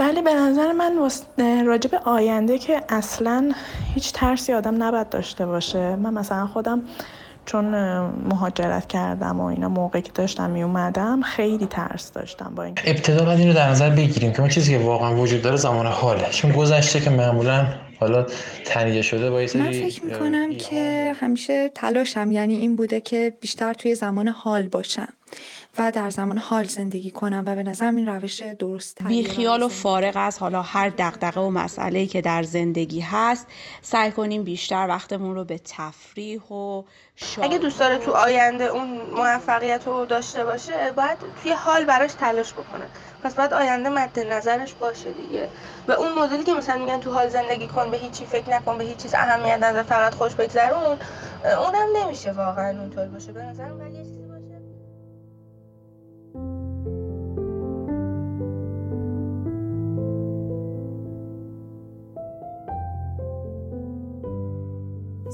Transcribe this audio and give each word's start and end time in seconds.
ولی 0.00 0.22
به 0.22 0.34
نظر 0.34 0.72
من 0.72 0.96
راجب 1.66 1.94
آینده 2.04 2.58
که 2.58 2.82
اصلا 2.88 3.52
هیچ 3.94 4.12
ترسی 4.12 4.52
آدم 4.52 4.82
نباید 4.82 5.08
داشته 5.08 5.46
باشه. 5.46 5.96
من 5.96 6.14
مثلا 6.14 6.46
خودم 6.46 6.82
چون 7.46 7.64
مهاجرت 8.28 8.86
کردم 8.86 9.40
و 9.40 9.44
اینا 9.44 9.68
موقعی 9.68 10.02
که 10.02 10.12
داشتم 10.14 10.50
می 10.50 10.62
اومدم 10.62 11.22
خیلی 11.22 11.66
ترس 11.66 12.12
داشتم 12.12 12.52
با 12.54 12.62
این 12.62 12.74
ابتدا 12.84 13.24
باید 13.24 13.38
این 13.38 13.48
رو 13.48 13.54
در 13.54 13.70
نظر 13.70 13.90
بگیریم 13.90 14.32
که 14.32 14.40
اون 14.40 14.48
چیزی 14.48 14.78
که 14.78 14.84
واقعا 14.84 15.16
وجود 15.16 15.42
داره 15.42 15.56
زمان 15.56 15.86
حاله. 15.86 16.30
چون 16.30 16.52
گذشته 16.52 17.00
که 17.00 17.10
معمولا 17.10 17.66
حالا 18.00 18.26
تنیه 18.64 19.02
شده 19.02 19.30
با 19.30 19.36
من 19.36 19.46
فکر 19.72 20.04
می‌کنم 20.04 20.54
که 20.54 21.12
همیشه 21.20 21.68
تلاشم 21.68 22.32
یعنی 22.32 22.56
این 22.56 22.76
بوده 22.76 23.00
که 23.00 23.32
بیشتر 23.40 23.72
توی 23.72 23.94
زمان 23.94 24.28
حال 24.28 24.62
باشم. 24.62 25.08
و 25.78 25.90
در 25.90 26.10
زمان 26.10 26.38
حال 26.38 26.64
زندگی 26.64 27.10
کنم 27.10 27.44
و 27.46 27.54
به 27.54 27.62
نظرم 27.62 27.96
این 27.96 28.06
روش 28.08 28.42
درست 28.42 29.02
بی 29.02 29.24
خیال 29.24 29.62
و 29.62 29.68
فارغ 29.68 30.12
از 30.16 30.38
حالا 30.38 30.62
هر 30.62 30.88
دغدغه 30.88 31.40
و 31.40 31.50
مسئله 31.50 32.06
که 32.06 32.20
در 32.20 32.42
زندگی 32.42 33.00
هست 33.00 33.46
سعی 33.82 34.12
کنیم 34.12 34.42
بیشتر 34.42 34.86
وقتمون 34.88 35.34
رو 35.34 35.44
به 35.44 35.60
تفریح 35.64 36.42
و 36.42 36.82
شاد 37.16 37.44
اگه 37.44 37.58
دوست 37.58 37.80
داره 37.80 37.98
تو 37.98 38.12
آینده 38.12 38.64
اون 38.64 39.00
موفقیت 39.16 39.86
رو 39.86 40.06
داشته 40.06 40.44
باشه 40.44 40.92
باید 40.96 41.18
توی 41.42 41.52
حال 41.52 41.84
براش 41.84 42.12
تلاش 42.12 42.52
بکنه. 42.52 42.84
پس 43.22 43.34
باید 43.34 43.52
آینده 43.52 43.88
مد 43.88 44.18
نظرش 44.18 44.74
باشه 44.74 45.12
دیگه. 45.12 45.48
و 45.88 45.92
اون 45.92 46.12
مدلی 46.18 46.44
که 46.44 46.54
مثلا 46.54 46.78
میگن 46.78 47.00
تو 47.00 47.12
حال 47.12 47.28
زندگی 47.28 47.66
کن 47.66 47.90
به 47.90 47.96
هیچی 47.96 48.26
فکر 48.26 48.50
نکن 48.50 48.78
به 48.78 48.84
هیچ 48.84 48.96
چیز 48.96 49.14
اهمیت 49.14 49.58
نده 49.62 49.82
فقط 49.82 50.14
خوش 50.14 50.34
بگذرون 50.34 50.98
اونم 51.44 51.96
نمیشه 51.96 52.32
واقعا 52.32 52.80
اونطور 52.80 53.06
باشه. 53.06 53.32
به 53.32 53.42
نظرم 53.42 53.78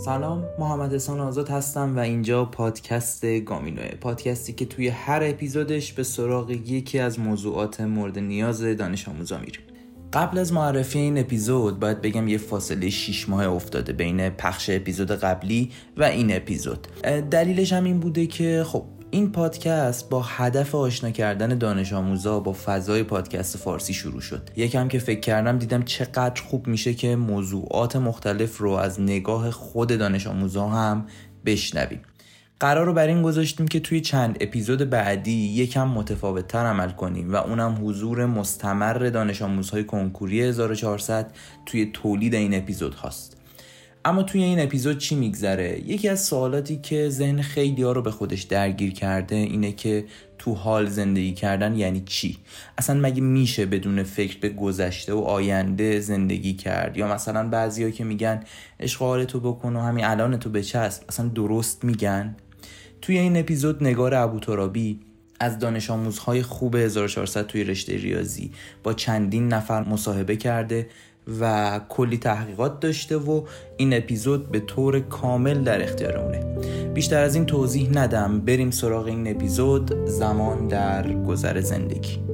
سلام 0.06 0.44
محمد 0.58 0.94
حسان 0.94 1.20
آزاد 1.20 1.48
هستم 1.48 1.96
و 1.96 1.98
اینجا 1.98 2.44
پادکست 2.44 3.26
گامینوه. 3.40 3.88
پادکستی 4.00 4.52
که 4.52 4.66
توی 4.66 4.88
هر 4.88 5.20
اپیزودش 5.24 5.92
به 5.92 6.02
سراغ 6.02 6.50
یکی 6.50 6.98
از 6.98 7.18
موضوعات 7.18 7.80
مورد 7.80 8.18
نیاز 8.18 8.62
دانش 8.62 9.08
آموزا 9.08 9.38
میریم. 9.38 9.60
قبل 10.12 10.38
از 10.38 10.52
معرفی 10.52 10.98
این 10.98 11.18
اپیزود 11.18 11.80
باید 11.80 12.00
بگم 12.00 12.28
یه 12.28 12.38
فاصله 12.38 12.90
6 12.90 13.28
ماه 13.28 13.46
افتاده 13.46 13.92
بین 13.92 14.30
پخش 14.30 14.70
اپیزود 14.70 15.10
قبلی 15.10 15.70
و 15.96 16.04
این 16.04 16.36
اپیزود. 16.36 16.88
دلیلش 17.30 17.72
هم 17.72 17.84
این 17.84 18.00
بوده 18.00 18.26
که 18.26 18.64
خب 18.66 18.84
این 19.10 19.32
پادکست 19.32 20.08
با 20.08 20.22
هدف 20.22 20.74
آشنا 20.74 21.10
کردن 21.10 21.58
دانش 21.58 21.92
آموزا 21.92 22.40
با 22.40 22.52
فضای 22.64 23.02
پادکست 23.02 23.56
فارسی 23.56 23.94
شروع 23.94 24.20
شد. 24.20 24.50
یکم 24.56 24.88
که 24.88 24.98
فکر 24.98 25.20
کردم 25.20 25.58
دیدم 25.58 25.82
چقدر 25.82 26.42
خوب 26.42 26.66
میشه 26.66 26.94
که 26.94 27.16
موضوعات 27.16 27.96
مختلف 27.96 28.58
رو 28.58 28.70
از 28.70 29.00
نگاه 29.00 29.50
خود 29.50 29.98
دانش 29.98 30.26
آموزا 30.26 30.68
هم 30.68 31.06
بشنویم. 31.44 32.00
قرار 32.60 32.86
رو 32.86 32.92
بر 32.92 33.06
این 33.06 33.22
گذاشتیم 33.22 33.68
که 33.68 33.80
توی 33.80 34.00
چند 34.00 34.36
اپیزود 34.40 34.90
بعدی 34.90 35.48
یکم 35.48 35.88
متفاوت 35.88 36.48
تر 36.48 36.66
عمل 36.66 36.90
کنیم 36.90 37.32
و 37.32 37.36
اونم 37.36 37.78
حضور 37.82 38.26
مستمر 38.26 38.94
دانش 38.94 39.42
آموزهای 39.42 39.84
کنکوری 39.84 40.42
1400 40.42 41.32
توی 41.66 41.90
تولید 41.92 42.34
این 42.34 42.54
اپیزود 42.54 42.94
هاست 42.94 43.35
اما 44.06 44.22
توی 44.22 44.42
این 44.42 44.60
اپیزود 44.60 44.98
چی 44.98 45.14
میگذره؟ 45.14 45.80
یکی 45.86 46.08
از 46.08 46.24
سوالاتی 46.24 46.76
که 46.76 47.08
ذهن 47.08 47.42
خیلی 47.42 47.82
ها 47.82 47.92
رو 47.92 48.02
به 48.02 48.10
خودش 48.10 48.42
درگیر 48.42 48.92
کرده 48.92 49.36
اینه 49.36 49.72
که 49.72 50.04
تو 50.38 50.54
حال 50.54 50.86
زندگی 50.86 51.32
کردن 51.32 51.74
یعنی 51.74 52.02
چی؟ 52.06 52.38
اصلا 52.78 53.00
مگه 53.00 53.20
میشه 53.20 53.66
بدون 53.66 54.02
فکر 54.02 54.38
به 54.38 54.48
گذشته 54.48 55.12
و 55.12 55.18
آینده 55.18 56.00
زندگی 56.00 56.54
کرد؟ 56.54 56.96
یا 56.96 57.08
مثلا 57.14 57.48
بعضیا 57.48 57.90
که 57.90 58.04
میگن 58.04 58.40
اشغال 58.80 59.24
تو 59.24 59.40
بکن 59.40 59.76
و 59.76 59.80
همین 59.80 60.04
الان 60.04 60.36
تو 60.36 60.50
بچسب 60.50 61.02
اصلا 61.08 61.28
درست 61.28 61.84
میگن؟ 61.84 62.36
توی 63.02 63.18
این 63.18 63.36
اپیزود 63.36 63.84
نگار 63.84 64.14
ابوترابی 64.14 65.00
از 65.40 65.58
دانش 65.58 65.90
آموزهای 65.90 66.42
خوب 66.42 66.76
1400 66.76 67.46
توی 67.46 67.64
رشته 67.64 67.96
ریاضی 67.96 68.50
با 68.82 68.92
چندین 68.92 69.48
نفر 69.48 69.88
مصاحبه 69.88 70.36
کرده 70.36 70.86
و 71.40 71.80
کلی 71.88 72.18
تحقیقات 72.18 72.80
داشته 72.80 73.16
و 73.16 73.42
این 73.76 73.94
اپیزود 73.94 74.50
به 74.50 74.60
طور 74.60 75.00
کامل 75.00 75.64
در 75.64 75.82
اختیارمونه 75.82 76.38
بیشتر 76.94 77.22
از 77.22 77.34
این 77.34 77.46
توضیح 77.46 77.90
ندم 77.94 78.40
بریم 78.40 78.70
سراغ 78.70 79.06
این 79.06 79.30
اپیزود 79.30 80.06
زمان 80.06 80.68
در 80.68 81.12
گذر 81.12 81.60
زندگی 81.60 82.26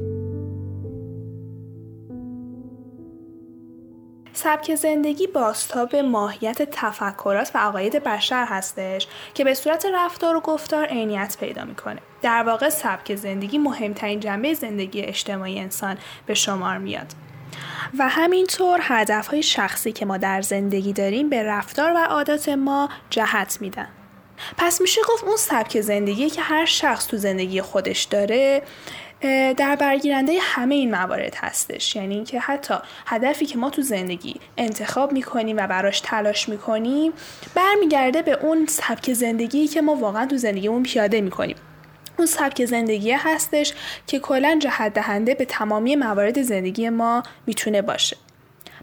سبک 4.32 4.74
زندگی 4.74 5.26
باستاب 5.26 5.96
ماهیت 5.96 6.62
تفکرات 6.62 7.50
و 7.54 7.58
عقاید 7.58 8.04
بشر 8.04 8.44
هستش 8.48 9.08
که 9.34 9.44
به 9.44 9.54
صورت 9.54 9.86
رفتار 9.94 10.36
و 10.36 10.40
گفتار 10.40 10.86
عینیت 10.86 11.36
پیدا 11.40 11.64
می‌کنه. 11.64 12.00
در 12.22 12.42
واقع 12.42 12.68
سبک 12.68 13.14
زندگی 13.14 13.58
مهمترین 13.58 14.20
جنبه 14.20 14.54
زندگی 14.54 15.02
اجتماعی 15.02 15.58
انسان 15.58 15.96
به 16.26 16.34
شمار 16.34 16.78
میاد. 16.78 17.06
و 17.98 18.08
همینطور 18.08 18.80
هدف 18.82 19.26
های 19.26 19.42
شخصی 19.42 19.92
که 19.92 20.06
ما 20.06 20.16
در 20.16 20.42
زندگی 20.42 20.92
داریم 20.92 21.28
به 21.28 21.42
رفتار 21.42 21.92
و 21.92 21.98
عادات 21.98 22.48
ما 22.48 22.88
جهت 23.10 23.58
میدن. 23.60 23.88
پس 24.58 24.80
میشه 24.80 25.00
گفت 25.08 25.24
اون 25.24 25.36
سبک 25.36 25.80
زندگی 25.80 26.30
که 26.30 26.42
هر 26.42 26.64
شخص 26.64 27.06
تو 27.06 27.16
زندگی 27.16 27.62
خودش 27.62 28.02
داره 28.02 28.62
در 29.56 29.76
برگیرنده 29.76 30.38
همه 30.40 30.74
این 30.74 30.90
موارد 30.90 31.34
هستش 31.34 31.96
یعنی 31.96 32.14
اینکه 32.14 32.40
حتی 32.40 32.74
هدفی 33.06 33.46
که 33.46 33.58
ما 33.58 33.70
تو 33.70 33.82
زندگی 33.82 34.40
انتخاب 34.56 35.12
می‌کنیم 35.12 35.56
و 35.56 35.66
براش 35.66 36.00
تلاش 36.00 36.48
می‌کنیم 36.48 37.12
برمیگرده 37.54 38.22
به 38.22 38.32
اون 38.32 38.66
سبک 38.66 39.12
زندگی 39.12 39.68
که 39.68 39.82
ما 39.82 39.94
واقعا 39.94 40.26
تو 40.26 40.36
زندگیمون 40.36 40.82
پیاده 40.82 41.20
می‌کنیم 41.20 41.56
اون 42.16 42.26
سبک 42.26 42.64
زندگی 42.64 43.12
هستش 43.12 43.72
که 44.06 44.18
کلا 44.18 44.58
جهت 44.62 44.94
دهنده 44.94 45.34
به 45.34 45.44
تمامی 45.44 45.96
موارد 45.96 46.42
زندگی 46.42 46.88
ما 46.88 47.22
می‌تونه 47.46 47.82
باشه. 47.82 48.16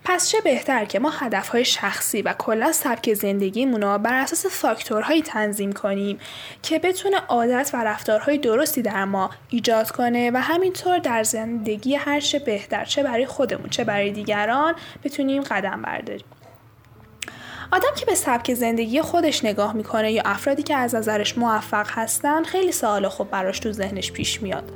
پس 0.05 0.29
چه 0.29 0.41
بهتر 0.41 0.85
که 0.85 0.99
ما 0.99 1.09
هدفهای 1.09 1.65
شخصی 1.65 2.21
و 2.21 2.33
کلا 2.33 2.71
سبک 2.71 3.13
زندگیمون 3.13 3.81
رو 3.81 3.97
بر 3.97 4.13
اساس 4.13 4.45
فاکتورهایی 4.45 5.21
تنظیم 5.21 5.71
کنیم 5.71 6.19
که 6.61 6.79
بتونه 6.79 7.17
عادت 7.17 7.71
و 7.73 7.83
رفتارهای 7.83 8.37
درستی 8.37 8.81
در 8.81 9.05
ما 9.05 9.29
ایجاد 9.49 9.91
کنه 9.91 10.31
و 10.31 10.37
همینطور 10.37 10.97
در 10.97 11.23
زندگی 11.23 11.95
هر 11.95 12.19
چه 12.19 12.39
بهتر 12.39 12.85
چه 12.85 13.03
برای 13.03 13.25
خودمون 13.25 13.69
چه 13.69 13.83
برای 13.83 14.11
دیگران 14.11 14.75
بتونیم 15.03 15.43
قدم 15.43 15.81
برداریم. 15.81 16.25
آدم 17.71 17.95
که 17.95 18.05
به 18.05 18.15
سبک 18.15 18.53
زندگی 18.53 19.01
خودش 19.01 19.45
نگاه 19.45 19.73
می‌کنه 19.73 20.11
یا 20.11 20.21
افرادی 20.25 20.63
که 20.63 20.75
از 20.75 20.95
نظرش 20.95 21.37
موفق 21.37 21.87
هستن 21.89 22.43
خیلی 22.43 22.71
سوال 22.71 23.07
خوب 23.07 23.29
براش 23.29 23.59
تو 23.59 23.71
ذهنش 23.71 24.11
پیش 24.11 24.41
میاد. 24.41 24.71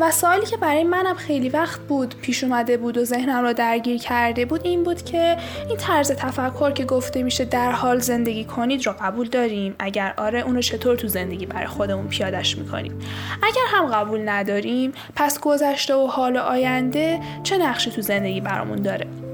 و 0.00 0.10
سوالی 0.10 0.46
که 0.46 0.56
برای 0.56 0.84
منم 0.84 1.14
خیلی 1.14 1.48
وقت 1.48 1.80
بود 1.80 2.14
پیش 2.22 2.44
اومده 2.44 2.76
بود 2.76 2.98
و 2.98 3.04
ذهنم 3.04 3.44
رو 3.44 3.52
درگیر 3.52 3.98
کرده 3.98 4.44
بود 4.44 4.60
این 4.64 4.82
بود 4.82 5.02
که 5.02 5.36
این 5.68 5.76
طرز 5.76 6.12
تفکر 6.12 6.70
که 6.70 6.84
گفته 6.84 7.22
میشه 7.22 7.44
در 7.44 7.72
حال 7.72 7.98
زندگی 7.98 8.44
کنید 8.44 8.86
رو 8.86 8.94
قبول 9.00 9.28
داریم. 9.28 9.74
اگر 9.78 10.14
آره 10.16 10.40
اونو 10.40 10.60
چطور 10.60 10.96
تو 10.96 11.08
زندگی 11.08 11.46
برای 11.46 11.66
خودمون 11.66 12.08
پیادش 12.08 12.58
می‌کنیم؟ 12.58 12.98
اگر 13.42 13.64
هم 13.68 13.86
قبول 13.86 14.28
نداریم 14.28 14.92
پس 15.16 15.40
گذشته 15.40 15.94
و 15.94 16.06
حال 16.06 16.36
و 16.36 16.40
آینده 16.40 17.20
چه 17.42 17.58
نقشی 17.58 17.90
تو 17.90 18.02
زندگی 18.02 18.40
برامون 18.40 18.82
داره؟ 18.82 19.27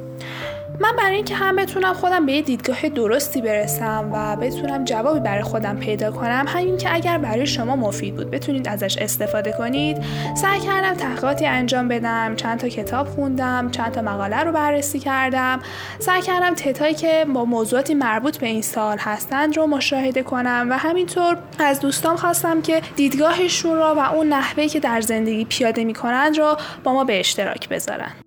من 0.80 0.96
برای 0.98 1.16
اینکه 1.16 1.34
هم 1.34 1.56
بتونم 1.56 1.92
خودم 1.94 2.26
به 2.26 2.32
یه 2.32 2.42
دیدگاه 2.42 2.88
درستی 2.88 3.40
برسم 3.40 4.10
و 4.12 4.36
بتونم 4.36 4.84
جوابی 4.84 5.20
برای 5.20 5.42
خودم 5.42 5.76
پیدا 5.76 6.12
کنم 6.12 6.44
همین 6.48 6.76
که 6.76 6.94
اگر 6.94 7.18
برای 7.18 7.46
شما 7.46 7.76
مفید 7.76 8.16
بود 8.16 8.30
بتونید 8.30 8.68
ازش 8.68 8.98
استفاده 8.98 9.52
کنید. 9.52 9.96
سعی 10.36 10.60
کردم 10.60 10.94
تحقیقاتی 10.94 11.46
انجام 11.46 11.88
بدم 11.88 12.36
چند 12.36 12.58
تا 12.58 12.68
کتاب 12.68 13.08
خوندم 13.08 13.70
چند 13.70 13.92
تا 13.92 14.02
مقاله 14.02 14.36
رو 14.36 14.52
بررسی 14.52 14.98
کردم. 14.98 15.60
سعی 15.98 16.22
کردم 16.22 16.54
تتایی 16.54 16.94
که 16.94 17.26
با 17.34 17.44
موضوعاتی 17.44 17.94
مربوط 17.94 18.38
به 18.38 18.46
این 18.46 18.62
سال 18.62 18.98
هستند 18.98 19.56
رو 19.56 19.66
مشاهده 19.66 20.22
کنم 20.22 20.66
و 20.70 20.78
همینطور 20.78 21.36
از 21.58 21.80
دوستان 21.80 22.16
خواستم 22.16 22.62
که 22.62 22.82
دیدگاهشون 22.96 23.76
رو 23.76 23.84
و 23.84 24.14
اون 24.14 24.28
نحوهی 24.28 24.68
که 24.68 24.80
در 24.80 25.00
زندگی 25.00 25.44
پیاده 25.44 25.84
می‌کنند 25.84 26.38
رو 26.38 26.56
با 26.84 26.92
ما 26.92 27.04
به 27.04 27.20
اشتراک 27.20 27.68
بذارن. 27.68 28.23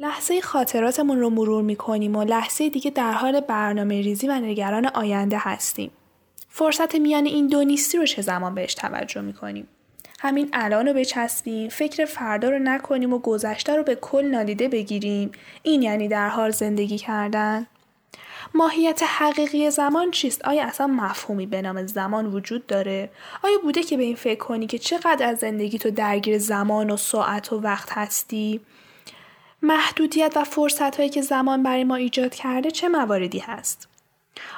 لحظه 0.00 0.40
خاطراتمون 0.40 1.20
رو 1.20 1.30
مرور 1.30 1.62
می‌کنیم 1.62 2.16
و 2.16 2.24
لحظه 2.24 2.68
دیگه 2.68 2.90
در 2.90 3.12
حال 3.12 3.40
برنامه 3.40 4.00
ریزی 4.00 4.28
و 4.28 4.40
نگران 4.40 4.86
آینده 4.86 5.36
هستیم. 5.40 5.90
فرصت 6.48 6.94
میان 6.94 7.26
این 7.26 7.46
دو 7.46 7.64
نیستی 7.64 7.98
رو 7.98 8.06
چه 8.06 8.22
زمان 8.22 8.54
بهش 8.54 8.74
توجه 8.74 9.20
می‌کنیم؟ 9.20 9.68
همین 10.20 10.48
الان 10.52 10.88
رو 10.88 10.94
بچسبیم 10.94 11.68
فکر 11.68 12.04
فردا 12.04 12.50
رو 12.50 12.58
نکنیم 12.58 13.12
و 13.12 13.18
گذشته 13.18 13.76
رو 13.76 13.82
به 13.82 13.94
کل 13.94 14.24
نادیده 14.24 14.68
بگیریم 14.68 15.32
این 15.62 15.82
یعنی 15.82 16.08
در 16.08 16.28
حال 16.28 16.50
زندگی 16.50 16.98
کردن 16.98 17.66
ماهیت 18.54 19.02
حقیقی 19.02 19.70
زمان 19.70 20.10
چیست؟ 20.10 20.44
آیا 20.44 20.64
اصلا 20.64 20.86
مفهومی 20.86 21.46
به 21.46 21.62
نام 21.62 21.86
زمان 21.86 22.26
وجود 22.26 22.66
داره؟ 22.66 23.10
آیا 23.44 23.58
بوده 23.62 23.82
که 23.82 23.96
به 23.96 24.02
این 24.02 24.16
فکر 24.16 24.38
کنی 24.38 24.66
که 24.66 24.78
چقدر 24.78 25.26
از 25.26 25.38
زندگی 25.38 25.78
تو 25.78 25.90
درگیر 25.90 26.38
زمان 26.38 26.90
و 26.90 26.96
ساعت 26.96 27.52
و 27.52 27.60
وقت 27.60 27.88
هستی؟ 27.92 28.60
محدودیت 29.62 30.32
و 30.36 30.44
فرصت 30.44 30.96
هایی 30.96 31.08
که 31.08 31.22
زمان 31.22 31.62
برای 31.62 31.84
ما 31.84 31.94
ایجاد 31.94 32.34
کرده 32.34 32.70
چه 32.70 32.88
مواردی 32.88 33.38
هست؟ 33.38 33.88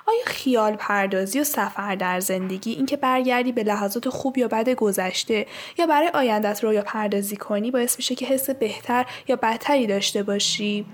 آیا 0.06 0.24
خیال 0.26 0.76
پردازی 0.76 1.40
و 1.40 1.44
سفر 1.44 1.94
در 1.94 2.20
زندگی 2.20 2.72
اینکه 2.72 2.96
برگردی 2.96 3.52
به 3.52 3.62
لحظات 3.62 4.08
خوب 4.08 4.38
یا 4.38 4.48
بد 4.48 4.70
گذشته 4.70 5.46
یا 5.78 5.86
برای 5.86 6.08
آیندت 6.08 6.64
رویا 6.64 6.82
پردازی 6.82 7.36
کنی 7.36 7.70
باعث 7.70 7.96
میشه 7.96 8.14
که 8.14 8.26
حس 8.26 8.50
بهتر 8.50 9.06
یا 9.28 9.36
بدتری 9.36 9.86
داشته 9.86 10.22
باشی 10.22 10.86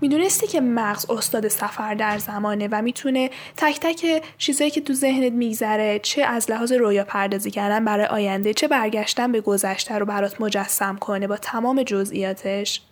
می‌دونستی 0.00 0.46
که 0.46 0.60
مغز 0.60 1.10
استاد 1.10 1.48
سفر 1.48 1.94
در 1.94 2.18
زمانه 2.18 2.68
و 2.72 2.82
می‌تونه 2.82 3.30
تک 3.56 3.80
تک 3.80 4.24
چیزایی 4.38 4.70
که 4.70 4.80
تو 4.80 4.92
ذهنت 4.92 5.32
میگذره 5.32 5.98
چه 5.98 6.22
از 6.22 6.50
لحاظ 6.50 6.72
رویا 6.72 7.04
پردازی 7.04 7.50
کردن 7.50 7.84
برای 7.84 8.06
آینده 8.06 8.54
چه 8.54 8.68
برگشتن 8.68 9.32
به 9.32 9.40
گذشته 9.40 9.98
رو 9.98 10.06
برات 10.06 10.40
مجسم 10.40 10.96
کنه 10.96 11.26
با 11.26 11.36
تمام 11.36 11.82
جزئیاتش 11.82 12.82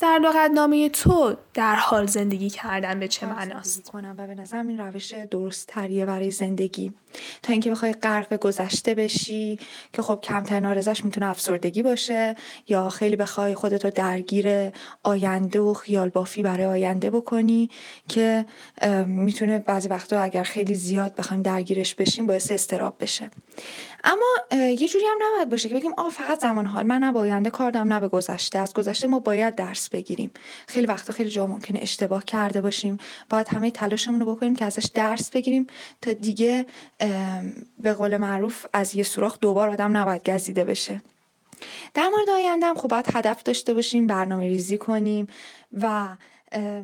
در 0.00 0.18
لغتنامه 0.22 0.88
تو 0.88 1.36
در 1.54 1.74
حال 1.74 2.06
زندگی 2.06 2.50
کردن 2.50 3.00
به 3.00 3.08
چه 3.08 3.26
معناست؟ 3.26 3.90
کنم 3.90 4.14
و 4.18 4.26
به 4.26 4.34
نظرم 4.34 4.68
این 4.68 4.78
روش 4.78 5.14
درست 5.30 5.66
تریه 5.66 6.06
برای 6.06 6.30
زندگی. 6.30 6.92
تا 7.42 7.52
اینکه 7.52 7.70
بخوای 7.70 7.92
غرق 7.92 8.36
گذشته 8.36 8.94
بشی 8.94 9.58
که 9.92 10.02
خب 10.02 10.18
کمتر 10.22 10.60
نارزش 10.60 11.04
می‌تونه 11.04 11.26
افسردگی 11.26 11.82
باشه 11.82 12.36
یا 12.68 12.88
خیلی 12.88 13.16
بخوای 13.16 13.54
خودتو 13.54 13.90
درگیر 13.90 14.70
آینده 15.02 15.60
و 15.60 15.74
خیال 15.74 16.08
بافی 16.08 16.42
برای 16.42 16.66
آینده 16.66 17.10
بکنی 17.10 17.70
که 18.08 18.46
می‌تونه 19.06 19.58
بعضی 19.58 19.88
وقتا 19.88 20.20
اگر 20.20 20.42
خیلی 20.42 20.74
زیاد 20.74 21.14
بخوایم 21.14 21.42
درگیرش 21.42 21.94
بشیم 21.94 22.26
باعث 22.26 22.52
استراب 22.52 22.94
بشه. 23.00 23.30
اما 24.04 24.56
یه 24.66 24.88
جوری 24.88 25.04
هم 25.04 25.18
نباید 25.22 25.48
باشه 25.48 25.68
که 25.68 25.74
بگیم 25.74 25.92
آه 25.96 26.10
فقط 26.10 26.40
زمان 26.40 26.66
حال. 26.66 26.86
من 26.86 26.98
نه 26.98 27.18
آینده 27.18 27.50
کار 27.50 27.70
دارم 27.70 27.92
نه 27.92 28.00
به 28.00 28.08
گذشته. 28.08 28.58
از 28.58 28.74
گذشته 28.74 29.08
ما 29.08 29.18
باید 29.18 29.54
درس 29.54 29.88
بگیریم. 29.88 30.30
خیلی 30.66 30.86
وقتا 30.86 31.12
خیلی 31.12 31.30
جا 31.30 31.46
ممکنه 31.46 31.78
اشتباه 31.82 32.24
کرده 32.24 32.60
باشیم. 32.60 32.98
باید 33.30 33.48
همه 33.48 33.70
تلاشمون 33.70 34.20
رو 34.20 34.34
بکنیم 34.34 34.56
که 34.56 34.64
ازش 34.64 34.86
درس 34.94 35.30
بگیریم 35.30 35.66
تا 36.02 36.12
دیگه 36.12 36.66
به 37.78 37.92
قول 37.92 38.16
معروف 38.16 38.66
از 38.72 38.94
یه 38.94 39.02
سوراخ 39.02 39.38
دوبار 39.40 39.70
آدم 39.70 39.96
نباید 39.96 40.30
گزیده 40.30 40.64
بشه. 40.64 41.02
در 41.94 42.08
مورد 42.08 42.30
آینده 42.30 42.66
هم 42.66 42.74
خب 42.74 42.88
باید 42.88 43.06
هدف 43.14 43.42
داشته 43.42 43.74
باشیم 43.74 44.06
برنامه 44.06 44.48
ریزی 44.48 44.78
کنیم 44.78 45.26
و 45.72 46.08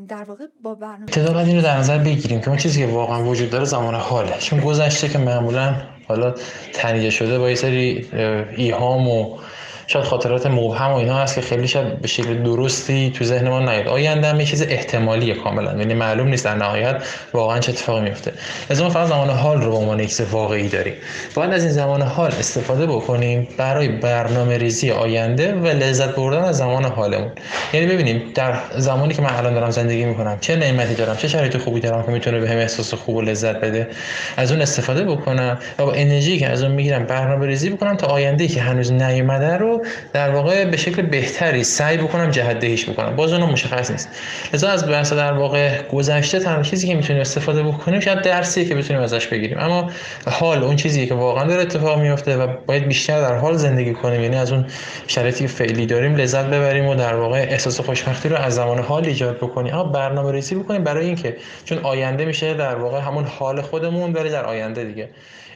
در 0.08 0.24
واقع 0.24 0.44
با 0.62 0.74
برنامه 0.74 1.36
این 1.46 1.56
رو 1.56 1.62
در 1.62 1.78
نظر 1.78 1.98
بگیریم 1.98 2.40
که 2.40 2.48
اون 2.48 2.56
چیزی 2.56 2.80
که 2.80 2.92
واقعا 2.92 3.24
وجود 3.24 3.50
داره 3.50 3.64
زمان 3.64 3.94
حاله. 3.94 4.38
چون 4.38 4.60
گذشته 4.60 5.08
که 5.08 5.18
معمولا 5.18 5.76
حالا 6.08 6.34
تنیده 6.72 7.10
شده 7.10 7.38
با 7.38 7.48
یه 7.48 7.54
سری 7.54 8.08
ایهام 8.56 9.08
و 9.08 9.38
شاید 9.86 10.04
خاطرات 10.04 10.46
مبهم 10.46 10.92
و 10.92 10.94
اینا 10.94 11.18
هست 11.18 11.34
که 11.34 11.40
خیلی 11.40 11.68
شاید 11.68 12.00
به 12.00 12.08
شکل 12.08 12.42
درستی 12.42 13.12
تو 13.14 13.24
ذهن 13.24 13.48
ما 13.48 13.60
نیاد. 13.60 13.88
آینده 13.88 14.28
هم 14.28 14.40
یه 14.40 14.46
چیز 14.46 14.62
احتمالیه 14.62 15.34
کاملا. 15.34 15.78
یعنی 15.78 15.94
معلوم 15.94 16.28
نیست 16.28 16.44
در 16.44 16.54
نهایت 16.54 16.96
واقعا 17.32 17.58
چه 17.58 17.72
اتفاقی 17.72 18.00
میفته. 18.00 18.32
از 18.70 18.82
ما 18.82 18.90
فقط 18.90 19.08
زمان 19.08 19.30
حال 19.30 19.62
رو 19.62 19.70
به 19.70 19.76
عنوان 19.76 20.00
یک 20.00 20.14
واقعی 20.30 20.68
داریم. 20.68 20.94
باید 21.34 21.52
از 21.52 21.62
این 21.62 21.72
زمان 21.72 22.02
حال 22.02 22.30
استفاده 22.38 22.86
بکنیم 22.86 23.48
برای 23.58 23.88
برنامه 23.88 24.58
ریزی 24.58 24.90
آینده 24.90 25.54
و 25.54 25.66
لذت 25.66 26.14
بردن 26.14 26.44
از 26.44 26.56
زمان 26.56 26.84
حالمون. 26.84 27.30
یعنی 27.72 27.86
ببینیم 27.86 28.22
در 28.34 28.54
زمانی 28.76 29.14
که 29.14 29.22
من 29.22 29.34
الان 29.36 29.54
دارم 29.54 29.70
زندگی 29.70 30.04
می‌کنم 30.04 30.38
چه 30.40 30.56
نعمتی 30.56 30.94
دارم 30.94 31.16
چه 31.16 31.28
شرایط 31.28 31.56
خوبی 31.56 31.80
دارم 31.80 32.02
که 32.02 32.10
می‌تونه 32.10 32.40
بهم 32.40 32.58
احساس 32.58 32.94
خوب 32.94 33.16
و 33.16 33.22
لذت 33.22 33.60
بده. 33.60 33.88
از 34.36 34.52
اون 34.52 34.60
استفاده 34.60 35.04
بکنم 35.04 35.58
و 35.78 35.84
با 35.84 35.92
انرژی 35.92 36.38
که 36.38 36.48
از 36.48 36.62
اون 36.62 36.72
می‌گیرم 36.72 37.04
برنامه 37.04 37.46
ریزی 37.46 37.70
بکنم 37.70 37.96
تا 37.96 38.06
آینده 38.06 38.48
که 38.48 38.60
هنوز 38.60 38.92
نیومده 38.92 39.56
رو 39.56 39.75
در 40.12 40.30
واقع 40.30 40.64
به 40.64 40.76
شکل 40.76 41.02
بهتری 41.02 41.64
سعی 41.64 41.96
بکنم 41.96 42.30
جهت 42.30 42.58
دهیش 42.58 42.88
بکنم. 42.88 43.16
باز 43.16 43.32
اون 43.32 43.50
مشخص 43.50 43.90
نیست. 43.90 44.08
لذا 44.54 44.68
از 44.68 44.88
بحث 44.88 45.12
در 45.12 45.32
واقع 45.32 45.82
گذشته 45.82 46.38
تنها 46.38 46.62
چیزی 46.62 46.86
که 46.86 46.94
می‌تونیم 46.94 47.20
استفاده 47.20 47.62
بکنیم 47.62 48.00
شاید 48.00 48.22
درسی 48.22 48.64
که 48.64 48.74
بتونیم 48.74 49.02
ازش 49.02 49.26
بگیریم. 49.26 49.58
اما 49.58 49.90
حال 50.30 50.64
اون 50.64 50.76
چیزی 50.76 51.06
که 51.06 51.14
واقعا 51.14 51.44
داره 51.44 51.62
اتفاق 51.62 52.00
میفته 52.00 52.36
و 52.36 52.46
باید 52.66 52.88
بیشتر 52.88 53.20
در 53.20 53.34
حال 53.34 53.56
زندگی 53.56 53.92
کنیم. 53.92 54.20
یعنی 54.20 54.36
از 54.36 54.52
اون 54.52 54.66
شرایطی 55.06 55.40
که 55.40 55.48
فعلی 55.48 55.86
داریم 55.86 56.16
لذت 56.16 56.44
ببریم 56.44 56.86
و 56.86 56.94
در 56.94 57.14
واقع 57.14 57.38
احساس 57.38 57.80
خوشبختی 57.80 58.28
رو 58.28 58.36
از 58.36 58.54
زمان 58.54 58.78
حال 58.78 59.04
ایجاد 59.04 59.36
بکنیم. 59.36 59.74
اما 59.74 59.84
برنامه 59.84 60.32
ریزی 60.32 60.54
بکنیم 60.54 60.84
برای 60.84 61.06
اینکه 61.06 61.36
چون 61.64 61.78
آینده 61.78 62.24
میشه 62.24 62.54
در 62.54 62.74
واقع 62.74 63.00
همون 63.00 63.24
حال 63.24 63.60
خودمون 63.60 64.12
ولی 64.12 64.30
در 64.30 64.44
آینده 64.44 64.84
دیگه. 64.84 65.08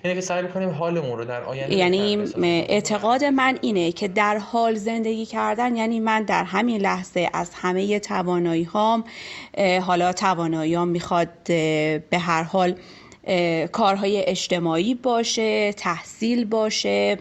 اینه 0.03 0.15
که 0.15 0.21
سعی 0.21 0.49
کنیم 0.49 0.71
حالمون 0.71 1.19
رو 1.19 1.25
در 1.25 1.43
آینده 1.43 1.75
یعنی 1.75 2.19
اعتقاد 2.43 3.25
من 3.25 3.59
اینه 3.61 3.93
که 3.93 4.09
در 4.09 4.39
حال 4.39 4.75
زندگی 4.75 5.27
کردن 5.27 5.77
یعنی 5.77 6.01
من 6.01 6.23
در 6.23 6.45
همین 6.45 6.81
لحظه 6.81 7.31
از 7.33 7.51
همه 7.55 8.01
توانایی 8.01 8.65
هام 8.65 9.05
حالا 9.83 10.13
توانایی 10.13 10.85
می‌خواد 10.85 11.29
به 11.45 12.19
هر 12.21 12.43
حال 12.43 12.75
کارهای 13.73 14.25
اجتماعی 14.27 14.95
باشه 14.95 15.73
تحصیل 15.73 16.45
باشه 16.45 17.19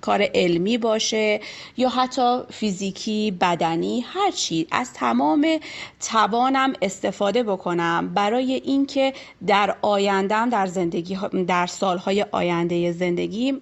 کار 0.00 0.28
علمی 0.34 0.78
باشه 0.78 1.40
یا 1.76 1.88
حتی 1.88 2.40
فیزیکی 2.50 3.30
بدنی 3.40 4.00
هر 4.00 4.30
چی. 4.30 4.66
از 4.70 4.92
تمام 4.92 5.60
توانم 6.00 6.72
استفاده 6.82 7.42
بکنم 7.42 8.10
برای 8.14 8.52
اینکه 8.52 9.12
در 9.46 9.76
آیندهم 9.82 10.48
در 10.48 10.66
زندگی 10.66 11.18
در 11.48 11.66
سالهای 11.66 12.26
آینده 12.32 12.92
زندگی 12.92 13.60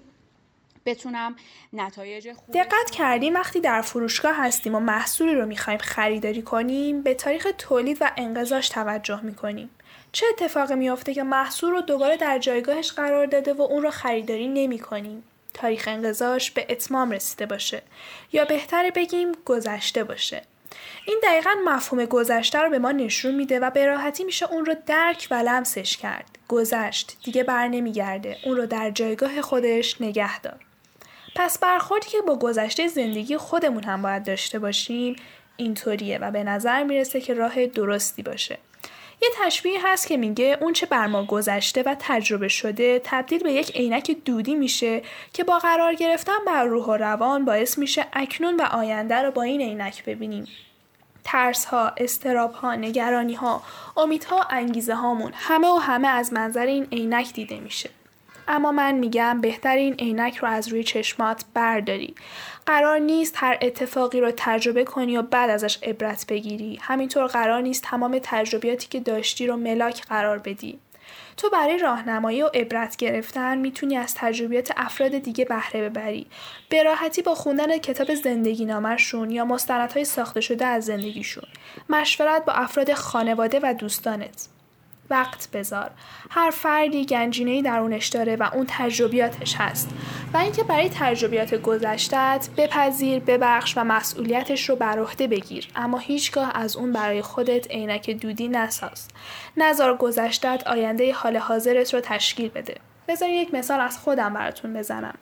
بتونم 0.87 1.37
نتایج 1.73 2.32
خوب 2.32 2.55
دقت 2.55 2.90
کردیم 2.90 3.34
وقتی 3.34 3.61
در 3.61 3.81
فروشگاه 3.81 4.37
هستیم 4.37 4.75
و 4.75 4.81
محصولی 4.81 5.34
رو 5.34 5.46
می‌خوایم 5.46 5.78
خریداری 5.78 6.43
کنیم 6.43 7.02
به 7.02 7.14
تاریخ 7.14 7.46
تولید 7.58 7.99
و 8.00 8.11
انقضاش 8.16 8.69
توجه 8.69 9.20
می‌کنیم. 9.20 9.70
چه 10.12 10.26
اتفاقی 10.30 10.74
میافته 10.74 11.14
که 11.14 11.22
محصول 11.22 11.70
رو 11.70 11.80
دوباره 11.80 12.16
در 12.16 12.38
جایگاهش 12.38 12.92
قرار 12.92 13.26
داده 13.26 13.52
و 13.52 13.62
اون 13.62 13.82
رو 13.82 13.90
خریداری 13.90 14.48
نمی 14.48 14.78
کنیم. 14.78 15.22
تاریخ 15.54 15.88
انقضاش 15.88 16.50
به 16.50 16.66
اتمام 16.68 17.10
رسیده 17.10 17.46
باشه 17.46 17.82
یا 18.32 18.44
بهتره 18.44 18.90
بگیم 18.90 19.32
گذشته 19.44 20.04
باشه. 20.04 20.42
این 21.06 21.20
دقیقا 21.22 21.50
مفهوم 21.64 22.04
گذشته 22.04 22.58
رو 22.58 22.70
به 22.70 22.78
ما 22.78 22.92
نشون 22.92 23.34
میده 23.34 23.60
و 23.60 23.70
به 23.70 23.86
راحتی 23.86 24.24
میشه 24.24 24.52
اون 24.52 24.66
رو 24.66 24.74
درک 24.86 25.28
و 25.30 25.34
لمسش 25.34 25.96
کرد. 25.96 26.38
گذشت 26.48 27.16
دیگه 27.24 27.44
بر 27.44 27.68
نمیگرده. 27.68 28.36
اون 28.44 28.56
رو 28.56 28.66
در 28.66 28.90
جایگاه 28.90 29.42
خودش 29.42 30.00
نگه 30.00 30.40
دار. 30.40 30.60
پس 31.36 31.58
برخوردی 31.58 32.08
که 32.08 32.20
با 32.20 32.36
گذشته 32.38 32.88
زندگی 32.88 33.36
خودمون 33.36 33.84
هم 33.84 34.02
باید 34.02 34.24
داشته 34.24 34.58
باشیم 34.58 35.16
اینطوریه 35.56 36.18
و 36.18 36.30
به 36.30 36.44
نظر 36.44 36.82
می‌رسه 36.82 37.20
که 37.20 37.35
راه 37.35 37.66
درستی 37.66 38.23
باشه. 38.23 38.58
یه 39.22 39.28
تشبیه 39.44 39.80
هست 39.84 40.06
که 40.06 40.16
میگه 40.16 40.58
اون 40.60 40.72
چه 40.72 40.86
بر 40.86 41.06
ما 41.06 41.24
گذشته 41.24 41.82
و 41.82 41.96
تجربه 41.98 42.48
شده 42.48 43.00
تبدیل 43.04 43.42
به 43.42 43.52
یک 43.52 43.76
عینک 43.76 44.16
دودی 44.24 44.54
میشه 44.54 45.02
که 45.32 45.44
با 45.44 45.58
قرار 45.58 45.94
گرفتن 45.94 46.38
بر 46.46 46.64
روح 46.64 46.86
و 46.86 46.96
روان 46.96 47.44
باعث 47.44 47.78
میشه 47.78 48.06
اکنون 48.12 48.56
و 48.56 48.62
آینده 48.62 49.22
رو 49.22 49.30
با 49.30 49.42
این 49.42 49.60
عینک 49.60 50.04
ببینیم. 50.04 50.48
ترس 51.24 51.64
ها، 51.64 51.92
استراب 51.96 52.52
ها، 52.52 52.74
نگرانی 52.74 53.34
ها، 53.34 53.62
امیدها، 53.96 54.42
انگیزه 54.50 54.94
هامون 54.94 55.32
همه 55.34 55.68
و 55.68 55.76
همه 55.76 56.08
از 56.08 56.32
منظر 56.32 56.66
این 56.66 56.86
عینک 56.92 57.32
دیده 57.32 57.60
میشه. 57.60 57.90
اما 58.48 58.72
من 58.72 58.94
میگم 58.94 59.40
بهتر 59.40 59.76
این 59.76 59.94
عینک 59.94 60.36
رو 60.36 60.48
از 60.48 60.68
روی 60.68 60.84
چشمات 60.84 61.44
برداری 61.54 62.14
قرار 62.70 62.98
نیست 62.98 63.34
هر 63.36 63.58
اتفاقی 63.62 64.20
رو 64.20 64.32
تجربه 64.36 64.84
کنی 64.84 65.16
و 65.16 65.22
بعد 65.22 65.50
ازش 65.50 65.78
عبرت 65.82 66.26
بگیری. 66.28 66.78
همینطور 66.82 67.26
قرار 67.26 67.60
نیست 67.60 67.82
تمام 67.82 68.18
تجربیاتی 68.22 68.88
که 68.88 69.00
داشتی 69.00 69.46
رو 69.46 69.56
ملاک 69.56 70.06
قرار 70.06 70.38
بدی. 70.38 70.78
تو 71.36 71.50
برای 71.50 71.78
راهنمایی 71.78 72.42
و 72.42 72.46
عبرت 72.46 72.96
گرفتن 72.96 73.58
می‌تونی 73.58 73.96
از 73.96 74.14
تجربیات 74.14 74.72
افراد 74.76 75.18
دیگه 75.18 75.44
بهره 75.44 75.88
ببری. 75.88 76.26
به 76.68 76.82
راحتی 76.82 77.22
با 77.22 77.34
خوندن 77.34 77.78
کتاب 77.78 78.14
زندگی 78.14 78.64
نامرشون 78.64 79.30
یا 79.30 79.44
مستندهای 79.44 80.04
ساخته 80.04 80.40
شده 80.40 80.66
از 80.66 80.84
زندگیشون. 80.84 81.48
مشورت 81.88 82.44
با 82.44 82.52
افراد 82.52 82.92
خانواده 82.92 83.60
و 83.62 83.74
دوستانت. 83.74 84.48
وقت 85.11 85.49
بذار. 85.52 85.90
هر 86.31 86.50
فردی 86.50 87.07
گنجینه 87.07 87.62
درونش 87.62 88.07
داره 88.07 88.37
و 88.37 88.50
اون 88.55 88.67
تجربیاتش 88.69 89.55
هست. 89.59 89.90
و 90.35 90.37
اینکه 90.37 90.62
برای 90.62 90.90
تجربیات 90.95 91.55
گذشتت 91.55 92.49
بپذیر 92.57 93.19
ببخش 93.19 93.79
و 93.79 93.85
مسئولیتش 93.85 94.69
رو 94.69 94.76
بر 94.76 94.99
عهده 94.99 95.26
بگیر. 95.26 95.69
اما 95.76 95.99
هیچگاه 95.99 96.52
از 96.55 96.76
اون 96.76 96.93
برای 96.93 97.23
خودت 97.23 97.71
عینک 97.71 98.11
دودی 98.11 98.49
نساز. 98.49 99.09
نظر 99.57 99.95
گذشتت 99.95 100.62
آینده 100.67 101.12
حال 101.12 101.37
حاضرت 101.37 101.95
رو 101.95 102.00
تشکیل 102.00 102.49
بده. 102.49 102.75
بذار 103.09 103.29
یک 103.29 103.55
مثال 103.55 103.81
از 103.81 103.99
خودم 103.99 104.35
براتون 104.35 104.75
بزنم. 104.75 105.14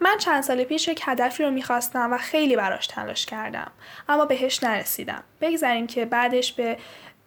من 0.00 0.18
چند 0.18 0.42
سال 0.42 0.64
پیش 0.64 0.88
یک 0.88 1.02
هدفی 1.04 1.42
رو 1.42 1.50
می‌خواستم 1.50 2.12
و 2.12 2.18
خیلی 2.18 2.56
براش 2.56 2.86
تلاش 2.86 3.26
کردم. 3.26 3.70
اما 4.08 4.24
بهش 4.24 4.62
نرسیدم. 4.62 5.22
بگذاریم 5.40 5.86
که 5.86 6.04
بعدش 6.04 6.52
به 6.52 6.78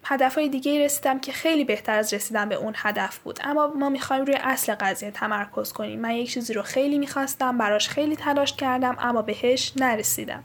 هدفهای 0.04 0.48
دیگه 0.48 0.84
رسیدم 0.84 1.20
که 1.20 1.32
خیلی 1.32 1.64
بهتر 1.64 1.98
از 1.98 2.14
رسیدن 2.14 2.48
به 2.48 2.54
اون 2.54 2.72
هدف 2.76 3.18
بود. 3.18 3.38
اما 3.42 3.66
ما 3.66 3.88
می‌خوایم 3.88 4.24
روی 4.24 4.36
اصل 4.42 4.74
قضیه 4.74 5.10
تمرکز 5.10 5.72
کنیم. 5.72 6.00
من 6.00 6.10
یک 6.10 6.32
چیزی 6.32 6.52
رو 6.52 6.62
خیلی 6.62 6.98
می‌خواستم 6.98 7.58
براش 7.58 7.88
خیلی 7.88 8.16
تلاش 8.16 8.52
کردم 8.52 8.96
اما 9.00 9.22
بهش 9.22 9.72
نرسیدم. 9.76 10.44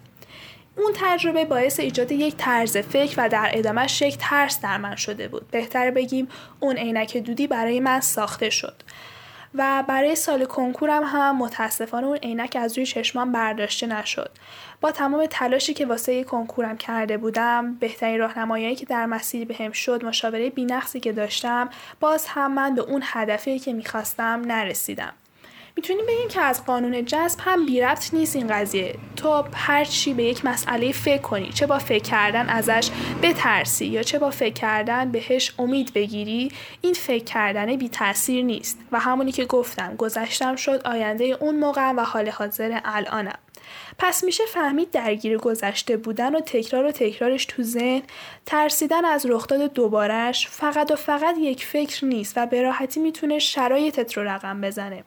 اون 0.77 0.93
تجربه 0.95 1.45
باعث 1.45 1.79
ایجاد 1.79 2.11
یک 2.11 2.35
طرز 2.35 2.77
فکر 2.77 3.15
و 3.17 3.29
در 3.29 3.51
ادامهش 3.53 4.01
یک 4.01 4.17
ترس 4.19 4.61
در 4.61 4.77
من 4.77 4.95
شده 4.95 5.27
بود. 5.27 5.51
بهتر 5.51 5.91
بگیم 5.91 6.27
اون 6.59 6.77
عینک 6.77 7.17
دودی 7.17 7.47
برای 7.47 7.79
من 7.79 7.99
ساخته 7.99 8.49
شد. 8.49 8.75
و 9.55 9.83
برای 9.87 10.15
سال 10.15 10.45
کنکورم 10.45 11.03
هم 11.03 11.37
متاسفانه 11.37 12.07
اون 12.07 12.17
عینک 12.17 12.57
از 12.59 12.77
روی 12.77 12.85
چشمام 12.85 13.31
برداشته 13.31 13.87
نشد. 13.87 14.31
با 14.81 14.91
تمام 14.91 15.25
تلاشی 15.25 15.73
که 15.73 15.85
واسه 15.85 16.23
کنکورم 16.23 16.77
کرده 16.77 17.17
بودم 17.17 17.73
بهترین 17.73 18.19
راهنمایی 18.19 18.75
که 18.75 18.85
در 18.85 19.05
مسیر 19.05 19.47
بهم 19.47 19.71
شد 19.71 20.05
مشاوره 20.05 20.49
بینقصی 20.49 20.99
که 20.99 21.11
داشتم 21.11 21.69
باز 21.99 22.25
هم 22.27 22.53
من 22.53 22.75
به 22.75 22.81
اون 22.81 23.01
هدفی 23.05 23.59
که 23.59 23.73
می‌خواستم 23.73 24.41
نرسیدم. 24.45 25.13
می‌تونیم 25.77 26.05
بگیم 26.05 26.27
که 26.27 26.41
از 26.41 26.65
قانون 26.65 27.05
جذب 27.05 27.39
هم 27.43 27.65
بی 27.65 27.81
ربط 27.81 28.13
نیست 28.13 28.35
این 28.35 28.47
قضیه. 28.47 28.95
تو 29.15 29.43
هر 29.53 29.85
چی 29.85 30.13
به 30.13 30.23
یک 30.23 30.45
مسئله 30.45 30.91
فکر 30.91 31.21
کنی 31.21 31.49
چه 31.49 31.67
با 31.67 31.79
فکر 31.79 32.03
کردن 32.03 32.49
ازش 32.49 32.89
بترسی 33.23 33.85
یا 33.85 34.03
چه 34.03 34.19
با 34.19 34.29
فکر 34.31 34.53
کردن 34.53 35.11
بهش 35.11 35.53
امید 35.59 35.93
بگیری 35.93 36.51
این 36.81 36.93
فکر 36.93 37.23
کردن 37.23 37.75
بی 37.75 37.89
تاثیر 37.89 38.45
نیست. 38.45 38.79
و 38.91 38.99
همونی 38.99 39.31
که 39.31 39.45
گفتم 39.45 39.95
گذشتم 39.95 40.55
شد 40.55 40.81
آینده 40.85 41.23
اون 41.23 41.59
موقع 41.59 41.91
و 41.91 42.03
حال 42.03 42.29
حاضر 42.29 42.79
الانم. 42.85 43.39
پس 43.97 44.23
میشه 44.23 44.43
فهمید 44.53 44.91
درگیر 44.91 45.37
گذشته 45.37 45.97
بودن 45.97 46.35
و 46.35 46.39
تکرار 46.39 46.85
و 46.85 46.91
تکرارش 46.91 47.45
تو 47.45 47.63
ذهن 47.63 48.01
ترسیدن 48.45 49.05
از 49.05 49.25
رخداد 49.25 49.73
دوبارش 49.73 50.47
فقط 50.47 50.91
و 50.91 50.95
فقط 50.95 51.35
یک 51.37 51.65
فکر 51.65 52.05
نیست 52.05 52.33
و 52.37 52.45
به 52.45 52.61
راحتی 52.61 52.99
می‌تونه 52.99 53.39
شرایطت 53.39 54.17
رو 54.17 54.23
رقم 54.23 54.61
بزنه. 54.61 55.03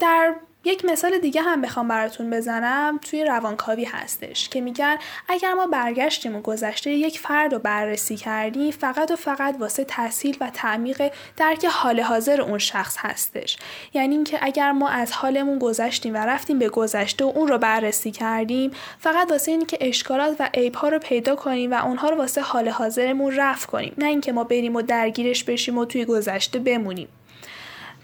در 0.00 0.34
یک 0.64 0.84
مثال 0.84 1.18
دیگه 1.18 1.42
هم 1.42 1.62
بخوام 1.62 1.88
براتون 1.88 2.30
بزنم 2.30 3.00
توی 3.02 3.24
روانکاوی 3.24 3.84
هستش 3.84 4.48
که 4.48 4.60
میگن 4.60 4.96
اگر 5.28 5.54
ما 5.54 5.66
برگشتیم 5.66 6.36
و 6.36 6.40
گذشته 6.40 6.90
یک 6.90 7.18
فرد 7.18 7.52
رو 7.52 7.58
بررسی 7.58 8.16
کردیم 8.16 8.70
فقط 8.70 9.10
و 9.10 9.16
فقط 9.16 9.56
واسه 9.58 9.84
تحصیل 9.84 10.36
و 10.40 10.50
تعمیق 10.50 11.12
درک 11.36 11.64
حال 11.64 12.00
حاضر 12.00 12.40
اون 12.40 12.58
شخص 12.58 12.96
هستش. 12.98 13.56
یعنی 13.94 14.14
اینکه 14.14 14.38
اگر 14.42 14.72
ما 14.72 14.88
از 14.88 15.12
حالمون 15.12 15.58
گذشتیم 15.58 16.14
و 16.14 16.16
رفتیم 16.16 16.58
به 16.58 16.68
گذشته 16.68 17.24
و 17.24 17.32
اون 17.34 17.48
رو 17.48 17.58
بررسی 17.58 18.10
کردیم 18.10 18.70
فقط 18.98 19.30
واسه 19.30 19.50
اینکه 19.50 19.78
اشکالات 19.80 20.36
و 20.40 20.50
عیبها 20.54 20.88
رو 20.88 20.98
پیدا 20.98 21.36
کنیم 21.36 21.70
و 21.70 21.84
اونها 21.84 22.08
رو 22.08 22.16
واسه 22.16 22.40
حال 22.40 22.68
حاضرمون 22.68 23.36
رفع 23.36 23.66
کنیم. 23.66 23.94
نه 23.98 24.06
اینکه 24.06 24.32
ما 24.32 24.44
بریم 24.44 24.76
و 24.76 24.82
درگیرش 24.82 25.44
بشیم 25.44 25.78
و 25.78 25.84
توی 25.84 26.04
گذشته 26.04 26.58
بمونیم. 26.58 27.08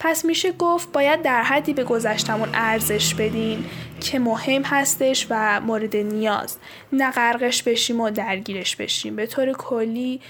پس 0.01 0.25
میشه 0.25 0.53
گفت 0.53 0.93
باید 0.93 1.23
در 1.23 1.43
حدی 1.43 1.73
به 1.73 1.85
گذشتمون 1.85 2.49
ارزش 2.55 3.15
بدیم 3.15 3.71
که 4.01 4.19
مهم 4.19 4.63
هستش 4.63 5.27
و 5.31 5.61
مورد 5.61 5.97
نیاز. 5.97 6.57
نه 6.93 7.11
غرقش 7.11 7.63
بشیم 7.63 8.01
و 8.01 8.11
درگیرش 8.11 8.77
بشیم. 8.77 9.17
به 9.17 9.27
طور 9.27 9.53
کلی 9.53 10.21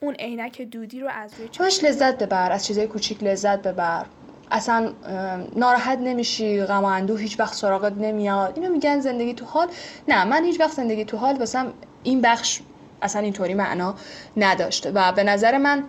اون 0.00 0.14
عینک 0.14 0.62
دودی 0.62 1.00
رو 1.00 1.08
از 1.08 1.34
روی 1.38 1.48
باش 1.58 1.84
لذت 1.84 2.22
ببر 2.22 2.52
از 2.52 2.66
چیزای 2.66 2.86
کوچیک 2.86 3.22
لذت 3.22 3.62
ببر. 3.62 4.06
اصلا 4.50 4.92
ناراحت 5.56 5.98
نمیشی 5.98 6.62
غم 6.62 6.82
و 6.82 6.84
اندوه 6.84 7.20
هیچ 7.20 7.40
وقت 7.40 7.54
سراغت 7.54 7.92
نمیاد. 7.92 8.52
اینو 8.58 8.72
میگن 8.72 9.00
زندگی 9.00 9.34
تو 9.34 9.44
حال. 9.44 9.68
نه 10.08 10.24
من 10.24 10.44
هیچ 10.44 10.60
وقت 10.60 10.72
زندگی 10.72 11.04
تو 11.04 11.16
حال 11.16 11.38
واسم 11.38 11.72
این 12.02 12.20
بخش 12.20 12.60
اصلا 13.02 13.22
اینطوری 13.22 13.54
معنا 13.54 13.94
نداشته 14.36 14.90
و 14.90 15.12
به 15.12 15.24
نظر 15.24 15.58
من 15.58 15.84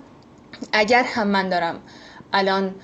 اگر 0.74 1.04
هم 1.04 1.28
من 1.28 1.50
دارم 1.50 1.80
الان 2.34 2.76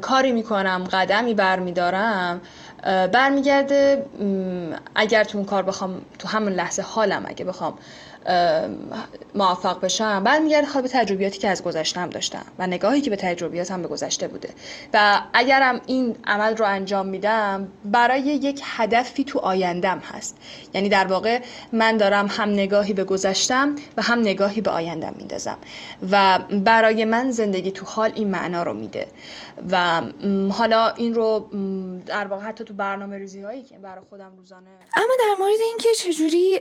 کاری 0.00 0.32
می‌کنم 0.32 0.84
قدمی 0.92 1.34
برمیدارم. 1.34 2.40
برمیگرده 3.12 4.06
اگر 4.94 5.24
تو 5.24 5.38
اون 5.38 5.46
کار 5.46 5.62
بخوام 5.62 6.00
تو 6.18 6.28
همون 6.28 6.52
لحظه 6.52 6.82
حالم 6.82 7.24
اگه 7.28 7.44
بخوام 7.44 7.78
موفق 9.34 9.80
بشم. 9.80 10.24
برمیگرده 10.24 10.66
خواهد 10.66 10.84
به 10.84 10.90
تجربیاتی 10.90 11.38
که 11.38 11.48
از 11.48 11.62
گذشتم 11.62 12.10
داشتم 12.10 12.44
و 12.58 12.66
نگاهی 12.66 13.00
که 13.00 13.10
به 13.10 13.16
تجربیاتم 13.16 13.82
به 13.82 13.88
گذشته 13.88 14.28
بوده. 14.28 14.48
و 14.94 15.20
اگرم 15.32 15.80
این 15.86 16.16
عمل 16.24 16.56
رو 16.56 16.66
انجام 16.66 17.06
میدم 17.06 17.68
برای 17.84 18.20
یک 18.20 18.60
هدفی 18.64 19.24
تو 19.24 19.38
آیندم 19.38 19.98
هست. 19.98 20.36
یعنی 20.74 20.88
در 20.88 21.06
واقع 21.06 21.40
من 21.72 21.96
دارم 21.96 22.26
هم 22.30 22.50
نگاهی 22.50 22.92
به 22.92 23.04
گذشتم 23.04 23.74
و 23.96 24.02
هم 24.02 24.20
نگاهی 24.20 24.60
به 24.60 24.70
آیندم 24.70 25.14
میندازم. 25.18 25.58
و 26.10 26.38
برای 26.64 27.04
من 27.04 27.30
زندگی 27.30 27.72
تو 27.72 27.86
حال 27.86 28.12
این 28.14 28.30
معنا 28.30 28.62
رو 28.62 28.74
میده. 28.74 29.06
و 29.70 30.02
حالا 30.50 30.88
این 30.88 31.14
رو 31.14 31.50
در 32.06 32.26
واقع 32.26 32.42
حتی 32.42 32.64
تو 32.64 32.74
برنامه 32.74 33.18
ریزی 33.18 33.42
هایی 33.42 33.62
که 33.62 33.78
برای 33.78 34.04
خودم 34.10 34.32
روزانه 34.36 34.70
اما 34.96 35.14
در 35.18 35.34
مورد 35.38 35.60
اینکه 35.68 35.88
چجوری 35.98 36.60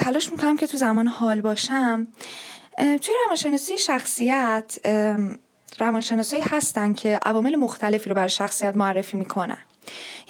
تلاش 0.00 0.32
می‌کنم 0.32 0.56
که 0.56 0.66
تو 0.66 0.76
زمان 0.86 1.06
حال 1.06 1.40
باشم 1.40 2.06
توی 2.78 3.14
روانشناسی 3.24 3.78
شخصیت 3.78 4.78
روانشناسایی 5.78 6.42
هستن 6.42 6.94
که 6.94 7.18
عوامل 7.22 7.56
مختلفی 7.56 8.08
رو 8.08 8.14
برای 8.14 8.28
شخصیت 8.28 8.76
معرفی 8.76 9.16
می‌کنن. 9.16 9.58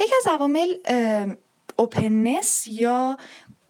یکی 0.01 0.13
از 0.25 0.33
عوامل 0.33 0.75
اوپننس 1.77 2.67
یا 2.67 3.17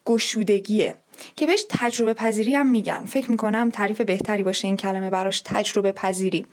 گشودگیه 0.04 0.94
که 1.36 1.46
بهش 1.46 1.64
تجربه 1.68 2.14
پذیری 2.14 2.54
هم 2.54 2.66
میگن. 2.66 3.04
فکر 3.04 3.30
می‌کنم 3.30 3.70
تعریف 3.70 4.00
بهتری 4.00 4.42
باشه 4.42 4.68
این 4.68 4.76
کلمه 4.76 5.10
براش 5.10 5.40
تجربه 5.40 5.92
پذیری. 5.92 6.46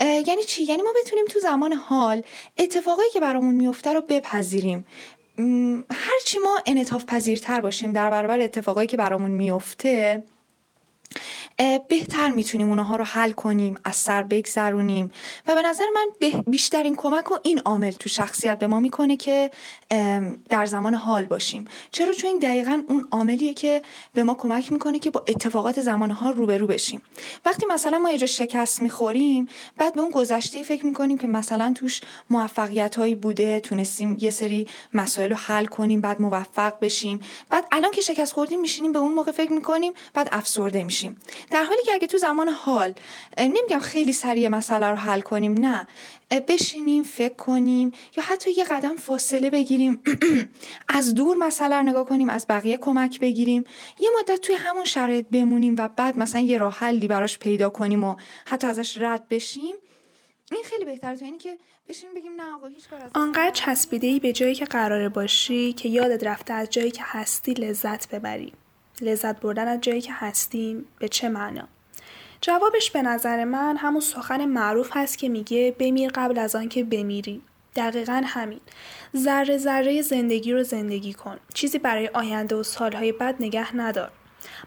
یعنی 0.00 0.44
چی؟ 0.46 0.62
یعنی 0.62 0.82
ما 0.82 0.92
بتونیم 1.04 1.24
تو 1.24 1.38
زمان 1.40 1.72
حال 1.72 2.22
اتفاقایی 2.58 3.10
که 3.10 3.20
برامون 3.20 3.54
میفته 3.54 3.92
رو 3.92 4.00
بپذیریم. 4.00 4.86
هرچی 5.90 6.38
ما 6.38 6.58
انعطاف 6.66 7.04
پذیرتر 7.04 7.60
باشیم 7.60 7.92
در 7.92 8.10
برابر 8.10 8.40
اتفاقایی 8.40 8.88
که 8.88 8.96
برامون 8.96 9.30
میفته 9.30 10.22
بهتر 11.88 12.30
می‌تونیم 12.30 12.68
اونها 12.68 12.96
رو 12.96 13.04
حل 13.04 13.32
کنیم 13.32 13.78
از 13.84 13.96
سر 13.96 14.22
بگذرونیم. 14.22 15.10
و 15.46 15.54
به 15.54 15.62
نظر 15.62 15.84
من 15.94 16.30
بیشترین 16.46 16.96
کمک 16.96 17.32
و 17.32 17.34
این 17.42 17.58
عامل 17.58 17.90
تو 17.90 18.08
شخصیت 18.08 18.58
به 18.58 18.66
ما 18.66 18.80
می‌کنه 18.80 19.16
که 19.16 19.50
در 20.48 20.66
زمان 20.66 20.94
حال 20.94 21.24
باشیم. 21.24 21.64
چرا؟ 21.90 22.12
چون 22.12 22.30
این 22.30 22.38
دقیقا 22.38 22.82
اون 22.88 23.08
عاملیه 23.10 23.54
که 23.54 23.82
به 24.14 24.22
ما 24.22 24.34
کمک 24.34 24.72
می‌کنه 24.72 24.98
که 24.98 25.10
با 25.10 25.24
اتفاقات 25.28 25.80
زمان 25.80 26.10
حال 26.10 26.34
روبرو 26.34 26.66
بشیم. 26.66 27.02
وقتی 27.44 27.66
مثلا 27.66 27.98
ما 27.98 28.10
یه 28.10 28.26
شکست 28.26 28.82
می‌خوریم 28.82 29.48
بعد 29.76 29.94
به 29.94 30.00
اون 30.00 30.10
گذشته 30.10 30.62
فکر 30.62 30.86
می‌کنیم 30.86 31.18
که 31.18 31.26
مثلا 31.26 31.72
توش 31.76 32.00
موفقیت 32.30 32.96
هایی 32.96 33.14
بوده 33.14 33.60
تونستیم 33.60 34.16
یه 34.20 34.30
سری 34.30 34.68
مسائل 34.94 35.30
رو 35.30 35.36
حل 35.36 35.66
کنیم 35.66 36.00
بعد 36.00 36.22
موفق 36.22 36.80
بشیم. 36.80 37.20
بعد 37.50 37.64
الان 37.72 37.90
که 37.90 38.00
شکست 38.00 38.32
خوردیم 38.32 38.60
میشینیم 38.60 38.92
به 38.92 38.98
اون 38.98 39.12
موقع 39.12 39.32
فکر 39.32 39.52
می‌کنیم 39.52 39.92
بعد 40.14 40.28
افسرده 40.32 40.84
میشیم. 40.84 41.16
در 41.50 41.64
حالی 41.64 41.82
که 41.82 41.92
اگه 41.92 42.06
تو 42.06 42.18
زمان 42.18 42.48
حال 42.48 42.94
نمیگم 43.38 43.78
خیلی 43.78 44.12
سریع 44.12 44.48
مسئله 44.48 44.86
رو 44.86 44.96
حل 44.96 45.20
کنیم 45.20 45.52
نه. 45.52 45.86
بشینیم 46.48 47.02
فکر 47.02 47.34
کنیم 47.34 47.92
یا 48.16 48.22
حتی 48.22 48.50
یه 48.50 48.64
قدم 48.64 48.96
فاصله 48.96 49.50
بگیریم 49.50 50.02
از 50.88 51.14
دور 51.14 51.36
مسئله 51.36 51.76
رو 51.76 51.82
نگاه 51.82 52.06
کنیم 52.06 52.28
از 52.28 52.46
بقیه 52.48 52.76
کمک 52.76 53.20
بگیریم. 53.20 53.64
یه 54.00 54.08
مدت 54.18 54.40
توی 54.40 54.54
همون 54.54 54.84
شرایط 54.84 55.26
بمونیم 55.26 55.74
و 55.78 55.88
بعد 55.88 56.18
مثلا 56.18 56.40
یه 56.40 56.58
راه 56.58 56.74
حلی 56.74 57.08
براش 57.08 57.38
پیدا 57.38 57.70
کنیم 57.70 58.04
و 58.04 58.16
حتی 58.46 58.66
ازش 58.66 58.98
رد 58.98 59.28
بشیم. 59.28 59.74
این 60.52 60.62
خیلی 60.64 60.84
بهتره 60.84 61.22
اینی 61.22 61.38
که 61.38 61.58
بشینیم 61.88 62.14
بگیم 62.14 62.32
نه 62.32 62.54
آقا 62.54 62.66
هیچ 62.66 62.88
کار 62.88 63.10
آنقدر 63.14 63.50
چسبیده 63.50 64.06
ای 64.06 64.20
به 64.20 64.32
جایی 64.32 64.54
که 64.54 64.64
قراره 64.64 65.08
باشی 65.08 65.72
که 65.72 65.88
یادت 65.88 66.24
رفته 66.24 66.54
از 66.54 66.70
جایی 66.70 66.90
که 66.90 67.02
هستی 67.04 67.54
لذت 67.54 68.08
ببری. 68.08 68.52
لذت 69.02 69.40
بردن 69.40 69.68
از 69.68 69.80
جایی 69.80 70.00
که 70.00 70.12
هستیم 70.12 70.84
به 70.98 71.08
چه 71.08 71.28
معنا؟ 71.28 71.68
جوابش 72.40 72.90
به 72.90 73.02
نظر 73.02 73.44
من 73.44 73.76
همون 73.76 74.00
سخن 74.00 74.44
معروف 74.44 74.90
هست 74.92 75.18
که 75.18 75.28
میگه 75.28 75.74
بمیر 75.78 76.10
قبل 76.14 76.38
از 76.38 76.56
آنکه 76.56 76.84
بمیری. 76.84 77.42
دقیقا 77.76 78.22
همین. 78.26 78.60
ذره 79.16 79.58
ذره 79.58 80.02
زندگی 80.02 80.52
رو 80.52 80.62
زندگی 80.62 81.12
کن. 81.12 81.36
چیزی 81.54 81.78
برای 81.78 82.10
آینده 82.14 82.56
و 82.56 82.62
سالهای 82.62 83.12
بعد 83.12 83.36
نگه 83.40 83.76
ندار. 83.76 84.10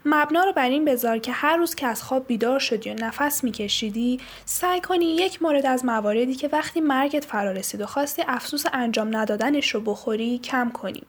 مبنا 0.04 0.44
رو 0.44 0.52
بر 0.52 0.68
این 0.68 0.84
بذار 0.84 1.18
که 1.18 1.32
هر 1.32 1.56
روز 1.56 1.74
که 1.74 1.86
از 1.86 2.02
خواب 2.02 2.26
بیدار 2.26 2.58
شدی 2.58 2.90
و 2.90 2.94
نفس 2.94 3.44
میکشیدی 3.44 4.20
سعی 4.44 4.80
کنی 4.80 5.04
یک 5.04 5.42
مورد 5.42 5.66
از 5.66 5.84
مواردی 5.84 6.34
که 6.34 6.48
وقتی 6.48 6.80
مرگت 6.80 7.24
فرا 7.24 7.52
رسید 7.52 7.80
و 7.80 7.86
خواستی 7.86 8.22
افسوس 8.28 8.64
انجام 8.72 9.16
ندادنش 9.16 9.74
رو 9.74 9.80
بخوری 9.80 10.38
کم 10.38 10.70
کنی. 10.70 11.02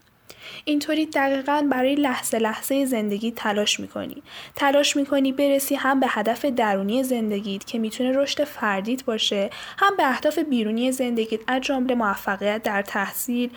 اینطوری 0.65 1.05
دقیقا 1.05 1.67
برای 1.71 1.95
لحظه 1.95 2.39
لحظه 2.39 2.85
زندگی 2.85 3.31
تلاش 3.31 3.79
می‌کنی. 3.79 4.23
تلاش 4.55 4.95
می‌کنی 4.95 5.31
برسی 5.31 5.75
هم 5.75 5.99
به 5.99 6.07
هدف 6.09 6.45
درونی 6.45 7.03
زندگیت 7.03 7.65
که 7.65 7.79
می‌تونه 7.79 8.11
رشد 8.11 8.43
فردیت 8.43 9.03
باشه 9.03 9.49
هم 9.77 9.95
به 9.97 10.09
اهداف 10.09 10.39
بیرونی 10.39 10.91
زندگیت 10.91 11.39
از 11.47 11.61
جمله 11.61 11.95
موفقیت 11.95 12.63
در 12.63 12.81
تحصیل، 12.81 13.49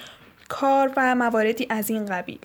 کار 0.49 0.93
و 0.97 1.15
مواردی 1.15 1.67
از 1.71 1.91
این 1.91 2.07
قبیل. 2.07 2.39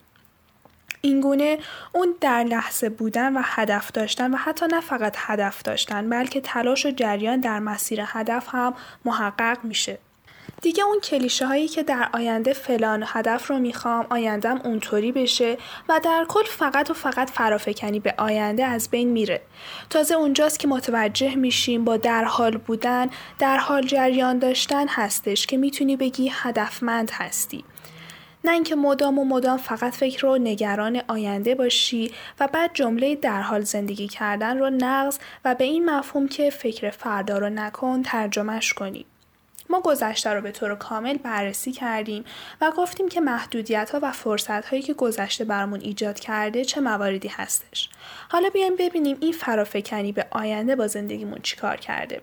اینگونه 1.02 1.58
اون 1.94 2.16
در 2.22 2.44
لحظه 2.44 2.90
بودن 2.90 3.38
و 3.38 3.42
هدف 3.44 3.92
داشتن 3.92 4.34
و 4.34 4.38
حتی 4.38 4.66
نه 4.72 4.82
فقط 4.82 5.16
هدف 5.18 5.62
داشتن 5.62 6.10
بلکه 6.10 6.42
تلاش 6.42 6.86
و 6.86 6.92
جریان 6.92 7.40
در 7.40 7.60
مسیر 7.60 8.04
هدف 8.06 8.48
هم 8.50 8.74
محقق 9.06 9.58
میشه. 9.64 9.98
دیگه 10.64 10.84
اون 10.84 11.00
کلیشه 11.00 11.46
هایی 11.46 11.68
که 11.68 11.84
در 11.84 12.10
آینده 12.14 12.54
فلان 12.54 13.04
هدف 13.08 13.48
رو 13.48 13.60
می‌خوام 13.60 14.08
آیندهم 14.10 14.62
اونطوری 14.64 15.12
بشه 15.12 15.58
و 15.90 16.00
در 16.04 16.26
کل 16.28 16.44
فقط 16.44 16.90
و 16.90 16.94
فقط 16.94 17.30
فرافکنی 17.30 18.00
به 18.00 18.14
آینده 18.18 18.66
از 18.66 18.90
بین 18.90 19.10
میره 19.10 19.42
تازه 19.90 20.16
اونجاست 20.16 20.60
که 20.60 20.68
متوجه 20.68 21.36
میشیم 21.36 21.84
با 21.84 21.98
در 21.98 22.24
حال 22.24 22.58
بودن 22.58 23.10
در 23.40 23.58
حال 23.58 23.82
جریان 23.82 24.40
داشتن 24.40 24.88
هستش 24.88 25.48
که 25.48 25.58
می‌تونی 25.58 25.96
بگی 25.96 26.32
هدفمند 26.34 27.12
هستی 27.12 27.64
نه 28.44 28.52
اینکه 28.52 28.76
مدام 28.76 29.20
و 29.20 29.26
مدام 29.26 29.58
فقط 29.58 29.94
فکر 29.94 30.22
رو 30.22 30.38
نگران 30.38 31.02
آینده 31.08 31.56
باشی 31.56 32.12
و 32.40 32.48
بعد 32.48 32.72
جمله 32.74 33.16
در 33.16 33.42
حال 33.42 33.62
زندگی 33.62 34.08
کردن 34.08 34.60
رو 34.60 34.70
نقض 34.70 35.18
و 35.46 35.56
به 35.56 35.64
این 35.64 35.90
مفهوم 35.90 36.28
که 36.28 36.50
فکر 36.50 36.90
فردا 36.90 37.38
رو 37.38 37.50
نکن 37.50 38.02
ترجمهش 38.02 38.74
کنی. 38.74 39.06
ما 39.70 39.82
گذشته 39.82 40.30
رو 40.30 40.42
به 40.42 40.52
طور 40.52 40.76
کامل 40.76 41.18
بررسی 41.18 41.72
کردیم 41.72 42.26
و 42.62 42.72
گفتیم 42.78 43.10
که 43.10 43.22
محدودیت 43.22 43.90
ها 43.90 44.00
و 44.02 44.12
فرصت 44.12 44.66
هایی 44.66 44.82
که 44.82 44.94
گذشته 44.94 45.46
برامون 45.46 45.82
ایجاد 45.82 46.20
کرده 46.20 46.66
چه 46.66 46.82
مواردی 46.82 47.28
هستش. 47.28 47.90
حالا 48.30 48.50
بیایم 48.50 48.76
ببینیم 48.76 49.18
این 49.22 49.32
فرافکنی 49.32 50.12
به 50.12 50.28
آینده 50.32 50.76
با 50.76 50.88
زندگیمون 50.88 51.40
چیکار 51.44 51.78
کرده. 51.78 52.22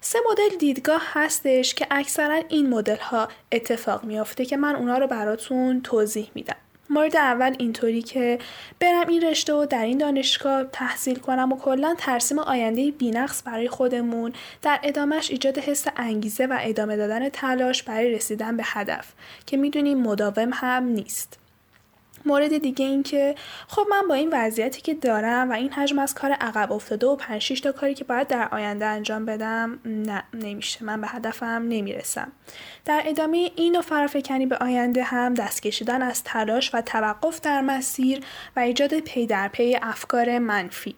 سه 0.00 0.18
مدل 0.30 0.56
دیدگاه 0.58 1.02
هستش 1.04 1.74
که 1.74 1.86
اکثرا 1.90 2.42
این 2.48 2.68
مدل 2.68 2.96
ها 2.96 3.28
اتفاق 3.52 4.04
میافته 4.04 4.44
که 4.44 4.56
من 4.56 4.76
اونا 4.76 4.98
رو 4.98 5.06
براتون 5.06 5.80
توضیح 5.82 6.30
میدم. 6.34 6.56
مورد 6.90 7.16
اول 7.16 7.54
اینطوری 7.58 8.02
که 8.02 8.38
برم 8.80 9.08
این 9.08 9.22
رشته 9.22 9.54
و 9.54 9.66
در 9.66 9.84
این 9.84 9.98
دانشگاه 9.98 10.64
تحصیل 10.64 11.18
کنم 11.18 11.52
و 11.52 11.58
کلا 11.58 11.94
ترسیم 11.98 12.38
آینده 12.38 12.90
بینقص 12.90 13.42
برای 13.46 13.68
خودمون 13.68 14.32
در 14.62 14.80
ادامهش 14.82 15.30
ایجاد 15.30 15.58
حس 15.58 15.86
انگیزه 15.96 16.46
و 16.46 16.58
ادامه 16.60 16.96
دادن 16.96 17.28
تلاش 17.28 17.82
برای 17.82 18.14
رسیدن 18.14 18.56
به 18.56 18.62
هدف 18.66 19.12
که 19.46 19.56
می‌دونیم 19.56 19.98
مداوم 19.98 20.50
هم 20.52 20.84
نیست. 20.84 21.43
مورد 22.26 22.58
دیگه 22.58 22.86
این 22.86 23.02
که 23.02 23.34
خب 23.68 23.86
من 23.90 24.08
با 24.08 24.14
این 24.14 24.30
وضعیتی 24.32 24.80
که 24.80 24.94
دارم 24.94 25.50
و 25.50 25.52
این 25.52 25.72
حجم 25.72 25.98
از 25.98 26.14
کار 26.14 26.32
عقب 26.32 26.72
افتاده 26.72 27.06
و 27.06 27.16
5 27.16 27.42
6 27.42 27.60
تا 27.60 27.72
کاری 27.72 27.94
که 27.94 28.04
باید 28.04 28.28
در 28.28 28.48
آینده 28.52 28.86
انجام 28.86 29.24
بدم 29.24 29.78
نه 29.84 30.24
نمیشه. 30.34 30.84
من 30.84 31.00
به 31.00 31.06
هدفم 31.06 31.46
نمی‌رسم. 31.68 32.32
در 32.84 33.02
ادامه 33.06 33.50
این 33.56 33.78
و 33.78 33.82
فرافکنی 33.82 34.46
به 34.46 34.56
آینده 34.56 35.02
هم 35.02 35.34
دست 35.34 35.62
کشیدن 35.62 36.02
از 36.02 36.22
تلاش 36.24 36.74
و 36.74 36.80
توقف 36.80 37.40
در 37.40 37.60
مسیر 37.60 38.24
و 38.56 38.60
ایجاد 38.60 39.00
پی 39.00 39.26
در 39.26 39.48
پی 39.48 39.78
افکار 39.82 40.38
منفی. 40.38 40.96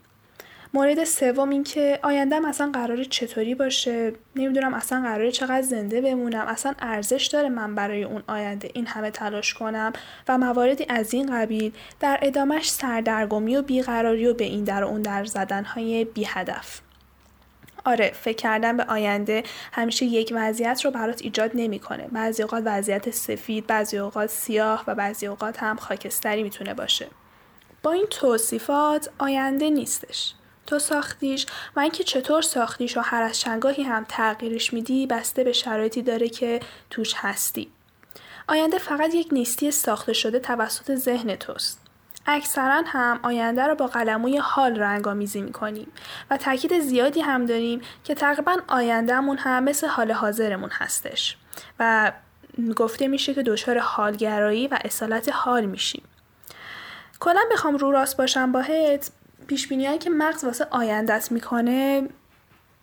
مورد 0.75 1.05
سوم 1.05 1.51
این 1.51 1.65
که 1.65 1.99
آیندهم 2.03 2.45
اصلا 2.45 2.71
قراره 2.73 3.05
چطوری 3.05 3.55
باشه 3.55 4.13
نمی‌دونم 4.37 4.75
اصلا 4.75 5.03
قراره 5.03 5.31
چقدر 5.31 5.63
زنده 5.63 6.01
بمونم 6.01 6.47
اصلا 6.47 6.75
ارزش 6.79 7.27
داره 7.27 7.49
من 7.49 7.75
برای 7.75 8.05
اون 8.05 8.23
آینده 8.27 8.71
این 8.75 8.87
همه 8.87 9.11
تلاش 9.11 9.55
کنم 9.55 9.93
و 10.29 10.39
مواردی 10.39 10.87
از 10.89 11.15
این 11.15 11.41
قبیل 11.41 11.73
در 12.01 12.19
ادامش 12.23 12.71
سردرگمی 12.71 13.57
و 13.57 13.63
بیقراری 13.63 14.27
و 14.27 14.35
به 14.35 14.45
این 14.45 14.65
در 14.65 14.85
و 14.85 14.89
اون 14.89 15.03
در 15.03 15.25
زدن 15.25 15.65
های 15.65 16.05
بی 16.05 16.25
هدف. 16.25 16.81
آره 17.85 18.13
فکر 18.15 18.37
کردن 18.37 18.77
به 18.77 18.85
آینده 18.85 19.43
همیشه 19.73 20.05
یک 20.05 20.33
وضعیت 20.37 20.85
رو 20.85 20.91
برات 20.91 21.23
ایجاد 21.23 21.51
نمی‌کنه. 21.55 22.09
بعضی 22.13 22.43
اوقات 22.43 22.63
وضعیت 22.67 23.11
سفید 23.11 23.67
بعضی 23.67 23.99
اوقات 23.99 24.31
سیاه 24.31 24.85
و 24.87 24.95
بعضی 24.95 25.27
اوقات 25.27 25.63
هم 25.63 25.77
خاکستری 25.77 26.43
می‌تونه 26.43 26.75
باشه. 26.75 27.07
با 27.83 27.93
این 27.93 28.07
توصیفات 28.11 29.11
آینده 29.19 29.71
نیستش. 29.71 30.35
تو 30.67 30.79
ساختیش 30.79 31.47
و 31.77 31.81
اینکه 31.81 32.05
چطور 32.05 32.43
ساختیش 32.43 32.97
و 32.97 33.01
هر 33.01 33.23
از 33.23 33.41
چنگاهی 33.41 33.83
هم 33.83 34.07
تغییرش 34.09 34.73
میدی 34.73 35.07
بسته 35.07 35.45
به 35.45 35.53
شرایطی 35.53 36.03
داره 36.03 36.29
که 36.29 36.61
توش 36.91 37.15
هستی. 37.17 37.71
آینده 38.49 38.79
فقط 38.79 39.15
یک 39.15 39.29
نیستی 39.33 39.71
ساخته 39.71 40.13
شده 40.13 40.39
توسط 40.39 40.95
ذهن 40.95 41.37
توست. 41.37 41.81
اکثرا 42.27 42.83
هم 42.87 43.21
آینده 43.23 43.63
رو 43.63 43.75
با 43.75 43.87
قلموی 43.87 44.39
حال 44.39 44.77
رنگامیزی 44.77 45.41
می‌کنیم 45.41 45.93
و 46.31 46.37
تاکید 46.37 46.81
زیادی 46.81 47.21
هم 47.21 47.47
داریم 47.47 47.81
که 48.05 48.15
تقریبا 48.15 48.57
آیندهمون 48.69 49.39
هم 49.39 49.65
مثل 49.65 49.87
حال 49.87 50.13
حاضرمون 50.13 50.71
هستش 50.73 51.37
و 51.79 52.13
گفته 52.77 53.09
میشه 53.09 53.35
که 53.35 53.43
دچار 53.43 53.79
حالگرایی 53.79 54.69
و 54.69 54.79
اصالت 54.85 55.29
حال 55.33 55.65
میشیم. 55.65 56.03
کلا 57.21 57.41
بخوام 57.53 57.77
رو 57.77 57.91
راست 57.91 58.17
باشم 58.17 58.53
باهت 58.53 59.11
پیش 59.47 59.69
که 60.01 60.11
مغز 60.11 60.45
واسه 60.45 60.67
آیندت 60.71 61.33
می‌کنه 61.33 62.09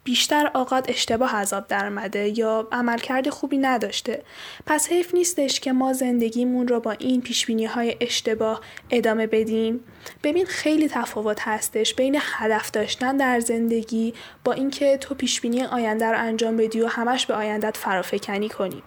بیشتر 0.04 0.52
اوقات 0.56 0.90
اشتباه 0.90 1.36
عذاب 1.36 1.68
درمده 1.68 2.40
یا 2.40 2.68
عملکرد 2.72 3.30
خوبی 3.30 3.58
نداشته. 3.58 4.24
پس 4.66 4.88
حیف 4.88 5.14
نیستش 5.14 5.60
که 5.60 5.74
ما 5.74 5.94
زندگیمون 5.94 6.68
رو 6.68 6.80
با 6.80 6.92
این 6.92 7.22
پیش 7.22 7.50
های 7.50 7.98
اشتباه 8.02 8.62
ادامه 8.90 9.28
بدیم. 9.28 9.80
ببین 10.24 10.46
خیلی 10.46 10.90
تفاوت 10.90 11.38
هستش 11.42 11.94
بین 11.94 12.18
هدف 12.22 12.72
داشتن 12.72 13.18
در 13.18 13.40
زندگی 13.40 14.14
با 14.44 14.54
اینکه 14.54 14.98
تو 14.98 15.16
پیش 15.16 15.42
بینی 15.42 15.64
آینده 15.64 16.06
رو 16.06 16.20
انجام 16.20 16.58
بدی 16.58 16.82
و 16.82 16.88
همش 16.88 17.26
به 17.26 17.34
آیندت 17.34 17.78
فرافکنی 17.78 18.50
کنی. 18.50 18.84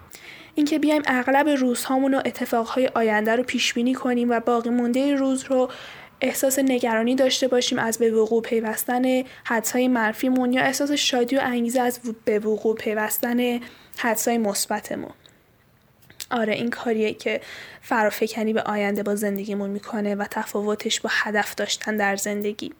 اینکه 0.54 0.78
بیایم 0.78 1.02
اغلب 1.06 1.48
روزهامون 1.48 2.14
و 2.14 2.22
اتفاقهای 2.24 2.90
آینده 2.94 3.36
رو 3.36 3.42
پیش 3.42 3.74
بینی 3.74 3.94
کنیم 3.94 4.30
و 4.30 4.40
باقی 4.40 4.70
مونده 4.70 5.14
روز 5.14 5.44
رو 5.44 5.70
احساس 6.20 6.58
نگرانی 6.58 7.14
داشته 7.14 7.48
باشیم 7.48 7.78
از 7.78 7.98
به 7.98 8.10
وقوع 8.10 8.42
پیوستن 8.42 9.22
حدسهای 9.44 9.88
منفیمون 9.88 10.52
یا 10.52 10.62
احساس 10.62 10.90
شادی 10.90 11.36
و 11.36 11.40
انگیزه 11.42 11.80
از 11.80 12.00
به 12.24 12.38
وقوع 12.38 12.76
پیوستن 12.76 13.60
حدسهای 13.98 14.38
مثبتمون. 14.38 15.12
آره 16.30 16.54
این 16.54 16.70
کاریه 16.70 17.14
که 17.14 17.40
فرافکنی 17.82 18.52
به 18.52 18.62
آینده 18.62 19.02
با 19.02 19.14
زندگیمون 19.14 19.70
می‌کنه 19.70 20.14
و 20.14 20.24
تفاوتش 20.30 21.00
با 21.00 21.10
هدف 21.12 21.54
داشتن 21.54 21.96
در 21.96 22.16
زندگی. 22.16 22.72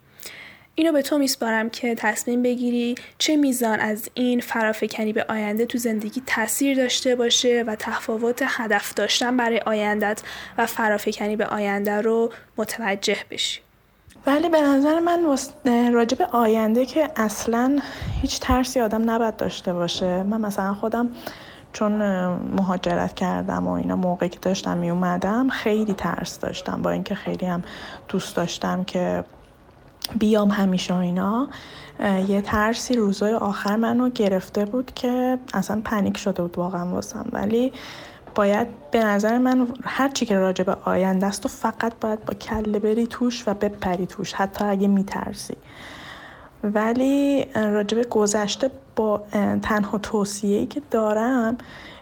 اینو 0.79 0.93
به 0.93 1.03
تو 1.03 1.19
میسپارم 1.19 1.71
که 1.71 1.95
تصمیم 1.95 2.43
بگیری 2.43 2.95
چه 3.19 3.37
میزان 3.37 3.81
از 3.81 4.09
این 4.15 4.41
فرافکنی 4.41 5.13
به 5.13 5.25
آینده 5.29 5.67
تو 5.67 5.79
زندگی 5.79 6.23
تاثیر 6.27 6.77
داشته 6.77 7.17
باشه 7.17 7.65
و 7.67 7.77
تفاوت 7.79 8.43
هدف 8.47 8.95
داشتن 8.95 9.37
برای 9.37 9.61
آیندت 9.61 10.23
و 10.59 10.67
فرافکنی 10.67 11.37
به 11.37 11.47
آینده 11.47 12.01
رو 12.01 12.33
متوجه 12.57 13.17
بشی. 13.31 13.61
ولی 14.27 14.49
به 14.49 14.61
نظر 14.61 15.01
من 15.01 15.25
راجع 15.93 16.19
به 16.19 16.27
آینده 16.27 16.87
که 16.87 17.11
اصلا 17.17 17.79
هیچ 18.23 18.41
ترسی 18.41 18.81
آدم 18.81 19.11
نباید 19.11 19.37
داشته 19.37 19.73
باشه. 19.73 20.23
من 20.23 20.41
مثلا 20.41 20.75
خودم 20.75 21.11
چون 21.73 21.93
مهاجرت 22.37 23.15
کردم 23.15 23.67
و 23.67 23.71
اینا 23.71 23.97
موقعی 23.97 24.29
که 24.29 24.39
داشتم 24.39 24.77
می 24.77 24.91
اومدم 24.91 25.49
خیلی 25.49 25.93
ترس 25.93 26.39
داشتم. 26.39 26.83
با 26.83 26.91
اینکه 26.91 27.15
خیلی 27.15 27.47
هم 27.47 27.63
دوست 28.09 28.37
داشتم 28.37 28.85
که 28.85 29.25
بیام 30.19 30.51
همیشه 30.51 30.95
اینا 30.95 31.49
یه 32.29 32.41
ترسی 32.41 32.95
روزای 32.95 33.35
آخر 33.35 33.77
منو 33.77 34.11
گرفته 34.11 34.65
بود 34.65 34.95
که 34.95 35.39
اصلا 35.55 35.81
پنیک 35.85 36.17
شده 36.17 36.43
بود 36.43 36.59
واقعا 36.59 36.87
واسم. 36.91 37.27
ولی 37.33 37.73
باید 38.35 38.67
به 38.91 39.05
نظر 39.05 39.39
من 39.39 39.69
هر 39.85 40.09
چی 40.09 40.27
که 40.27 40.39
راجع 40.39 40.65
به 40.65 40.77
آینده 40.85 41.27
است 41.27 41.47
و 41.47 41.49
فقط 41.49 41.93
باید 42.01 42.25
با 42.25 42.35
کله 42.35 42.79
بری 42.79 43.07
توش 43.07 43.49
و 43.49 43.55
بپری 43.55 44.07
توش 44.07 44.33
حتی 44.33 44.65
اگه 44.65 44.89
میترسی. 44.89 45.57
ولی 46.65 47.47
راجع 47.55 47.97
به 47.97 48.05
گذشته 48.05 48.71
با 48.97 49.23
تنها 49.63 49.99
توصیه‌ای 49.99 50.67
که 50.67 50.83
دارم 50.91 51.59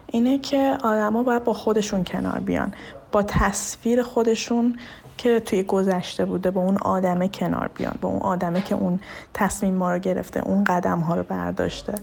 اینه 0.07 0.39
که 0.39 0.77
آدما 0.83 1.23
باید 1.23 1.43
با 1.43 1.53
خودشون 1.53 2.03
کنار 2.03 2.39
بیان 2.39 2.73
با 3.11 3.23
تصویر 3.23 4.03
خودشون 4.03 4.79
که 5.17 5.39
توی 5.39 5.63
گذشته 5.63 6.25
بوده 6.25 6.51
با 6.51 6.61
اون 6.61 6.77
آدمه 6.77 7.27
کنار 7.27 7.69
بیان 7.75 7.95
با 8.01 8.09
اون 8.09 8.21
آدمه 8.21 8.61
که 8.61 8.75
اون 8.75 8.99
تصمیم 9.33 9.73
ما 9.73 9.93
رو 9.93 9.99
گرفته 9.99 10.39
اون 10.39 10.63
قدم 10.63 10.99
ها 10.99 11.15
رو 11.15 11.23
برداشته. 11.23 11.93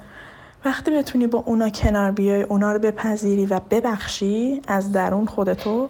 وقتی 0.65 0.91
بتونی 0.91 1.27
با 1.27 1.43
اونا 1.47 1.69
کنار 1.69 2.11
بیای 2.11 2.43
اونا 2.43 2.73
رو 2.73 2.79
بپذیری 2.79 3.47
و 3.47 3.61
ببخشی 3.71 4.63
از 4.69 4.93
درون 4.93 5.27
خودتو 5.27 5.89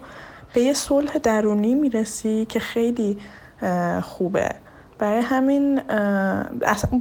به 0.53 0.61
یه 0.61 0.73
صلح 0.73 1.17
درونی 1.17 1.75
می‌رسی 1.75 2.45
که 2.49 2.59
خیلی 2.59 3.17
خوبه. 4.01 4.49
برای 4.99 5.21
همین 5.21 5.81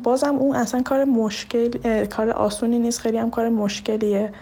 بازم 0.03 0.37
اون 0.37 0.57
اصلا 0.57 0.83
کار 0.83 1.05
مشکل 1.05 2.05
کار 2.05 2.31
آسونی 2.31 2.79
نیست. 2.79 3.01
خیلی 3.01 3.19
هم 3.19 3.31
کار 3.31 3.49
مشکلیه. 3.49 4.33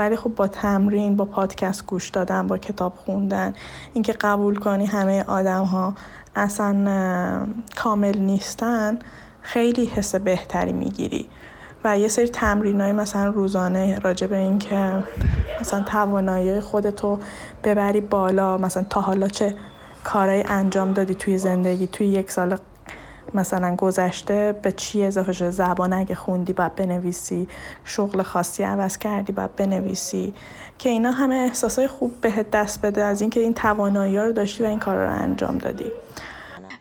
ولی 0.00 0.16
خب 0.16 0.34
با 0.34 0.48
تمرین 0.48 1.16
با 1.16 1.24
پادکست 1.24 1.86
گوش 1.86 2.08
دادن 2.08 2.46
با 2.46 2.58
کتاب 2.58 2.92
خوندن 2.96 3.54
اینکه 3.94 4.12
قبول 4.12 4.56
کنی 4.56 4.86
همه 4.86 5.24
آدم 5.24 5.64
ها 5.64 5.94
اصلا 6.36 7.46
کامل 7.76 8.18
نیستن 8.18 8.98
خیلی 9.42 9.84
حس 9.84 10.14
بهتری 10.14 10.72
می‌گیری. 10.72 11.28
و 11.84 11.98
یه 11.98 12.08
سری 12.08 12.28
تمرین 12.28 12.80
های 12.80 12.92
مثلا 12.92 13.28
روزانه 13.28 13.98
راجع 13.98 14.26
به 14.26 14.36
این 14.36 14.58
که 14.58 15.04
مثلا 15.60 15.82
توانایی 15.82 16.60
خودتو 16.60 17.18
ببری 17.64 18.00
بالا 18.00 18.58
مثلا 18.58 18.84
تا 18.90 19.00
حالا 19.00 19.28
چه 19.28 19.54
کارهای 20.04 20.44
انجام 20.48 20.92
دادی 20.92 21.14
توی 21.14 21.38
زندگی 21.38 21.86
توی 21.86 22.06
یک 22.06 22.30
سال 22.30 22.56
مثلا 23.34 23.76
گذشته 23.76 24.58
به 24.62 24.72
چی 24.72 25.04
اضافه 25.04 25.32
شده؟ 25.32 25.50
زبان 25.50 25.92
اگه 25.92 26.14
خوندی 26.14 26.52
باید 26.52 26.74
بنویسی 26.74 27.48
شغل 27.84 28.22
خاصی 28.22 28.62
عوض 28.62 28.98
کردی 28.98 29.32
باید 29.32 29.56
بنویسی. 29.56 30.34
که 30.78 30.88
اینا 30.88 31.10
همه 31.10 31.34
احساسای 31.34 31.86
خوب 31.86 32.20
بهت 32.20 32.50
دست 32.50 32.82
بده 32.82 33.04
از 33.04 33.20
اینکه 33.20 33.40
این 33.40 33.54
توانایی 33.54 34.16
رو 34.16 34.32
داشتی 34.32 34.62
و 34.62 34.66
این 34.66 34.78
کار 34.78 34.96
رو 34.96 35.22
انجام 35.22 35.58
دادی. 35.58 35.92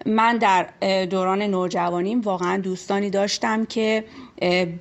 من 0.05 0.37
در 0.37 0.67
دوران 1.05 1.41
نوجوانیم 1.41 2.21
واقعا 2.21 2.57
دوستانی 2.57 3.09
داشتم 3.09 3.65
که 3.65 4.05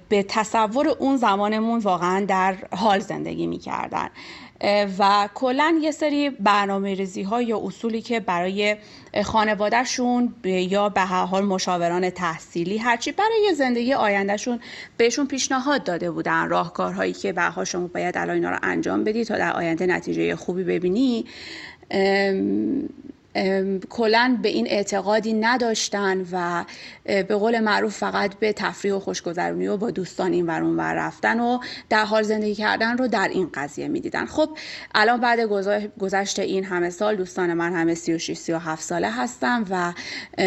به 0.08 0.22
تصور 0.28 0.88
اون 0.88 1.16
زمانمون 1.16 1.78
واقعا 1.78 2.24
در 2.24 2.56
حال 2.76 2.98
زندگی 2.98 3.46
می‌کردن. 3.46 4.08
و 4.98 5.28
کلا 5.34 5.78
یه 5.82 5.90
سری 5.90 6.30
برنامه 6.30 6.94
ریزی 6.94 7.22
ها 7.22 7.42
یا 7.42 7.60
اصولی 7.64 8.02
که 8.02 8.20
برای 8.20 8.76
خانوادهشون 9.24 10.34
یا 10.44 10.88
به 10.88 11.00
هر 11.00 11.24
حال 11.24 11.44
مشاوران 11.44 12.10
تحصیلی 12.10 12.78
هرچی 12.78 13.12
برای 13.12 13.54
زندگی 13.54 13.94
آیندهشون 13.94 14.60
بهشون 14.96 15.26
پیشنهاد 15.26 15.84
داده 15.84 16.10
بودن 16.10 16.48
راهکارهایی 16.48 17.12
که 17.12 17.32
به 17.32 17.64
شما 17.64 17.86
باید 17.86 18.18
الان 18.18 18.34
اینا 18.34 18.50
رو 18.50 18.58
انجام 18.62 19.04
بدی 19.04 19.24
تا 19.24 19.38
در 19.38 19.52
آینده 19.52 19.86
نتیجه 19.86 20.36
خوبی 20.36 20.64
ببینی 20.64 21.24
کلا 23.90 24.38
به 24.42 24.48
این 24.48 24.66
اعتقادی 24.66 25.32
نداشتن 25.32 26.26
و 26.32 26.64
به 27.04 27.22
قول 27.22 27.60
معروف 27.60 27.96
فقط 27.96 28.34
به 28.34 28.52
تفریح 28.52 28.94
و 28.94 28.98
خوشگذرونی 28.98 29.66
و 29.68 29.76
با 29.76 29.90
دوستان 29.90 30.32
این 30.32 30.46
ور 30.46 30.94
رفتن 30.94 31.40
و 31.40 31.58
در 31.88 32.04
حال 32.04 32.22
زندگی 32.22 32.54
کردن 32.54 32.98
رو 32.98 33.08
در 33.08 33.28
این 33.28 33.50
قضیه 33.54 33.88
می‌دیدن. 33.88 34.26
خب 34.26 34.58
الان 34.94 35.20
بعد 35.20 35.40
گذشت 35.98 36.38
این 36.38 36.64
همه 36.64 36.90
سال 36.90 37.16
دوستان 37.16 37.54
من 37.54 37.72
همه 37.72 37.94
36 37.94 38.36
37 38.38 38.82
ساله 38.82 39.10
هستم 39.10 39.64
و 39.70 39.92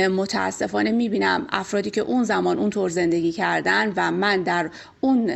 متاسفانه 0.10 0.92
می‌بینم 0.92 1.48
افرادی 1.50 1.90
که 1.90 2.02
اون 2.02 2.24
زمان 2.24 2.58
اون 2.58 2.70
طور 2.70 2.90
زندگی 2.90 3.32
کردن 3.32 3.94
و 3.96 4.12
من 4.12 4.44
در 4.44 4.70
اون 5.02 5.30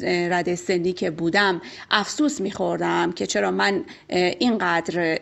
رده 0.00 0.54
سنی 0.54 0.92
که 0.92 1.10
بودم 1.10 1.60
افسوس 1.90 2.40
میخوردم 2.40 3.12
که 3.12 3.26
چرا 3.26 3.50
من 3.50 3.84
اینقدر 4.08 5.18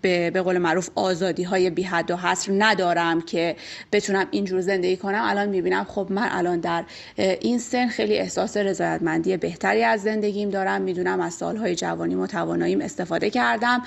به, 0.00 0.30
به 0.30 0.42
قول 0.42 0.58
معروف 0.58 0.88
آزادی 0.94 1.42
های 1.42 1.70
بی 1.70 1.82
حد 1.82 2.10
و 2.10 2.16
حصر 2.16 2.52
ندارم 2.58 3.20
که 3.20 3.56
بتونم 3.92 4.26
اینجور 4.30 4.60
زندگی 4.60 4.96
کنم. 4.96 5.22
الان 5.24 5.48
می‌بینم 5.48 5.84
خب 5.84 6.06
من 6.10 6.28
الان 6.30 6.60
در 6.60 6.84
این 7.16 7.58
سن 7.58 7.88
خیلی 7.88 8.18
احساس 8.18 8.56
رضایتمندی 8.56 9.36
بهتری 9.36 9.82
از 9.82 10.02
زندگیم 10.02 10.50
دارم. 10.50 10.82
می‌دونم 10.82 11.20
از 11.20 11.34
سالهای 11.34 11.74
جوانی 11.74 12.14
و 12.14 12.26
تواناییم 12.26 12.80
استفاده 12.80 13.30
کردم 13.30 13.82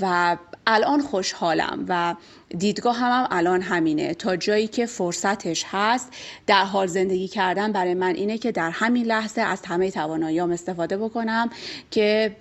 و 0.00 0.36
الان 0.66 1.00
خوشحالم 1.02 1.84
و 1.88 2.14
دیدگاه 2.58 2.96
هم, 2.96 3.12
هم 3.12 3.28
الان 3.30 3.62
همینه. 3.62 4.14
تا 4.14 4.36
جایی 4.36 4.66
که 4.66 4.86
فرصتش 4.86 5.64
هست 5.70 6.12
در 6.46 6.64
حال 6.64 6.86
زندگی 6.86 7.28
کردن 7.28 7.72
برای 7.72 7.94
من 7.94 8.14
اینه 8.14 8.38
که 8.38 8.52
در 8.52 8.70
همین 8.70 9.06
لحظه 9.06 9.40
از 9.40 9.60
همه 9.66 9.90
تواناییام 9.90 10.50
استفاده 10.50 10.96
بکنم 10.96 11.50
که 11.90 12.36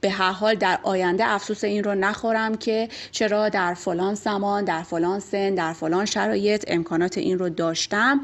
به 0.00 0.10
هر 0.10 0.32
حال 0.32 0.54
در 0.54 0.78
آینده 0.82 1.26
افسوس 1.26 1.64
این 1.64 1.84
رو 1.84 1.94
نخورم 1.94 2.54
که 2.54 2.88
چرا 3.10 3.48
در 3.48 3.74
فلان 3.74 4.14
زمان 4.14 4.64
در 4.64 4.82
فلان 4.82 5.20
سن 5.20 5.54
در 5.54 5.72
فلان 5.72 6.04
شرایط 6.04 6.64
امکانات 6.68 7.18
این 7.18 7.38
رو 7.38 7.48
داشتم 7.48 8.20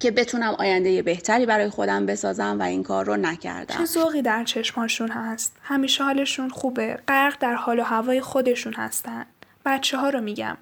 که 0.00 0.10
بتونم 0.10 0.54
آینده 0.58 1.02
بهتری 1.02 1.46
برای 1.46 1.68
خودم 1.68 2.06
بسازم 2.06 2.56
و 2.58 2.62
این 2.62 2.82
کار 2.82 3.04
رو 3.04 3.16
نکردم. 3.16 3.78
چه 3.78 3.84
ذوقی 3.84 4.22
در 4.22 4.44
چشماشون 4.44 5.10
هست؟ 5.10 5.56
همیشه 5.62 6.04
حالشون 6.04 6.48
خوبه 6.48 6.98
غرق 7.08 7.36
در 7.40 7.54
حال 7.54 7.80
و 7.80 7.82
هوای 7.82 8.20
خودشون 8.20 8.74
هستن. 8.74 9.26
بچه 9.66 9.96
ها 9.96 10.10
رو 10.10 10.20
میگم. 10.20 10.56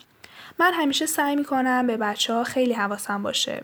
من 0.58 0.72
همیشه 0.72 1.06
سعی 1.06 1.36
می‌کنم 1.36 1.86
به 1.86 1.96
بچه 1.96 2.32
ها 2.32 2.44
خیلی 2.44 2.72
حواسم 2.72 3.22
باشه. 3.22 3.62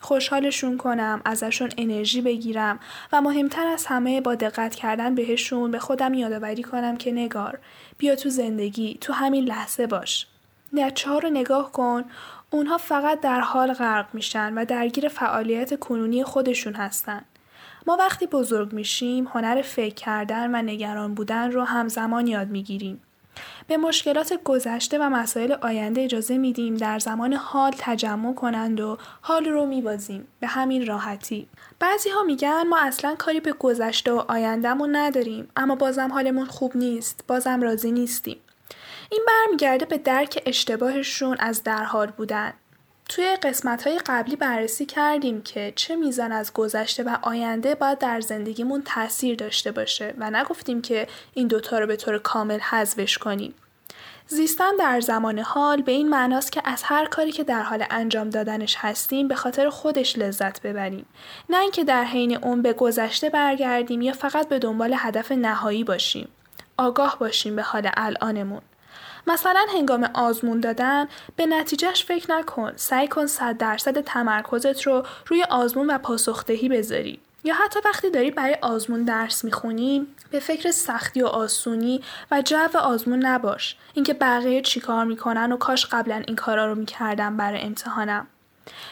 خوشحالشون 0.00 0.76
کنم 0.76 1.20
ازشون 1.24 1.70
انرژی 1.78 2.20
بگیرم 2.20 2.78
و 3.12 3.20
مهمتر 3.20 3.66
از 3.66 3.86
همه 3.86 4.20
با 4.20 4.34
دقت 4.34 4.74
کردن 4.74 5.14
بهشون 5.14 5.70
به 5.70 5.78
خودم 5.78 6.14
یادآوری 6.14 6.62
کنم 6.62 6.96
که 6.96 7.12
نگار 7.12 7.58
بیا 7.98 8.16
تو 8.16 8.28
زندگی 8.28 8.98
تو 9.00 9.12
همین 9.12 9.44
لحظه 9.44 9.86
باش. 9.86 10.26
نچه 10.72 11.10
ها 11.10 11.18
رو 11.18 11.30
نگاه 11.30 11.72
کن 11.72 12.04
اونها 12.50 12.78
فقط 12.78 13.20
در 13.20 13.40
حال 13.40 13.72
غرق 13.72 14.06
میشن 14.12 14.54
و 14.54 14.64
درگیر 14.64 15.08
فعالیت 15.08 15.78
کنونی 15.78 16.24
خودشون 16.24 16.74
هستن. 16.74 17.24
ما 17.86 17.96
وقتی 17.96 18.26
بزرگ 18.26 18.72
میشیم 18.72 19.28
هنر 19.34 19.62
فکر 19.62 19.94
کردن 19.94 20.54
و 20.54 20.62
نگران 20.62 21.14
بودن 21.14 21.50
رو 21.50 21.62
همزمان 21.62 22.26
یاد 22.26 22.48
می‌گیریم. 22.48 23.00
به 23.66 23.76
مشکلات 23.76 24.40
گذشته 24.44 24.98
و 24.98 25.02
مسائل 25.02 25.52
آینده 25.52 26.00
اجازه 26.00 26.38
میدیم 26.38 26.74
در 26.74 26.98
زمان 26.98 27.32
حال 27.32 27.72
تجمع 27.78 28.34
کنند 28.34 28.80
و 28.80 28.98
حال 29.20 29.44
رو 29.44 29.66
میبازیم. 29.66 30.28
به 30.40 30.46
همین 30.46 30.86
راحتی. 30.86 31.48
بعضی 31.78 32.10
ها 32.10 32.22
میگن 32.22 32.62
ما 32.62 32.78
اصلا 32.78 33.14
کاری 33.14 33.40
به 33.40 33.52
گذشته 33.52 34.12
و 34.12 34.24
آیندهمون 34.28 34.96
نداریم 34.96 35.48
اما 35.56 35.74
بازم 35.74 36.12
حالمون 36.12 36.46
خوب 36.46 36.76
نیست. 36.76 37.24
بازم 37.28 37.62
راضی 37.62 37.92
نیستیم. 37.92 38.36
این 39.10 39.26
برمیگرده 39.26 39.84
به 39.84 39.98
درک 39.98 40.42
اشتباهشون 40.46 41.36
از 41.40 41.62
در 41.62 41.84
حال 41.84 42.06
بودن. 42.06 42.52
توی 43.08 43.36
قسمت 43.42 43.86
های 43.86 43.98
قبلی 44.06 44.36
بررسی 44.36 44.86
کردیم 44.86 45.42
که 45.42 45.72
چه 45.76 45.96
میزان 45.96 46.32
از 46.32 46.52
گذشته 46.52 47.02
و 47.02 47.16
آینده 47.22 47.74
باید 47.74 47.98
در 47.98 48.20
زندگیمون 48.20 48.82
تاثیر 48.82 49.36
داشته 49.36 49.72
باشه 49.72 50.14
و 50.18 50.30
نگفتیم 50.30 50.82
که 50.82 51.08
این 51.34 51.48
دوتا 51.48 51.78
رو 51.78 51.86
به 51.86 51.96
طور 51.96 52.18
کامل 52.18 52.58
حذفش 52.58 53.18
کنیم. 53.18 53.54
زیستن 54.28 54.76
در 54.78 55.00
زمان 55.00 55.38
حال 55.38 55.82
به 55.82 55.92
این 55.92 56.08
معناست 56.08 56.52
که 56.52 56.62
از 56.64 56.82
هر 56.82 57.06
کاری 57.06 57.32
که 57.32 57.44
در 57.44 57.62
حال 57.62 57.84
انجام 57.90 58.30
دادنش 58.30 58.76
هستیم 58.78 59.28
به 59.28 59.34
خاطر 59.34 59.70
خودش 59.70 60.18
لذت 60.18 60.62
ببریم. 60.62 61.06
نه 61.50 61.60
اینکه 61.60 61.84
در 61.84 62.04
حین 62.04 62.36
اون 62.36 62.62
به 62.62 62.72
گذشته 62.72 63.30
برگردیم 63.30 64.02
یا 64.02 64.12
فقط 64.12 64.48
به 64.48 64.58
دنبال 64.58 64.94
هدف 64.96 65.32
نهایی 65.32 65.84
باشیم. 65.84 66.28
آگاه 66.76 67.16
باشیم 67.18 67.56
به 67.56 67.62
حال 67.62 67.90
الانمون. 67.96 68.62
مثلا 69.26 69.66
هنگام 69.74 70.10
آزمون 70.14 70.60
دادن 70.60 71.08
به 71.36 71.46
نتیجهش 71.46 72.04
فکر 72.04 72.32
نکن. 72.32 72.72
سعی 72.76 73.08
کن 73.08 73.26
صد 73.26 73.56
درصد 73.56 74.00
تمرکزت 74.00 74.82
رو 74.82 75.02
روی 75.26 75.42
آزمون 75.42 75.90
و 75.90 75.98
پاسخدهی 75.98 76.68
بذاری. 76.68 77.20
یا 77.44 77.54
حتی 77.54 77.80
وقتی 77.84 78.10
داری 78.10 78.30
برای 78.30 78.56
آزمون 78.62 79.04
درس 79.04 79.44
می‌خونی 79.44 80.06
به 80.30 80.40
فکر 80.40 80.70
سختی 80.70 81.22
و 81.22 81.26
آسونی 81.26 82.02
و 82.30 82.42
جو 82.42 82.78
آزمون 82.78 83.26
نباش. 83.26 83.76
اینکه 83.94 84.14
بقیه 84.14 84.62
چیکار 84.62 85.04
می‌کنن 85.04 85.52
و 85.52 85.56
کاش 85.56 85.86
قبلا 85.86 86.22
این 86.26 86.36
کارا 86.36 86.66
رو 86.66 86.74
می‌کردم 86.74 87.36
برای 87.36 87.60
امتحانم. 87.60 88.26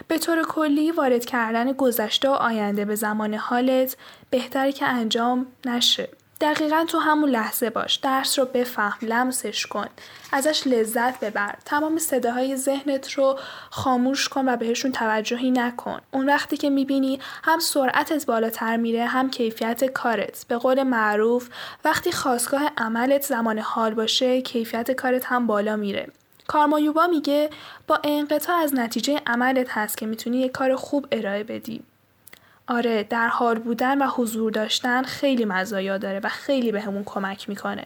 به 0.09 0.18
طور 0.18 0.42
کلی 0.42 0.90
وارد 0.90 1.25
کردن 1.25 1.73
گذشته 1.73 2.29
و 2.29 2.33
آینده 2.33 2.85
به 2.85 2.94
زمان 2.94 3.35
حالت 3.35 3.97
بهتره 4.31 4.73
که 4.73 4.87
انجام 4.87 5.47
نشه. 5.64 6.09
دقیقا 6.40 6.85
تو 6.88 6.99
همون 6.99 7.31
لحظه 7.31 7.70
باش 7.70 7.94
درس 7.97 8.38
رو 8.38 8.44
بفهم 8.44 8.99
لمسش 9.03 9.66
کن 9.66 9.87
ازش 10.33 10.66
لذت 10.66 11.25
ببر. 11.25 11.55
تمام 11.64 11.99
صداهای 11.99 12.57
ذهنت 12.57 13.12
رو 13.12 13.38
خاموش 13.70 14.29
کن 14.29 14.49
و 14.49 14.57
بهشون 14.57 14.92
توجهی 14.92 15.51
نکن. 15.51 16.01
اون 16.11 16.27
وقتی 16.27 16.57
که 16.57 16.70
می‌بینی 16.70 17.20
هم 17.44 17.59
سرعتت 17.59 18.27
بالاتر 18.27 18.77
میره 18.77 19.07
هم 19.07 19.31
کیفیت 19.31 19.85
کارت. 19.85 20.47
به 20.49 20.59
قول 20.59 20.83
معروف 20.83 21.49
وقتی 21.85 22.12
خواستگاه 22.12 22.70
عملت 22.77 23.23
زمان 23.23 23.59
حال 23.59 23.94
باشه 23.94 24.42
کیفیت 24.42 24.90
کارت 24.90 25.25
هم 25.27 25.47
بالا 25.47 25.77
میره. 25.77 26.09
کارمایوبا 26.47 27.07
میگه 27.07 27.51
با 27.87 28.01
انقطاع 28.05 28.57
از 28.57 28.75
نتیجه 28.75 29.20
عملت 29.27 29.66
هست 29.70 29.99
که 29.99 30.07
می‌تونی 30.07 30.40
یه 30.40 30.49
کار 30.49 30.77
خوب 30.77 31.07
ارائه 31.12 31.44
بدی. 31.44 31.83
آره 32.68 33.03
در 33.03 33.29
حال 33.29 33.59
بودن 33.59 34.03
و 34.03 34.07
حضور 34.07 34.53
داشتن 34.53 35.03
خیلی 35.03 35.44
مزایا 35.44 35.98
داره 35.98 36.20
و 36.20 36.29
خیلی 36.29 36.72
بهمون 36.72 37.03
به 37.03 37.11
کمک 37.11 37.48
می‌کنه. 37.48 37.85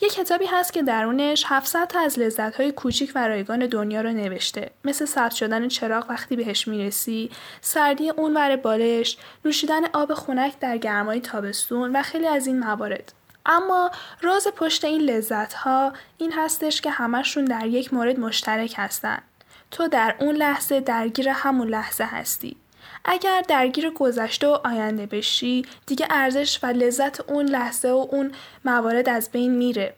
یه 0.00 0.08
کتابی 0.08 0.46
هست 0.46 0.72
که 0.72 0.82
درونش 0.82 1.44
700 1.46 1.86
تا 1.86 2.00
از 2.00 2.18
لذت‌های 2.18 2.72
کوچیک 2.72 3.12
و 3.14 3.28
رایگان 3.28 3.66
دنیا 3.66 4.00
رو 4.00 4.12
نوشته. 4.12 4.70
مثل 4.84 5.04
سبز 5.04 5.34
شدن 5.34 5.68
چراغ 5.68 6.06
وقتی 6.10 6.36
بهش 6.36 6.68
می‌رسی، 6.68 7.30
سردی 7.60 8.10
اون 8.10 8.36
ور 8.36 8.56
بالش، 8.56 9.16
نوشیدن 9.44 9.84
آب 9.92 10.14
خنک 10.14 10.58
در 10.58 10.76
گرمای 10.76 11.20
تابستون 11.20 11.96
و 11.96 12.02
خیلی 12.02 12.26
از 12.26 12.46
این 12.46 12.58
موارد. 12.58 13.12
اما 13.46 13.90
راز 14.20 14.48
پشت 14.56 14.84
این 14.84 15.00
لذت 15.00 15.52
ها 15.52 15.92
این 16.18 16.32
هستش 16.32 16.80
که 16.80 16.90
همشون 16.90 17.44
در 17.44 17.66
یک 17.66 17.94
مورد 17.94 18.20
مشترک 18.20 18.74
هستن. 18.76 19.18
تو 19.70 19.88
در 19.88 20.14
اون 20.20 20.34
لحظه 20.36 20.80
درگیر 20.80 21.28
همون 21.28 21.68
لحظه 21.68 22.04
هستی. 22.04 22.56
اگر 23.04 23.42
درگیر 23.48 23.90
گذشته 23.90 24.46
و 24.46 24.58
آینده 24.64 25.06
بشی 25.06 25.64
دیگه 25.86 26.06
ارزش 26.10 26.58
و 26.62 26.66
لذت 26.66 27.30
اون 27.30 27.46
لحظه 27.46 27.88
و 27.88 28.06
اون 28.10 28.32
موارد 28.64 29.08
از 29.08 29.30
بین 29.32 29.54
میره 29.54 29.94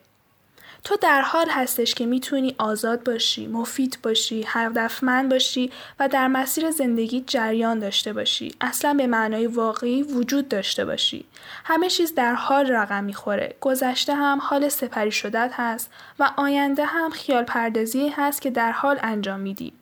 تو 0.84 0.96
در 0.96 1.20
حال 1.20 1.46
هستش 1.50 1.94
که 1.94 2.06
می‌تونی 2.06 2.54
آزاد 2.58 3.04
باشی، 3.04 3.46
مفید 3.46 3.98
باشی، 4.02 4.44
هدفمند 4.46 5.30
باشی 5.30 5.70
و 6.00 6.08
در 6.08 6.28
مسیر 6.28 6.70
زندگی 6.70 7.24
جریان 7.26 7.78
داشته 7.78 8.12
باشی. 8.12 8.54
اصلا 8.60 8.94
به 8.94 9.06
معنای 9.06 9.46
واقعی 9.46 10.02
وجود 10.02 10.48
داشته 10.48 10.84
باشی. 10.84 11.24
همه 11.64 11.88
چیز 11.88 12.14
در 12.14 12.34
حال 12.34 12.66
رقم 12.66 13.04
می‌خوره. 13.04 13.54
گذشته 13.60 14.14
هم 14.14 14.38
حال 14.42 14.68
سپری 14.68 15.12
شدت 15.12 15.50
هست 15.54 15.90
و 16.18 16.30
آینده 16.36 16.84
هم 16.84 17.10
خیال 17.10 17.44
پردازی 17.44 18.08
هست 18.08 18.42
که 18.42 18.50
در 18.50 18.72
حال 18.72 18.98
انجام 19.02 19.40
میدی. 19.40 19.72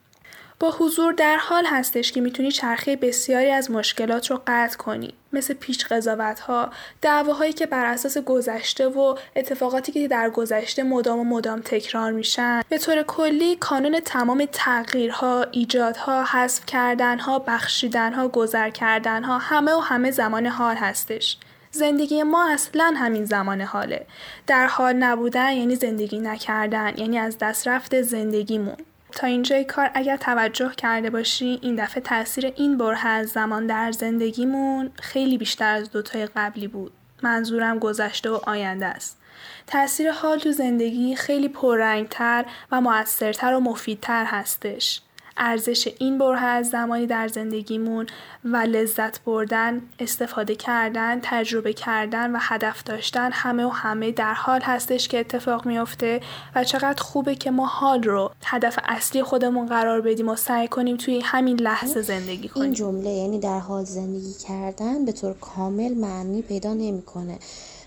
با 0.62 0.70
حضور 0.70 1.12
در 1.12 1.36
حال 1.36 1.66
هستش 1.66 2.12
که 2.12 2.20
می‌تونی 2.20 2.50
چرخه 2.50 2.96
بسیاری 2.96 3.50
از 3.50 3.70
مشکلات 3.70 4.30
رو 4.30 4.40
قطع 4.46 4.76
کنی. 4.76 5.14
مثل 5.32 5.54
پیش 5.54 5.84
قضاوت 5.84 6.40
ها 6.40 6.70
دعواهایی 7.00 7.52
که 7.52 7.66
بر 7.66 7.84
اساس 7.84 8.18
گذشته 8.18 8.88
و 8.88 9.16
اتفاقاتی 9.36 9.92
که 9.92 10.08
در 10.08 10.30
گذشته 10.30 10.82
مدام 10.82 11.18
و 11.18 11.24
مدام 11.24 11.60
تکرار 11.60 12.12
میشن. 12.12 12.62
به 12.68 12.78
طور 12.78 13.02
کلی 13.02 13.56
کانون 13.56 14.00
تمام 14.00 14.48
تغییرها 14.52 15.46
ایجادها 15.50 16.24
حذف 16.24 16.66
کردنها 16.66 17.38
بخشیدنها 17.38 18.28
گذر 18.28 18.70
کردنها 18.70 19.38
همه 19.38 19.74
و 19.74 19.78
همه 19.78 20.10
زمان 20.10 20.46
حال 20.46 20.76
هستش. 20.76 21.36
زندگی 21.70 22.22
ما 22.22 22.50
اصلا 22.50 22.94
همین 22.96 23.24
زمان 23.24 23.60
حاله. 23.60 24.06
در 24.46 24.66
حال 24.66 24.92
نبودن 24.92 25.52
یعنی 25.52 25.76
زندگی 25.76 26.18
نکردن 26.18 26.92
یعنی 26.96 27.18
از 27.18 27.38
دست 27.38 27.68
رفت 27.68 28.02
زندگیمون. 28.02 28.76
تا 29.12 29.26
اینجای 29.26 29.64
کار 29.64 29.90
اگر 29.94 30.16
توجه 30.16 30.72
کرده 30.76 31.10
باشی 31.10 31.58
این 31.62 31.84
دفعه 31.84 32.02
تاثیر 32.02 32.52
این 32.56 32.78
بره 32.78 33.06
از 33.06 33.28
زمان 33.28 33.66
در 33.66 33.92
زندگیمون 33.92 34.90
خیلی 35.00 35.38
بیشتر 35.38 35.74
از 35.74 35.90
دوتای 35.90 36.26
قبلی 36.26 36.68
بود. 36.68 36.92
منظورم 37.22 37.78
گذشته 37.78 38.30
و 38.30 38.40
آینده 38.46 38.86
است. 38.86 39.18
تاثیر 39.66 40.10
حال 40.10 40.38
تو 40.38 40.52
زندگی 40.52 41.16
خیلی 41.16 41.48
پررنگتر 41.48 42.44
و 42.72 42.80
موثرتر 42.80 43.54
و 43.54 43.60
مفیدتر 43.60 44.24
هستش. 44.24 45.00
ارزش 45.36 45.88
این 45.98 46.18
بره 46.18 46.40
از 46.40 46.70
زمانی 46.70 47.06
در 47.06 47.28
زندگیمون 47.28 48.06
و 48.44 48.56
لذت 48.56 49.24
بردن، 49.24 49.82
استفاده 49.98 50.54
کردن، 50.54 51.20
تجربه 51.22 51.72
کردن 51.72 52.30
و 52.30 52.38
هدف 52.40 52.82
داشتن 52.82 53.30
همه 53.32 53.64
و 53.64 53.68
همه 53.68 54.10
در 54.10 54.34
حال 54.34 54.60
هستش 54.60 55.08
که 55.08 55.20
اتفاق 55.20 55.66
میافته 55.66 56.20
و 56.54 56.64
چقدر 56.64 57.02
خوبه 57.02 57.34
که 57.34 57.50
ما 57.50 57.66
حال 57.66 58.02
رو 58.02 58.30
هدف 58.44 58.78
اصلی 58.84 59.22
خودمون 59.22 59.66
قرار 59.66 60.00
بدیم 60.00 60.28
و 60.28 60.36
سعی 60.36 60.68
کنیم 60.68 60.96
توی 60.96 61.20
همین 61.24 61.60
لحظه 61.60 62.02
زندگی 62.02 62.48
کنیم. 62.48 62.64
این 62.64 62.72
جمله 62.72 63.10
یعنی 63.10 63.38
در 63.40 63.58
حال 63.58 63.84
زندگی 63.84 64.34
کردن 64.48 65.04
به 65.04 65.12
طور 65.12 65.34
کامل 65.40 65.94
معنی 65.94 66.42
پیدا 66.42 66.74
نمی‌کنه 66.74 67.38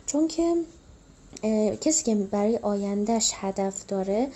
چون 0.05 0.27
که 0.27 0.55
کسی 1.81 2.03
که 2.03 2.15
برای 2.15 2.57
آیندهش 2.57 3.31
هدف 3.35 3.85
داره 3.87 4.27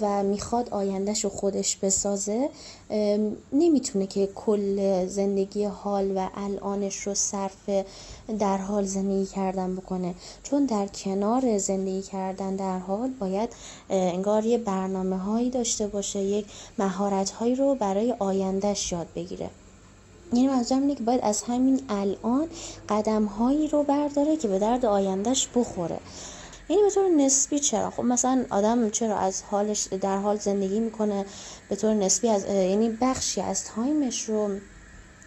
و 0.00 0.22
می‌خواد 0.22 0.68
آیندهش 0.68 1.24
رو 1.24 1.30
خودش 1.30 1.76
بسازه 1.76 2.50
نمی‌تونه 3.52 4.06
که 4.06 4.28
کل 4.34 5.06
زندگی 5.06 5.64
حال 5.64 6.16
و 6.16 6.28
الانش 6.34 6.96
رو 6.96 7.14
صرف 7.14 7.70
در 8.38 8.56
حال 8.56 8.84
زندگی 8.84 9.26
کردن 9.26 9.76
بکنه. 9.76 10.14
چون 10.42 10.64
در 10.64 10.86
کنار 10.86 11.58
زندگی 11.58 12.02
کردن 12.02 12.56
در 12.56 12.78
حال 12.78 13.10
باید 13.10 13.50
انگار 13.90 14.46
یه 14.46 14.58
برنامه 14.58 15.18
هایی 15.18 15.50
داشته 15.50 15.86
باشه 15.86 16.18
یک 16.18 16.46
مهارت 16.78 17.30
هایی 17.30 17.54
رو 17.54 17.74
برای 17.74 18.14
آیندهش 18.18 18.92
یاد 18.92 19.06
بگیره. 19.16 19.50
یعنی 20.32 20.48
منظورم 20.48 20.82
اینه 20.82 20.94
که 20.94 21.02
باید 21.02 21.20
از 21.22 21.42
همین 21.42 21.80
الان 21.88 22.48
قدم 22.88 23.24
هایی 23.24 23.68
رو 23.68 23.82
برداره 23.82 24.36
که 24.36 24.48
به 24.48 24.58
درد 24.58 24.86
آیندهش 24.86 25.48
بخوره. 25.54 25.98
یعنی 26.70 26.82
به 26.82 26.90
طور 26.90 27.08
نسبی 27.08 27.58
چرا؟ 27.58 27.90
خب 27.90 28.02
مثلا 28.02 28.44
آدم 28.50 28.90
چرا 28.90 29.16
از 29.16 29.42
حالش 29.50 29.86
در 29.86 30.18
حال 30.18 30.36
زندگی 30.36 30.80
می‌کنه 30.80 31.24
به 31.68 31.76
طور 31.76 31.94
نسبی 31.94 32.28
از 32.28 32.44
یعنی 32.44 32.98
بخشی 33.00 33.40
از 33.40 33.64
time 33.64 34.03
ش 34.03 34.22
رو 34.24 34.50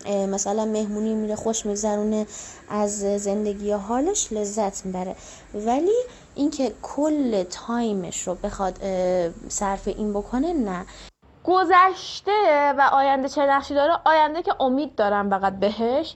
مثلا 0.07 0.65
مهمونی 0.65 1.15
میره 1.15 1.35
خوش 1.35 1.65
میگذرونه 1.65 2.25
از 2.69 2.99
زندگی 2.99 3.71
حالش 3.71 4.33
لذت 4.33 4.85
می‌بره. 4.85 5.15
ولی 5.53 6.03
اینکه 6.35 6.73
کل 6.81 7.43
time 7.43 7.99
ش 7.99 8.27
رو 8.27 8.35
بخواد 8.35 8.77
صرف 9.49 9.87
این 9.87 10.13
بکنه 10.13 10.53
نه. 10.53 10.85
گذشته 11.43 12.73
و 12.77 12.89
آینده 12.93 13.29
چه 13.29 13.41
نقشی 13.41 13.73
داره؟ 13.73 13.93
آینده 14.05 14.41
که 14.41 14.61
امید 14.61 14.95
دارم 14.95 15.29
فقط 15.29 15.53
بهش. 15.53 16.15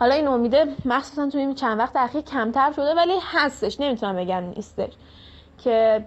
حالا 0.00 0.14
این 0.14 0.28
امیده 0.28 0.66
مخصوصا 0.84 1.28
توی 1.28 1.40
این 1.40 1.54
چند 1.54 1.78
وقت 1.78 1.96
اخیر 1.96 2.20
کمتر 2.20 2.72
شده 2.72 2.94
ولی 2.94 3.14
هستش. 3.22 3.80
نمی‌تونم 3.80 4.16
بگم 4.16 4.44
نیستش. 4.56 4.92
که 5.58 6.04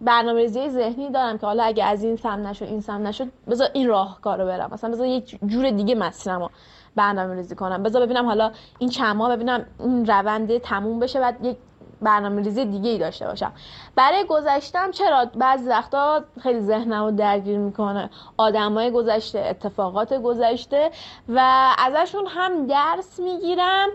برنامه 0.00 0.40
ریزی 0.40 0.68
ذهنی 0.68 1.10
دارم 1.10 1.38
که 1.38 1.46
حالا 1.46 1.62
اگه 1.64 1.84
از 1.84 2.04
این 2.04 2.16
سم 2.16 2.46
نشد 2.46 2.64
این 2.64 2.80
سم 2.80 3.06
نشد 3.06 3.28
بذار 3.48 3.68
این 3.72 3.88
راهکار 3.88 4.38
رو 4.38 4.46
برم. 4.46 4.70
مثلا 4.72 4.90
بذار 4.90 5.06
یک 5.06 5.38
جور 5.46 5.70
دیگه 5.70 5.94
مسیرمو 5.94 6.48
برنامه 6.96 7.34
ریزی 7.34 7.54
کنم. 7.54 7.82
بذار 7.82 8.06
ببینم 8.06 8.26
حالا 8.26 8.52
این 8.78 8.90
چند 8.90 9.16
ماه 9.16 9.36
ببینم 9.36 9.66
این 9.80 10.06
رونده 10.06 10.58
تموم 10.58 11.00
بشه 11.00 11.20
بعد 11.20 11.44
یک 11.44 11.56
برنامه 12.02 12.42
ریزی 12.42 12.64
دیگه 12.64 12.90
ای 12.90 12.98
داشته 12.98 13.26
باشم. 13.26 13.52
برای 13.96 14.24
گذشتم 14.28 14.90
چرا 14.90 15.24
بعضی 15.34 15.68
وقتا 15.68 16.24
خیلی 16.42 16.60
ذهنمو 16.60 17.10
درگیر 17.10 17.58
می‌کنه. 17.58 18.10
آدمای 18.36 18.90
گذشته 18.90 19.38
اتفاقات 19.38 20.14
گذشته 20.14 20.90
و 21.28 21.68
ازشون 21.78 22.26
هم 22.26 22.66
درس 22.66 23.20
می‌گیرم 23.20 23.88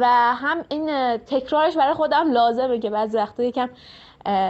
و 0.00 0.06
هم 0.34 0.64
این 0.68 1.16
تکرارش 1.16 1.76
برای 1.76 1.94
خودم 1.94 2.32
لازمه 2.32 2.78
که 2.78 2.90
بعضی 2.90 3.16
وقتا 3.16 3.42
یکم 3.42 3.68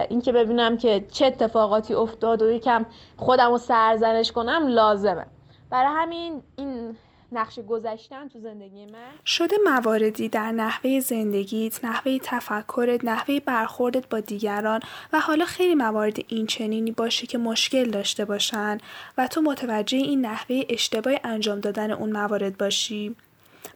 این 0.08 0.20
که 0.20 0.32
ببینم 0.32 0.76
که 0.76 1.06
چه 1.12 1.26
اتفاقاتی 1.26 1.94
افتاد 1.94 2.42
و 2.42 2.50
یکم 2.50 2.86
خودم 3.16 3.50
رو 3.50 3.58
سرزنش 3.58 4.32
کنم 4.32 4.66
لازمه. 4.66 5.26
برای 5.70 5.92
همین 5.96 6.42
این 6.56 6.96
نقش 7.34 7.58
گذشتن 7.58 8.28
تو 8.28 8.40
زندگی 8.40 8.86
من؟ 8.86 9.10
شده 9.26 9.56
مواردی 9.64 10.28
در 10.28 10.52
نحوه 10.52 11.00
زندگیت، 11.00 11.84
نحوه 11.84 12.18
تفکرت، 12.22 13.04
نحوه 13.04 13.40
برخوردت 13.40 14.08
با 14.08 14.20
دیگران 14.20 14.80
و 15.12 15.20
حالا 15.20 15.44
خیلی 15.44 15.74
موارد 15.74 16.16
این 16.28 16.46
چنینی 16.46 16.90
باشه 16.90 17.26
که 17.26 17.38
مشکل 17.38 17.90
داشته 17.90 18.24
باشن 18.24 18.78
و 19.18 19.26
تو 19.26 19.42
متوجه 19.42 19.98
این 19.98 20.20
نحوه 20.20 20.62
اشتباه 20.68 21.14
انجام 21.24 21.60
دادن 21.60 21.90
اون 21.90 22.12
موارد 22.12 22.58
باشی. 22.58 23.16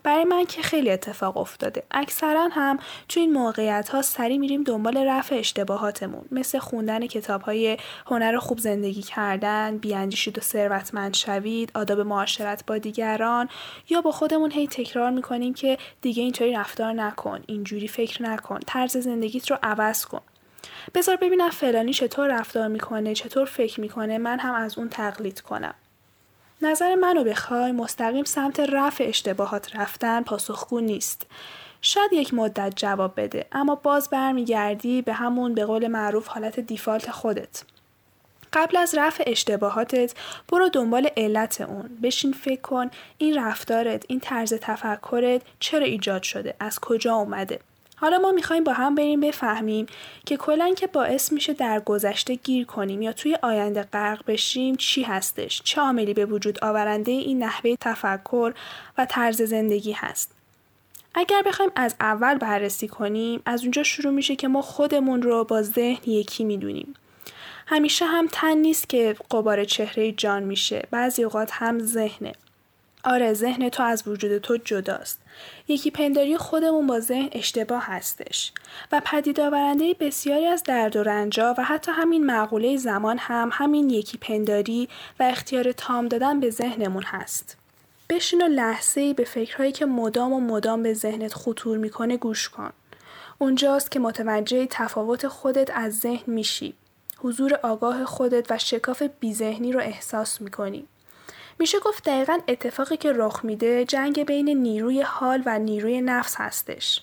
برای 0.03 0.25
من 0.25 0.45
که 0.45 0.63
خیلی 0.63 0.91
اتفاق 0.91 1.37
افتاده. 1.37 1.83
اکثرا 1.91 2.49
هم 2.53 2.79
تو 3.09 3.21
این 3.21 3.33
موقعیت 3.33 3.89
ها 3.89 4.03
سری 4.03 4.39
میریم 4.39 4.63
دنبال 4.63 4.97
رفع 4.97 5.35
اشتباهاتمون. 5.35 6.25
مثل 6.31 6.59
خوندن 6.59 7.07
کتاب 7.07 7.43
های 7.43 7.77
هنر 8.07 8.39
خوب 8.39 8.59
زندگی 8.59 9.03
کردن 9.03 9.79
بیاندیشید 9.79 10.39
و 10.39 10.41
ثروتمند 10.41 11.15
شوید 11.15 11.71
آداب 11.75 12.01
معاشرت 12.01 12.67
با 12.67 12.79
دیگران 12.79 13.49
یا 13.89 14.01
با 14.01 14.13
خودمون 14.13 14.51
هی 14.51 14.67
تکرار 14.67 15.11
می‌کنیم 15.11 15.55
که 15.55 15.79
دیگه 16.01 16.23
اینطوری 16.23 16.53
رفتار 16.53 16.93
نکن 16.93 17.41
اینجوری 17.47 17.89
فکر 17.89 18.23
نکن 18.23 18.61
طرز 18.67 18.97
زندگیت 18.97 19.51
رو 19.51 19.59
عوض 19.63 20.05
کن. 20.05 20.21
بذار 20.95 21.17
ببینم 21.17 21.51
فلانی 21.51 21.93
چطور 21.93 22.41
رفتار 22.41 22.69
می‌کنه 22.69 23.15
چطور 23.15 23.45
فکر 23.45 23.81
می‌کنه 23.81 24.19
من 24.19 24.39
هم 24.39 24.55
از 24.55 24.79
اون 24.79 24.89
تقلید 24.89 25.41
کنم. 25.41 25.75
نظر 26.63 26.95
منو 26.95 27.25
بخوای 27.25 27.73
مستقیم 27.73 28.25
سمت 28.25 28.61
رفع 28.61 29.05
اشتباهات 29.09 29.77
رفتن 29.77 30.23
پاسخگو 30.23 30.81
نیست. 30.81 31.27
شاید 31.81 32.13
یک 32.13 32.35
مدت 32.35 32.73
جواب 32.77 33.21
بده 33.21 33.47
اما 33.53 33.75
باز 33.75 34.11
برمیگردی 34.11 35.03
به 35.03 35.13
همون 35.13 35.55
به 35.55 35.65
قول 35.65 35.87
معروف 35.87 36.27
حالت 36.27 36.61
دیفالت 36.61 37.11
خودت. 37.11 37.63
قبل 38.53 38.77
از 38.77 38.95
رفع 38.95 39.25
اشتباهاتت 39.27 40.15
برو 40.49 40.69
دنبال 40.69 41.09
علت 41.17 41.61
اون 41.61 41.99
بشین 42.03 42.33
فکر 42.33 42.61
کن 42.61 42.91
این 43.19 43.39
رفتارت 43.39 44.05
این 44.09 44.21
طرز 44.21 44.55
تفکرت 44.55 45.43
چرا 45.61 45.85
ایجاد 45.85 46.23
شده 46.23 46.55
از 46.61 46.81
کجا 46.81 47.15
اومده 47.15 47.61
حالا 48.01 48.19
ما 48.19 48.33
می‌خوایم 48.33 48.65
با 48.65 48.73
هم 48.73 48.95
بریم 48.95 49.21
بفهمیم 49.21 49.87
که 50.27 50.37
کلا 50.37 50.75
که 50.75 50.87
باعث 50.87 51.33
میشه 51.33 51.53
در 51.53 51.81
گذشته 51.81 52.35
گیر 52.35 52.67
کنیم 52.67 53.03
یا 53.03 53.13
توی 53.13 53.39
آینده 53.43 53.83
غرق 53.83 54.25
بشیم 54.27 54.77
چی 54.77 55.03
هستش؟ 55.03 55.63
چه 55.65 55.81
عاملی 55.81 56.15
به 56.15 56.25
وجود 56.25 56.65
آورنده 56.65 57.13
این 57.13 57.43
نحوه 57.43 57.77
تفکر 57.81 58.53
و 58.99 59.07
طرز 59.07 59.43
زندگی 59.43 59.93
هست؟ 59.93 60.31
اگر 61.15 61.43
بخوایم 61.43 61.71
از 61.77 61.95
اول 62.01 62.39
بررسی 62.39 62.89
کنیم 62.89 63.43
از 63.47 63.63
اونجا 63.63 63.83
شروع 63.83 64.13
میشه 64.13 64.37
که 64.37 64.49
ما 64.49 64.63
خودمون 64.63 65.23
رو 65.23 65.45
با 65.45 65.63
ذهن 65.63 66.03
یکی 66.07 66.45
می‌دونیم. 66.45 66.95
همیشه 67.67 68.07
هم 68.07 68.29
تن 68.33 68.57
نیست 68.57 68.89
که 68.89 69.17
قبار 69.31 69.65
چهره 69.65 70.13
جان 70.13 70.43
میشه 70.43 70.83
بعضی 70.91 71.25
اوقات 71.25 71.51
هم 71.53 71.79
ذهنه. 71.79 72.33
آره 73.05 73.35
ذهن 73.35 73.69
تو 73.69 73.83
از 73.83 74.09
وجود 74.09 74.39
تو 74.39 74.57
جداست. 74.57 75.21
یکی 75.69 75.91
پنداری 75.91 76.37
خودمون 76.37 76.87
با 76.87 77.01
ذهن 77.01 77.29
اشتباه 77.33 77.83
هستش 77.85 78.53
و 78.93 79.03
پدید 79.05 79.41
آورنده 79.41 79.95
بسیاری 80.01 80.47
از 80.47 80.63
درد 80.63 80.97
و 80.97 81.03
رنجا 81.03 81.55
و 81.59 81.65
حتی 81.65 81.93
همین 81.93 82.27
معقوله 82.27 82.77
زمان 82.77 83.19
هم 83.19 83.51
همین 83.53 83.91
یکی 83.91 84.19
پنداری 84.19 84.89
و 85.21 85.23
اختیار 85.23 85.73
تام 85.73 86.09
دادن 86.09 86.41
به 86.41 86.51
ذهنمون 86.51 87.03
هست. 87.03 87.57
بشین 88.11 88.43
و 88.43 88.49
لحظه 88.49 89.15
به 89.15 89.25
فکرهایی 89.25 89.73
که 89.73 89.87
مدام 89.87 90.33
و 90.33 90.41
مدام 90.41 90.83
به 90.83 90.95
ذهنت 90.95 91.35
خطور 91.35 91.79
می‌کنه 91.79 92.17
گوش 92.17 92.49
کن. 92.49 92.71
اونجاست 93.39 93.91
که 93.91 94.01
متوجه 94.01 94.67
تفاوت 94.71 95.29
خودت 95.29 95.71
از 95.75 95.99
ذهن 95.99 96.25
میشی. 96.27 96.75
حضور 97.19 97.55
آگاه 97.63 98.05
خودت 98.05 98.51
و 98.51 98.59
شکاف 98.59 99.03
بیذهنی 99.21 99.73
رو 99.73 99.81
احساس 99.81 100.41
می‌کنی. 100.41 100.85
میشه 101.59 101.79
گفت 101.81 102.05
دقیقا 102.05 102.39
اتفاقی 102.49 102.97
که 102.97 103.13
رخ 103.13 103.45
میده 103.45 103.85
جنگ 103.85 104.27
بین 104.27 104.49
نیروی 104.49 105.03
حال 105.03 105.43
و 105.47 105.59
نیروی 105.59 106.01
نفس 106.01 106.35
هستش. 106.39 107.03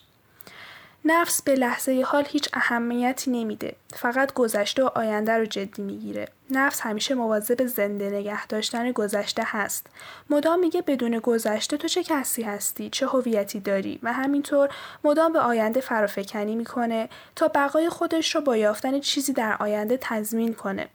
نفس 1.07 1.41
به 1.41 1.55
لحظه 1.55 2.03
حال 2.07 2.25
هیچ 2.27 2.49
اهمیتی 2.53 3.31
نمیده. 3.31 3.75
فقط 3.93 4.33
گذشته 4.33 4.83
و 4.83 4.89
آینده 4.95 5.31
رو 5.37 5.45
جدی 5.45 5.81
می‌گیره. 5.81 6.27
نفس 6.49 6.81
همیشه 6.81 7.15
مواظب 7.15 7.65
زنده 7.65 8.09
نگه 8.09 8.47
داشتن 8.47 8.91
گذشته 8.91 9.43
هست. 9.45 9.87
مدام 10.29 10.59
میگه 10.59 10.81
بدون 10.81 11.19
گذشته 11.19 11.77
تو 11.77 11.87
چه 11.87 12.03
کسی 12.03 12.43
هستی؟ 12.43 12.89
چه 12.89 13.07
هویتی 13.07 13.59
داری؟ 13.59 13.99
و 14.03 14.13
همینطور 14.13 14.69
مدام 15.03 15.33
به 15.33 15.39
آینده 15.39 15.81
فرافکنی 15.81 16.55
می‌کنه 16.55 17.09
تا 17.35 17.47
بقای 17.47 17.89
خودش 17.89 18.35
رو 18.35 18.41
با 18.41 18.57
یافتن 18.57 18.99
چیزی 18.99 19.33
در 19.33 19.57
آینده 19.59 19.97
تضمین 20.01 20.53
کنه. 20.53 20.89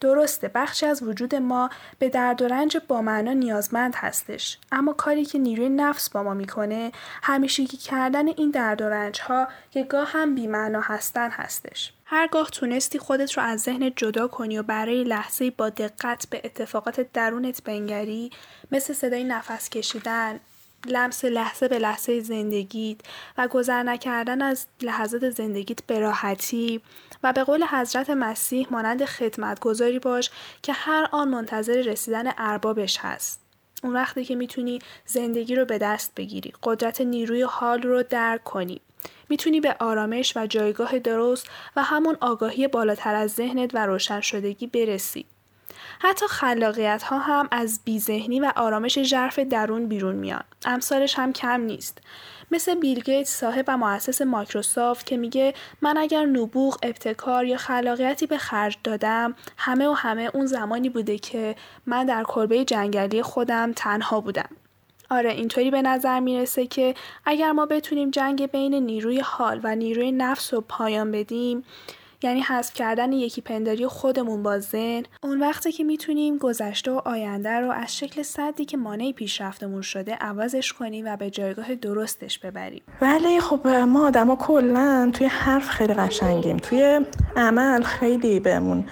درسته 0.00 0.50
بخشی 0.54 0.86
از 0.86 1.02
وجود 1.02 1.34
ما 1.34 1.70
به 1.98 2.08
درد 2.08 2.42
و 2.42 2.48
رنج 2.48 2.76
با 2.88 3.02
معنا 3.02 3.32
نیازمند 3.32 3.94
هستش. 3.96 4.58
اما 4.72 4.92
کاری 4.92 5.24
که 5.24 5.38
نیروی 5.38 5.68
نفس 5.68 6.10
با 6.10 6.22
ما 6.22 6.34
می‌کنه 6.34 6.92
همیشگی 7.22 7.76
کردن 7.76 8.28
این 8.28 8.50
درد 8.50 8.82
و 8.82 8.88
رنج 8.88 9.20
ها 9.20 9.48
که 9.70 9.82
گاه 9.82 10.08
هم 10.12 10.34
بیمعنا 10.34 10.80
هستن 10.80 11.30
هستش. 11.30 11.92
هرگاه 12.04 12.50
تونستی 12.50 12.98
خودت 12.98 13.32
رو 13.32 13.42
از 13.42 13.60
ذهن 13.60 13.92
جدا 13.96 14.28
کنی 14.28 14.58
و 14.58 14.62
برای 14.62 15.04
لحظه 15.04 15.50
با 15.50 15.68
دقت 15.68 16.26
به 16.30 16.40
اتفاقات 16.44 17.00
درونت 17.12 17.62
بنگری 17.62 18.30
مثل 18.72 18.92
صدای 18.94 19.24
نفس 19.24 19.70
کشیدن 19.70 20.40
لمس 20.90 21.24
لحظه 21.24 21.68
به 21.68 21.78
لحظه 21.78 22.20
زندگیت 22.20 23.00
و 23.38 23.48
گذر 23.48 23.82
نکردن 23.82 24.42
از 24.42 24.66
لحظات 24.82 25.30
زندگیت 25.30 25.86
به 25.86 25.98
راحتی 25.98 26.80
و 27.22 27.32
به 27.32 27.44
قول 27.44 27.64
حضرت 27.64 28.10
مسیح 28.10 28.66
مانند 28.70 29.04
خدمتگذاری 29.04 29.98
باش 29.98 30.30
که 30.62 30.72
هر 30.72 31.08
آن 31.12 31.28
منتظر 31.28 31.82
رسیدن 31.82 32.32
اربابش 32.38 32.98
هست. 33.00 33.40
اون 33.82 33.92
وقتی 33.92 34.24
که 34.24 34.34
می‌تونی 34.34 34.78
زندگی 35.06 35.54
رو 35.56 35.64
به 35.64 35.78
دست 35.78 36.12
بگیری، 36.16 36.52
قدرت 36.62 37.00
نیروی 37.00 37.42
حال 37.42 37.82
رو 37.82 38.02
درک 38.02 38.44
کنی. 38.44 38.80
می‌تونی 39.28 39.60
به 39.60 39.76
آرامش 39.80 40.36
و 40.36 40.46
جایگاه 40.46 40.98
درست 40.98 41.46
و 41.76 41.82
همون 41.82 42.16
آگاهی 42.20 42.68
بالاتر 42.68 43.14
از 43.14 43.30
ذهنت 43.30 43.74
و 43.74 43.86
روشن 43.86 44.20
شدگی 44.20 44.66
برسی. 44.66 45.26
حتی 46.00 46.26
خلاقیت 46.26 47.02
ها 47.02 47.18
هم 47.18 47.48
از 47.50 47.80
بیذهنی 47.84 48.40
و 48.40 48.52
آرامش 48.56 49.02
ژرف 49.02 49.38
درون 49.38 49.88
بیرون 49.88 50.14
میان. 50.14 50.44
امثالش 50.64 51.18
هم 51.18 51.32
کم 51.32 51.60
نیست. 51.60 51.98
مثل 52.50 52.74
بیل 52.74 53.00
گیت 53.00 53.26
صاحب 53.26 53.64
و 53.68 53.76
مؤسس 53.76 54.22
مایکروسافت 54.22 55.06
که 55.06 55.16
میگه 55.16 55.54
من 55.82 55.98
اگر 55.98 56.26
نبوغ، 56.26 56.78
ابتکار 56.82 57.44
یا 57.44 57.56
خلاقیتی 57.56 58.26
به 58.26 58.38
خرج 58.38 58.78
دادم 58.84 59.34
همه 59.56 59.88
و 59.88 59.92
همه 59.92 60.30
اون 60.34 60.46
زمانی 60.46 60.88
بوده 60.88 61.18
که 61.18 61.56
من 61.86 62.06
در 62.06 62.24
کلبه 62.24 62.64
جنگلی 62.64 63.22
خودم 63.22 63.72
تنها 63.72 64.20
بودم. 64.20 64.48
آره 65.10 65.30
اینطوری 65.30 65.70
به 65.70 65.82
نظر 65.82 66.20
می‌رسه 66.20 66.66
که 66.66 66.94
اگر 67.24 67.52
ما 67.52 67.66
بتونیم 67.66 68.10
جنگ 68.10 68.50
بین 68.50 68.74
نیروی 68.74 69.20
حال 69.20 69.60
و 69.64 69.74
نیروی 69.74 70.12
نفس 70.12 70.54
رو 70.54 70.60
پایان 70.60 71.12
بدیم 71.12 71.64
یعنی 72.22 72.40
حذف 72.40 72.74
کردن 72.74 73.12
یکی 73.12 73.40
پنداری 73.40 73.86
خودمون 73.86 74.42
با 74.42 74.58
ذهن 74.58 75.02
اون 75.22 75.40
وقتی 75.40 75.72
که 75.72 75.84
می‌تونیم 75.84 76.38
گذشته 76.38 76.90
و 76.90 77.00
آینده 77.04 77.50
رو 77.50 77.70
از 77.70 77.96
شکل 77.98 78.22
صدی 78.22 78.64
که 78.64 78.76
مانع 78.76 79.12
پیشرفتمون 79.12 79.82
شده 79.82 80.14
عوضش 80.14 80.72
کنیم 80.72 81.04
و 81.06 81.16
به 81.16 81.30
جایگاه 81.30 81.74
درستش 81.74 82.38
ببریم. 82.38 82.82
ولی 83.00 83.40
خب 83.40 83.68
ما 83.68 84.06
آدما 84.06 84.36
کلا 84.36 85.10
توی 85.14 85.26
حرف 85.26 85.68
خیلی 85.68 85.94
قشنگیم. 85.94 86.56
توی 86.56 87.00
عمل 87.36 87.82
خیلی 87.82 88.40
بهمون 88.40 88.84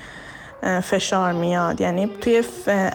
فشار 0.82 1.32
میاد. 1.32 1.80
یعنی 1.80 2.10
توی 2.20 2.42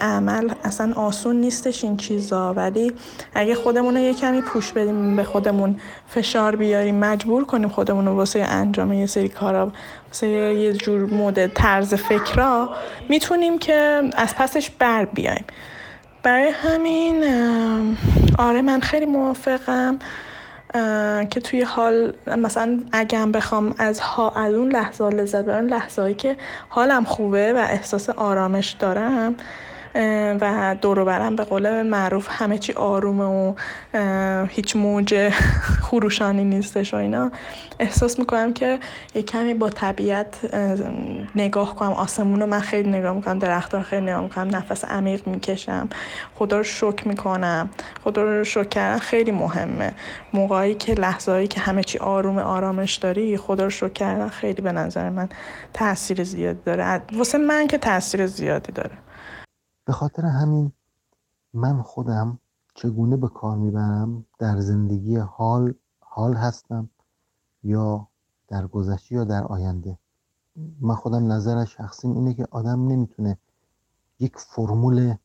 عمل 0.02 0.50
اصلا 0.64 0.94
آسون 0.96 1.36
نیستش 1.36 1.84
این 1.84 1.98
چیزا. 1.98 2.54
ولی 2.54 2.94
اگه 3.34 3.56
خودمون 3.56 3.98
یه 3.98 4.14
کمی 4.14 4.42
پوش 4.42 4.72
بدیم 4.72 5.16
به 5.16 5.24
خودمون 5.24 5.80
فشار 6.08 6.56
بیاریم 6.56 6.96
مجبور 6.96 7.46
کنیم 7.46 7.70
خودمون 7.70 8.06
رو 8.06 8.16
واسه 8.16 8.40
انجام 8.40 8.94
یه 8.94 9.06
سری 9.06 9.30
کارا 9.30 9.72
واسه 10.08 10.28
یه 10.28 10.74
جور 10.74 11.14
مدل 11.14 11.48
طرز 11.48 11.94
فکرا 11.94 12.70
می‌تونیم 13.10 13.60
که 13.60 14.02
از 14.16 14.36
پسش 14.36 14.70
بر 14.70 15.06
بیایم. 15.06 15.46
برای 16.24 16.50
همین 16.50 17.24
آره 18.38 18.62
من 18.62 18.80
خیلی 18.80 19.06
موافقم. 19.06 20.00
که 21.30 21.40
توی 21.44 21.62
حال 21.62 22.14
مثلا 22.38 22.80
اگم 22.92 23.32
بخوام 23.32 23.76
از 23.78 24.00
ها 24.00 24.30
از 24.30 24.54
اون 24.54 24.72
لحظه 24.72 25.10
لذت 25.10 25.46
برم 25.46 25.68
لحظه 25.68 26.14
که 26.14 26.38
حالم 26.70 27.04
خوبه 27.04 27.54
و 27.54 27.58
احساس 27.58 28.10
آرامش 28.10 28.70
دارم 28.80 29.36
و 30.42 30.76
دورو 30.82 31.06
برم 31.06 31.36
به 31.36 31.44
قول 31.44 31.82
معروف 31.82 32.28
همه 32.30 32.58
چی 32.58 32.74
آرومه 32.74 33.24
و 33.24 33.54
هیچ 34.50 34.76
موج 34.76 35.30
خروشانی 35.82 36.44
نیستش 36.44 36.94
و 36.94 36.98
اینا. 36.98 37.32
احساس 37.80 38.20
می‌کنم 38.20 38.54
که 38.54 38.80
یه 39.16 39.22
کمی 39.22 39.54
با 39.54 39.70
طبیعت 39.70 40.56
نگاه 41.36 41.76
کنم 41.76 41.92
آسمون 41.92 42.40
رو 42.40 42.46
من 42.46 42.60
خیلی 42.60 42.90
نگاه 42.90 43.14
می‌کنم 43.14 43.40
درخت 43.40 43.74
رو 43.74 43.82
خیلی 43.82 44.06
نگاه 44.06 44.22
می‌کنم 44.22 44.56
نفس 44.56 44.86
عمیق 44.86 45.28
می‌کشم 45.28 45.90
خدا 46.36 46.58
رو 46.58 46.64
شک 46.64 47.08
می‌کنم 47.08 47.70
خدا 48.04 48.24
رو 48.24 48.44
شک 48.44 48.70
کردن 48.70 49.00
خیلی 49.00 49.32
مهمه. 49.32 49.94
موقعی 50.34 50.76
که 50.76 50.94
لحظه 50.94 51.48
که 51.48 51.60
همه 51.60 51.84
چی 51.84 51.98
آروم 51.98 52.38
آرامش 52.38 52.96
داری 52.96 53.38
خدا 53.38 53.64
رو 53.64 53.70
شک 53.70 53.94
کردن 53.94 54.28
خیلی 54.28 54.62
به 54.62 54.72
نظر 54.72 55.10
من 55.10 55.30
تاثیر 55.74 56.24
زیادی 56.24 56.60
داره. 56.66 57.02
واسه 57.14 57.38
من 57.38 57.68
که 57.68 57.78
تاثیر 57.78 58.28
زیادی 58.28 58.72
داره. 58.72 58.92
به 59.90 59.94
خاطر 59.94 60.26
همین 60.26 60.72
من 61.54 61.82
خودم 61.82 62.40
چگونه 62.76 63.18
به 63.18 63.28
کار 63.28 63.58
می‌برم 63.58 64.26
در 64.40 64.60
زندگی 64.60 65.18
حال 65.18 65.74
حال 66.00 66.34
هستم 66.34 66.90
یا 67.64 68.08
در 68.48 68.68
گذشته 68.68 69.16
یا 69.16 69.24
در 69.24 69.44
آینده. 69.44 69.98
من 70.82 70.96
خودم 70.96 71.32
نظر 71.32 71.66
شخصیم 71.66 72.12
اینه 72.12 72.34
که 72.34 72.48
آدم 72.52 72.88
نمی‌تونه 72.88 73.38
یک 74.20 74.38
فرمول 74.38 75.16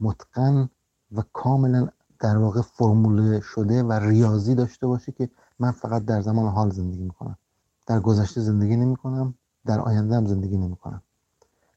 متقن 0.00 0.68
و 1.12 1.22
کاملا 1.32 1.88
در 2.20 2.36
واقع 2.36 2.60
فرمول 2.60 3.40
شده 3.40 3.82
و 3.82 3.92
ریاضی 3.92 4.54
داشته 4.54 4.86
باشه 4.86 5.12
که 5.12 5.30
من 5.58 5.70
فقط 5.70 6.04
در 6.04 6.20
زمان 6.20 6.52
حال 6.52 6.70
زندگی 6.70 7.02
می‌کنم. 7.02 7.38
در 7.86 8.00
گذشته 8.00 8.40
زندگی 8.40 8.76
نمی‌کنم 8.76 9.34
در 9.66 9.80
آینده 9.80 10.16
هم 10.16 10.26
زندگی 10.26 10.56
نمی‌کنم. 10.56 11.02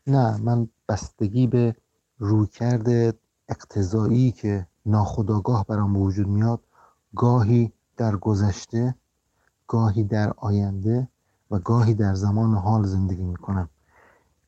نه 0.08 0.38
من 0.38 0.70
بستگی 0.90 1.48
به 1.48 1.76
رویکرد 2.20 3.16
اقتضایی 3.50 4.32
که 4.32 4.68
ناخودآگاه 4.86 5.66
برام 5.66 5.98
وجود 5.98 6.28
میاد 6.28 6.60
گاهی 7.16 7.74
در 7.98 8.16
گذشته 8.16 8.96
گاهی 9.68 10.04
در 10.04 10.34
آینده 10.38 11.08
و 11.52 11.60
گاهی 11.60 11.94
در 11.94 12.14
زمان 12.14 12.54
حال 12.54 12.86
زندگی 12.86 13.24
می‌کنم. 13.24 13.70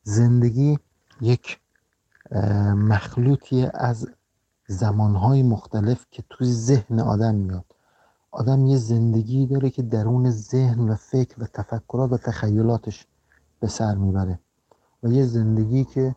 زندگی 0.02 0.78
یک 1.20 1.60
مخلوطی 2.74 3.66
از 3.74 4.08
زمانهای 4.66 5.42
مختلف 5.42 6.06
که 6.10 6.24
توی 6.30 6.52
ذهن 6.52 7.00
آدم 7.00 7.34
میاد. 7.34 7.64
آدم 8.30 8.66
یه 8.66 8.76
زندگی 8.76 9.46
داره 9.46 9.70
که 9.70 9.82
درون 9.82 10.30
ذهن 10.30 10.88
و 10.88 10.94
فکر 10.94 11.42
و 11.42 11.46
تفکرات 11.46 12.12
و 12.12 12.16
تخیلاتش 12.16 13.06
به 13.60 13.68
سر 13.68 13.94
می‌بره. 13.94 14.38
و 15.02 15.08
یه 15.08 15.26
زندگی 15.26 15.84
که 15.84 16.14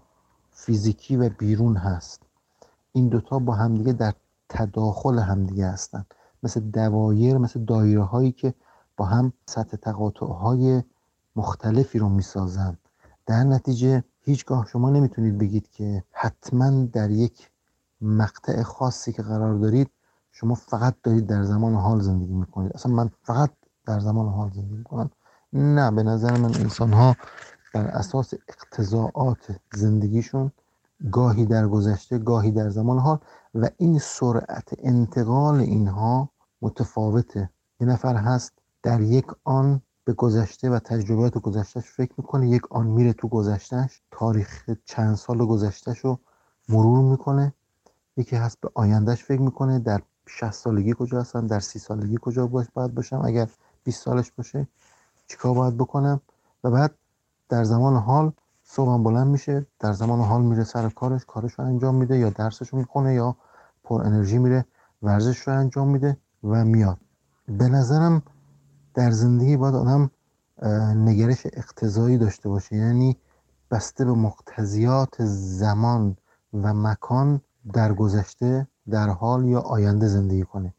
فیزیکی 0.65 1.17
و 1.17 1.29
بیرون 1.29 1.75
هست. 1.77 2.21
این 2.93 3.07
دوتا 3.07 3.39
با 3.39 3.53
همدیگه 3.53 3.93
در 3.93 4.13
تداخل 4.49 5.19
همدیگه 5.19 5.67
هستن. 5.67 6.05
مثل 6.43 6.59
دوایر 6.59 7.37
مثل 7.37 7.65
دایره 7.65 8.03
هایی 8.03 8.31
که 8.31 8.53
با 8.97 9.05
هم 9.05 9.33
سطح 9.45 9.77
تقاطع 9.77 10.25
های 10.25 10.83
مختلفی 11.35 11.99
رو 11.99 12.09
می‌سازن. 12.09 12.77
در 13.25 13.43
نتیجه 13.43 14.03
هیچگاه 14.21 14.67
شما 14.67 14.89
نمی‌تونید 14.89 15.37
بگید 15.37 15.69
که 15.71 16.03
حتما 16.11 16.85
در 16.85 17.11
یک 17.11 17.49
مقطع 18.01 18.63
خاصی 18.63 19.13
که 19.13 19.21
قرار 19.21 19.55
دارید 19.55 19.89
شما 20.31 20.55
فقط 20.55 20.95
دارید 21.03 21.27
در 21.27 21.43
زمان 21.43 21.75
حال 21.75 22.01
زندگی 22.01 22.33
می‌کنید. 22.33 22.71
اصلا 22.75 22.91
من 22.91 23.09
فقط 23.23 23.51
در 23.85 23.99
زمان 23.99 24.27
حال 24.27 24.51
زندگی 24.51 24.75
می‌کنم. 24.75 25.09
نه 25.53 25.91
به 25.91 26.03
نظر 26.03 26.37
من 26.37 26.55
انسان 26.55 26.93
ها 26.93 27.15
بر 27.73 27.87
اساس 27.87 28.33
اقتضاعات 28.49 29.55
زندگیشون 29.73 30.51
گاهی 31.11 31.45
در 31.45 31.67
گذشته 31.67 32.17
گاهی 32.17 32.51
در 32.51 32.69
زمان 32.69 32.99
حال 32.99 33.19
و 33.55 33.69
این 33.77 33.99
سرعت 33.99 34.69
انتقال 34.77 35.59
اینها 35.59 36.29
متفاوته. 36.61 37.49
یه 37.79 37.87
نفر 37.87 38.15
هست 38.15 38.53
در 38.83 39.01
یک 39.01 39.25
آن 39.43 39.81
به 40.05 40.13
گذشته 40.13 40.69
و 40.69 40.79
تجربیات 40.79 41.37
گذشتهش 41.37 41.91
فکر 41.91 42.11
می‌کنه 42.17 42.49
یک 42.49 42.71
آن 42.71 42.87
میره 42.87 43.13
تو 43.13 43.27
گذشتهش 43.27 44.01
تاریخ 44.11 44.69
چند 44.85 45.15
سال 45.15 45.45
گذشتهش 45.45 45.99
رو 45.99 46.19
مرور 46.69 47.11
می‌کنه. 47.11 47.53
یکی 48.17 48.35
هست 48.35 48.57
به 48.61 48.69
آیندهش 48.73 49.23
فکر 49.23 49.41
می‌کنه 49.41 49.79
در 49.79 50.01
60 50.27 50.51
سالگی 50.51 50.95
کجا 50.99 51.19
هستم 51.19 51.47
در 51.47 51.59
سی 51.59 51.79
سالگی 51.79 52.17
کجا 52.21 52.47
باید 52.47 52.93
باشم 52.93 53.21
اگر 53.25 53.49
20 53.83 54.03
سالش 54.03 54.31
باشه 54.31 54.67
چیکار 55.27 55.53
باید 55.53 55.77
بکنم؟ 55.77 56.21
و 56.63 56.71
بعد 56.71 56.95
در 57.49 57.63
زمان 57.63 57.95
حال 57.95 58.31
صبحم 58.63 59.03
بلند 59.03 59.27
میشه 59.27 59.65
در 59.79 59.93
زمان 59.93 60.19
حال 60.19 60.41
میره 60.41 60.63
سر 60.63 60.89
کارش 60.89 61.25
کارش 61.25 61.53
رو 61.53 61.65
انجام 61.65 61.95
میده 61.95 62.17
یا 62.17 62.29
درسش 62.29 62.69
رو 62.69 62.79
می‌خونه 62.79 63.13
یا 63.13 63.35
پر 63.83 64.01
انرژی 64.01 64.37
میره 64.37 64.65
ورزش 65.01 65.37
رو 65.37 65.53
انجام 65.53 65.87
میده 65.87 66.17
و 66.43 66.65
میاد. 66.65 66.97
به 67.47 67.67
نظرم 67.67 68.21
در 68.93 69.11
زندگی 69.11 69.57
باید 69.57 69.75
آدم 69.75 70.11
نگرش 70.95 71.45
اقتضایی 71.53 72.17
داشته 72.17 72.49
باشه. 72.49 72.75
یعنی 72.75 73.17
بسته 73.71 74.05
به 74.05 74.11
مقتضیات 74.11 75.15
زمان 75.25 76.17
و 76.53 76.73
مکان 76.73 77.41
در 77.73 77.93
گذشته 77.93 78.67
در 78.89 79.09
حال 79.09 79.45
یا 79.45 79.59
آینده 79.59 80.07
زندگی 80.07 80.43
کنه. 80.43 80.73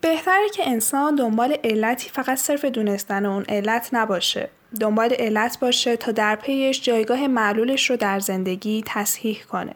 بهتره 0.00 0.48
که 0.54 0.62
انسان 0.66 1.14
دنبال 1.14 1.56
علتی 1.64 2.08
فقط 2.08 2.38
صرف 2.38 2.64
دونستن 2.64 3.26
اون 3.26 3.44
علت 3.48 3.88
نباشه. 3.92 4.50
دنبال 4.80 5.12
علت 5.12 5.58
باشه 5.60 5.96
تا 5.96 6.12
در 6.12 6.36
پیش 6.36 6.82
جایگاه 6.82 7.26
معلولش 7.26 7.90
رو 7.90 7.96
در 7.96 8.20
زندگی 8.20 8.82
تصحیح 8.86 9.42
کنه. 9.52 9.74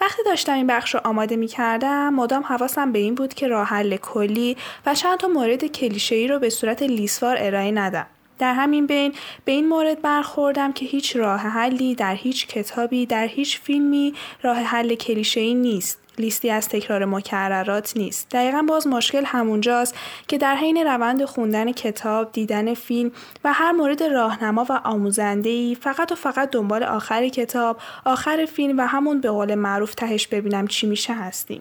وقتی 0.00 0.22
داشتم 0.26 0.52
این 0.52 0.66
بخش 0.66 0.94
رو 0.94 1.00
آماده 1.04 1.36
می 1.36 1.46
کردم 1.46 2.14
مدام 2.14 2.42
حواسم 2.42 2.92
به 2.92 2.98
این 2.98 3.14
بود 3.14 3.34
که 3.34 3.48
راه 3.48 3.68
حل 3.68 3.96
کلی 3.96 4.56
و 4.86 4.94
چند 4.94 5.18
تا 5.18 5.28
مورد 5.28 5.64
کلیشه‌ای 5.64 6.28
رو 6.28 6.38
به 6.38 6.50
صورت 6.50 6.82
لیسوار 6.82 7.36
ارائه 7.40 7.70
ندم. 7.70 8.06
در 8.38 8.54
همین 8.54 8.86
بین 8.86 9.12
به 9.44 9.52
این 9.52 9.68
مورد 9.68 10.02
برخوردم 10.02 10.72
که 10.72 10.86
هیچ 10.86 11.16
راه 11.16 11.40
حلی 11.40 11.94
در 11.94 12.14
هیچ 12.14 12.46
کتابی 12.46 13.06
در 13.06 13.26
هیچ 13.26 13.60
فیلمی 13.60 14.14
راه 14.42 14.56
حل 14.56 14.94
کلیشه‌ای 14.94 15.54
نیست. 15.54 15.98
لیستی 16.18 16.50
از 16.50 16.68
تکرار 16.68 17.04
مکررات 17.04 17.96
نیست. 17.96 18.30
دقیقا 18.30 18.62
باز 18.62 18.86
مشکل 18.86 19.24
همونجاست 19.24 19.94
که 20.28 20.38
در 20.38 20.54
حین 20.54 20.76
روند 20.76 21.24
خوندن 21.24 21.72
کتاب 21.72 22.32
دیدن 22.32 22.74
فیلم 22.74 23.10
و 23.44 23.52
هر 23.52 23.72
مورد 23.72 24.02
راهنما 24.02 24.66
و 24.68 24.80
آموزنده 24.84 25.74
فقط 25.74 26.12
و 26.12 26.14
فقط 26.14 26.50
دنبال 26.50 26.82
آخر 26.82 27.28
کتاب 27.28 27.76
آخر 28.04 28.44
فیلم 28.44 28.78
و 28.78 28.86
همون 28.86 29.20
به 29.20 29.30
قول 29.30 29.54
معروف 29.54 29.94
تهش 29.94 30.26
ببینم 30.26 30.66
چی 30.66 30.86
میشه 30.86 31.14
هستیم. 31.14 31.60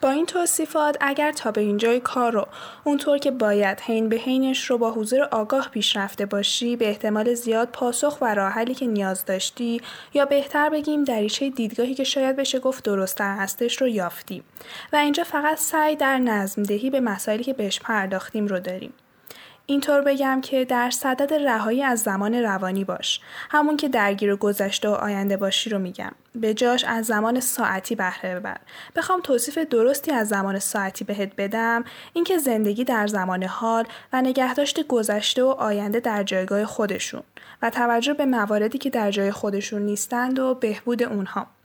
با 0.00 0.10
این 0.10 0.26
توصیفات 0.26 0.96
اگر 1.00 1.32
تا 1.32 1.50
به 1.50 1.60
اینجای 1.60 2.00
کار 2.00 2.32
رو 2.32 2.46
اونطور 2.84 3.18
که 3.18 3.30
باید 3.30 3.80
حین 3.80 4.08
به 4.08 4.16
حینش 4.16 4.70
رو 4.70 4.78
با 4.78 4.90
حضور 4.90 5.22
آگاه 5.22 5.68
پیش 5.68 5.96
رفته 5.96 6.26
باشی 6.26 6.76
به 6.76 6.88
احتمال 6.88 7.34
زیاد 7.34 7.68
پاسخ 7.68 8.18
و 8.20 8.34
راه 8.34 8.64
که 8.64 8.86
نیاز 8.86 9.24
داشتی 9.24 9.80
یا 10.14 10.24
بهتر 10.24 10.70
بگیم 10.70 11.04
دریچه 11.04 11.50
دیدگاهی 11.50 11.94
که 11.94 12.04
شاید 12.04 12.36
بشه 12.36 12.58
گفت 12.58 12.84
درستتر 12.84 13.36
هستش 13.36 13.80
رو 13.80 13.88
یافتی. 13.88 14.42
و 14.92 14.96
اینجا 14.96 15.24
فقط 15.24 15.58
سعی 15.58 15.96
در 15.96 16.18
نظم 16.18 16.62
دهی 16.62 16.90
به 16.90 17.00
مسائلی 17.00 17.44
که 17.44 17.52
بهش 17.52 17.80
پرداختیم 17.80 18.46
رو 18.46 18.60
داریم. 18.60 18.92
اینطور 19.68 20.00
بگم 20.00 20.40
که 20.40 20.64
در 20.64 20.90
صدد 20.90 21.34
رهایی 21.34 21.82
از 21.82 22.00
زمان 22.00 22.34
روانی 22.34 22.84
باش. 22.84 23.20
همون 23.50 23.76
که 23.76 23.88
درگیر 23.88 24.36
گذشته 24.36 24.88
و 24.88 24.92
آینده 24.92 25.36
باشی 25.36 25.70
رو 25.70 25.78
میگم. 25.78 26.12
به 26.34 26.54
جاش 26.54 26.84
از 26.84 27.06
زمان 27.06 27.40
ساعتی 27.40 27.94
بهره 27.94 28.40
ببر. 28.40 28.56
بخوام 28.96 29.20
توصیف 29.20 29.58
درستی 29.58 30.12
از 30.12 30.28
زمان 30.28 30.58
ساعتی 30.58 31.04
بهت 31.04 31.36
بدم 31.36 31.84
اینکه 32.12 32.38
زندگی 32.38 32.84
در 32.84 33.06
زمان 33.06 33.42
حال 33.42 33.84
و 34.12 34.22
نگهداشت 34.22 34.86
گذشته 34.86 35.42
و 35.42 35.48
آینده 35.48 36.00
در 36.00 36.22
جایگاه 36.22 36.64
خودشون 36.64 37.22
و 37.62 37.70
توجه 37.70 38.14
به 38.14 38.26
مواردی 38.26 38.78
که 38.78 38.90
در 38.90 39.10
جای 39.10 39.30
خودشون 39.30 39.82
نیستند 39.82 40.38
و 40.38 40.54
بهبود 40.54 41.02
اونها. 41.02 41.55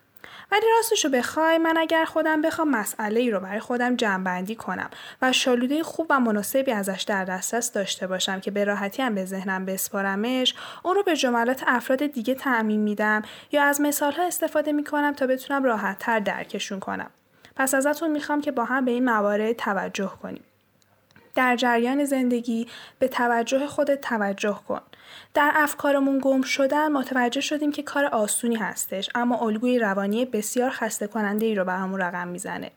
ولی 0.52 0.66
راستشو 0.78 1.10
بخوای 1.10 1.58
من 1.58 1.78
اگر 1.78 2.06
خودم 2.06 2.41
بخوام 2.41 2.70
مسئله 2.70 3.20
ای 3.20 3.32
رو 3.32 3.39
برای 3.39 3.60
خودم 3.60 3.95
جمعبندی 3.95 4.56
کنم 4.56 4.89
و 5.22 5.32
شالوده 5.32 5.84
خوب 5.84 6.08
و 6.10 6.20
مناسبی 6.20 6.72
ازش 6.72 7.04
در 7.08 7.26
دسترس 7.26 7.72
داشته 7.72 8.08
باشم 8.08 8.39
که 8.39 8.52
به 8.52 8.64
راحتی 8.64 9.02
هم 9.02 9.16
به 9.16 9.26
ذهنم 9.26 9.66
بسپارمش 9.66 10.56
اون 10.84 10.95
رو 10.95 11.04
به 11.04 11.16
جملات 11.16 11.64
افراد 11.68 12.06
دیگه 12.06 12.34
تعمین 12.36 12.80
میدم 12.80 13.22
یا 13.52 13.64
از 13.64 13.82
مثال 13.82 14.12
ها 14.12 14.24
استفاده 14.24 14.72
می‌کنم 14.72 15.14
تا 15.14 15.28
بتونم 15.28 15.64
راحت 15.64 15.99
تر 15.99 16.20
درکشون 16.20 16.80
کنم 16.80 17.10
پس 17.56 17.74
ازتون 17.74 18.12
می‌خوام 18.12 18.41
که 18.41 18.52
با 18.52 18.66
هم 18.66 18.86
به 18.86 18.91
این 18.91 19.06
موارد 19.06 19.54
توجه 19.54 20.12
کنیم 20.22 20.43
در 21.36 21.56
جریان 21.56 22.06
زندگی 22.06 22.68
به 22.99 23.08
توجه 23.08 23.68
خودت 23.68 24.02
توجه 24.02 24.60
کن. 24.68 24.82
در 25.34 25.52
افکارمون 25.56 26.20
گم 26.24 26.42
شدن 26.42 26.92
متوجه 26.92 27.42
شدیم 27.42 27.72
که 27.72 27.84
کار 27.84 28.06
آسونی 28.06 28.56
هستش 28.56 29.10
اما 29.16 29.38
الگوی 29.38 29.80
روانی 29.80 30.26
بسیار 30.26 30.70
خسته 30.70 31.08
کننده 31.08 31.46
ای 31.46 31.56
رو 31.56 31.66
برامون 31.66 32.00
رقم 32.00 32.28
می‌زنه. 32.28 32.72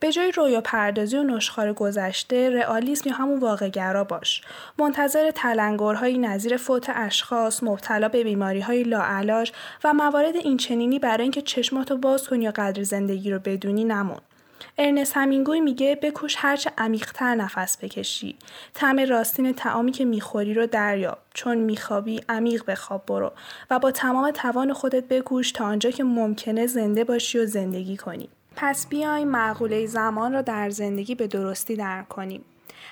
به 0.00 0.12
جای 0.12 0.32
رویا 0.32 0.60
پردازی 0.60 1.16
و 1.16 1.22
نشخار 1.22 1.72
گذشته 1.72 2.50
رئالیسم 2.50 3.08
یا 3.08 3.16
همون 3.16 3.40
واقعگرا 3.40 4.04
باش 4.04 4.42
منتظر 4.78 5.30
تلنگرهایی 5.30 6.18
نظیر 6.18 6.56
فوت 6.56 6.90
اشخاص 6.94 7.62
مبتلا 7.62 8.08
به 8.08 8.24
بیماری 8.24 8.60
های 8.60 8.82
لاعلاج 8.82 9.52
و 9.84 9.92
موارد 9.92 10.36
اینچنینی 10.36 10.98
برای 10.98 11.22
اینکه 11.22 11.42
چشماتو 11.42 11.96
باز 11.96 12.28
کنی 12.28 12.44
یا 12.44 12.52
قدر 12.56 12.82
زندگی 12.82 13.30
رو 13.30 13.38
بدونی 13.38 13.84
نمون 13.84 14.20
ارنست 14.78 15.12
همینگوی 15.16 15.60
میگه 15.60 15.98
بکوش 16.02 16.34
هرچه 16.38 16.70
عمیقتر 16.78 17.34
نفس 17.34 17.78
بکشی. 17.84 18.36
طعم 18.74 19.00
راستین 19.00 19.52
تعامی 19.52 19.92
که 19.92 20.04
می‌خوری 20.04 20.54
رو 20.54 20.66
دریاب. 20.66 21.18
چون 21.34 21.58
میخوابی 21.58 22.20
عمیق 22.28 22.64
بخواب 22.66 23.06
برو 23.06 23.32
و 23.70 23.78
با 23.78 23.90
تمام 23.90 24.30
توان 24.30 24.72
خودت 24.72 25.04
بکوش 25.08 25.52
تا 25.52 25.64
آنجا 25.64 25.90
که 25.90 26.04
ممکنه 26.04 26.66
زنده 26.66 27.04
باشی 27.04 27.38
و 27.38 27.46
زندگی 27.46 27.96
کنی. 27.96 28.28
پس 28.56 28.86
بیایم 28.86 29.28
معقوله 29.28 29.86
زمان 29.86 30.32
را 30.32 30.42
در 30.42 30.70
زندگی 30.70 31.14
به 31.14 31.26
درستی 31.26 31.76
درک 31.76 32.08
کنیم. 32.08 32.44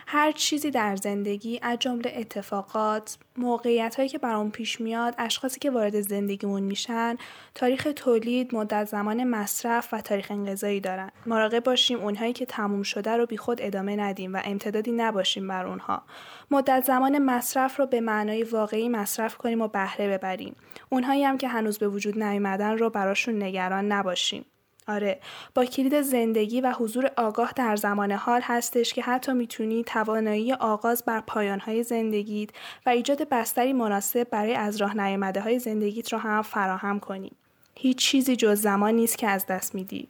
هر 0.07 0.33
چیزی 0.33 0.71
در 0.71 0.97
زندگی 0.97 1.59
از 1.63 1.79
جمله 1.79 2.13
اتفاقات 2.17 3.19
موقعیت 3.37 3.97
هایی 3.97 4.09
که 4.09 4.19
برام 4.19 4.51
پیش 4.51 4.81
میاد 4.81 5.15
اشخاصی 5.19 5.61
که 5.61 5.71
وارد 5.71 6.01
زندگیمون 6.01 6.63
میشن 6.63 7.17
تاریخ 7.55 7.89
تولید 7.97 8.55
مدت 8.55 8.85
زمان 8.85 9.25
مصرف 9.25 9.89
و 9.93 10.01
تاریخ 10.01 10.31
انقضایی 10.31 10.81
دارن. 10.81 11.11
مراقب 11.27 11.65
باشیم 11.65 11.99
اونهایی 12.01 12.33
که 12.33 12.47
تموم 12.47 12.83
شده 12.83 13.17
رو 13.17 13.27
بیخود 13.27 13.63
ادامه 13.63 13.97
ندیم 13.97 14.35
و 14.35 14.41
امتدادی 14.45 14.93
نباشیم 14.93 15.49
بر 15.49 15.67
اونها. 15.67 16.03
مدت 16.51 16.85
زمان 16.85 17.19
مصرف 17.19 17.81
رو 17.81 17.87
به 17.87 18.01
معنای 18.01 18.43
واقعی 18.43 18.89
مصرف 18.89 19.37
کنیم 19.37 19.63
و 19.63 19.69
بهره 19.69 20.09
ببریم. 20.09 20.57
اونهایی 20.91 21.25
هم 21.25 21.39
که 21.39 21.49
هنوز 21.49 21.79
به 21.79 21.89
وجود 21.89 22.23
نیومدن 22.23 22.79
رو 22.79 22.91
براشون 22.91 23.43
نگران 23.43 23.93
نباشیم. 23.93 24.45
آره 24.89 25.21
با 25.55 25.65
کلید 25.65 26.01
زندگی 26.01 26.61
و 26.61 26.73
حضور 26.73 27.11
آگاه 27.17 27.53
در 27.57 27.77
زمان 27.77 28.13
حال 28.13 28.41
هستش 28.45 28.95
که 28.95 29.03
حتی 29.03 29.33
می‌تونی 29.33 29.85
توانایی 29.85 30.53
آغاز 30.53 31.05
بر 31.05 31.21
پایانهای 31.21 31.83
زندگیت 31.83 32.51
و 32.87 32.91
ایجاد 32.91 33.29
بستری 33.29 33.73
مناسب 33.73 34.31
برای 34.31 34.55
از 34.55 34.77
راه 34.77 34.97
نیامده 34.97 35.41
های 35.41 35.59
زندگیت 35.59 36.13
رو 36.13 36.19
هم 36.19 36.43
فراهم 36.43 37.01
کنی. 37.01 37.33
هیچ 37.75 37.97
چیزی 37.97 38.37
جز 38.37 38.61
زمان 38.61 38.95
نیست 38.95 39.19
که 39.19 39.29
از 39.29 39.47
دست 39.47 39.75
میدی 39.75 40.09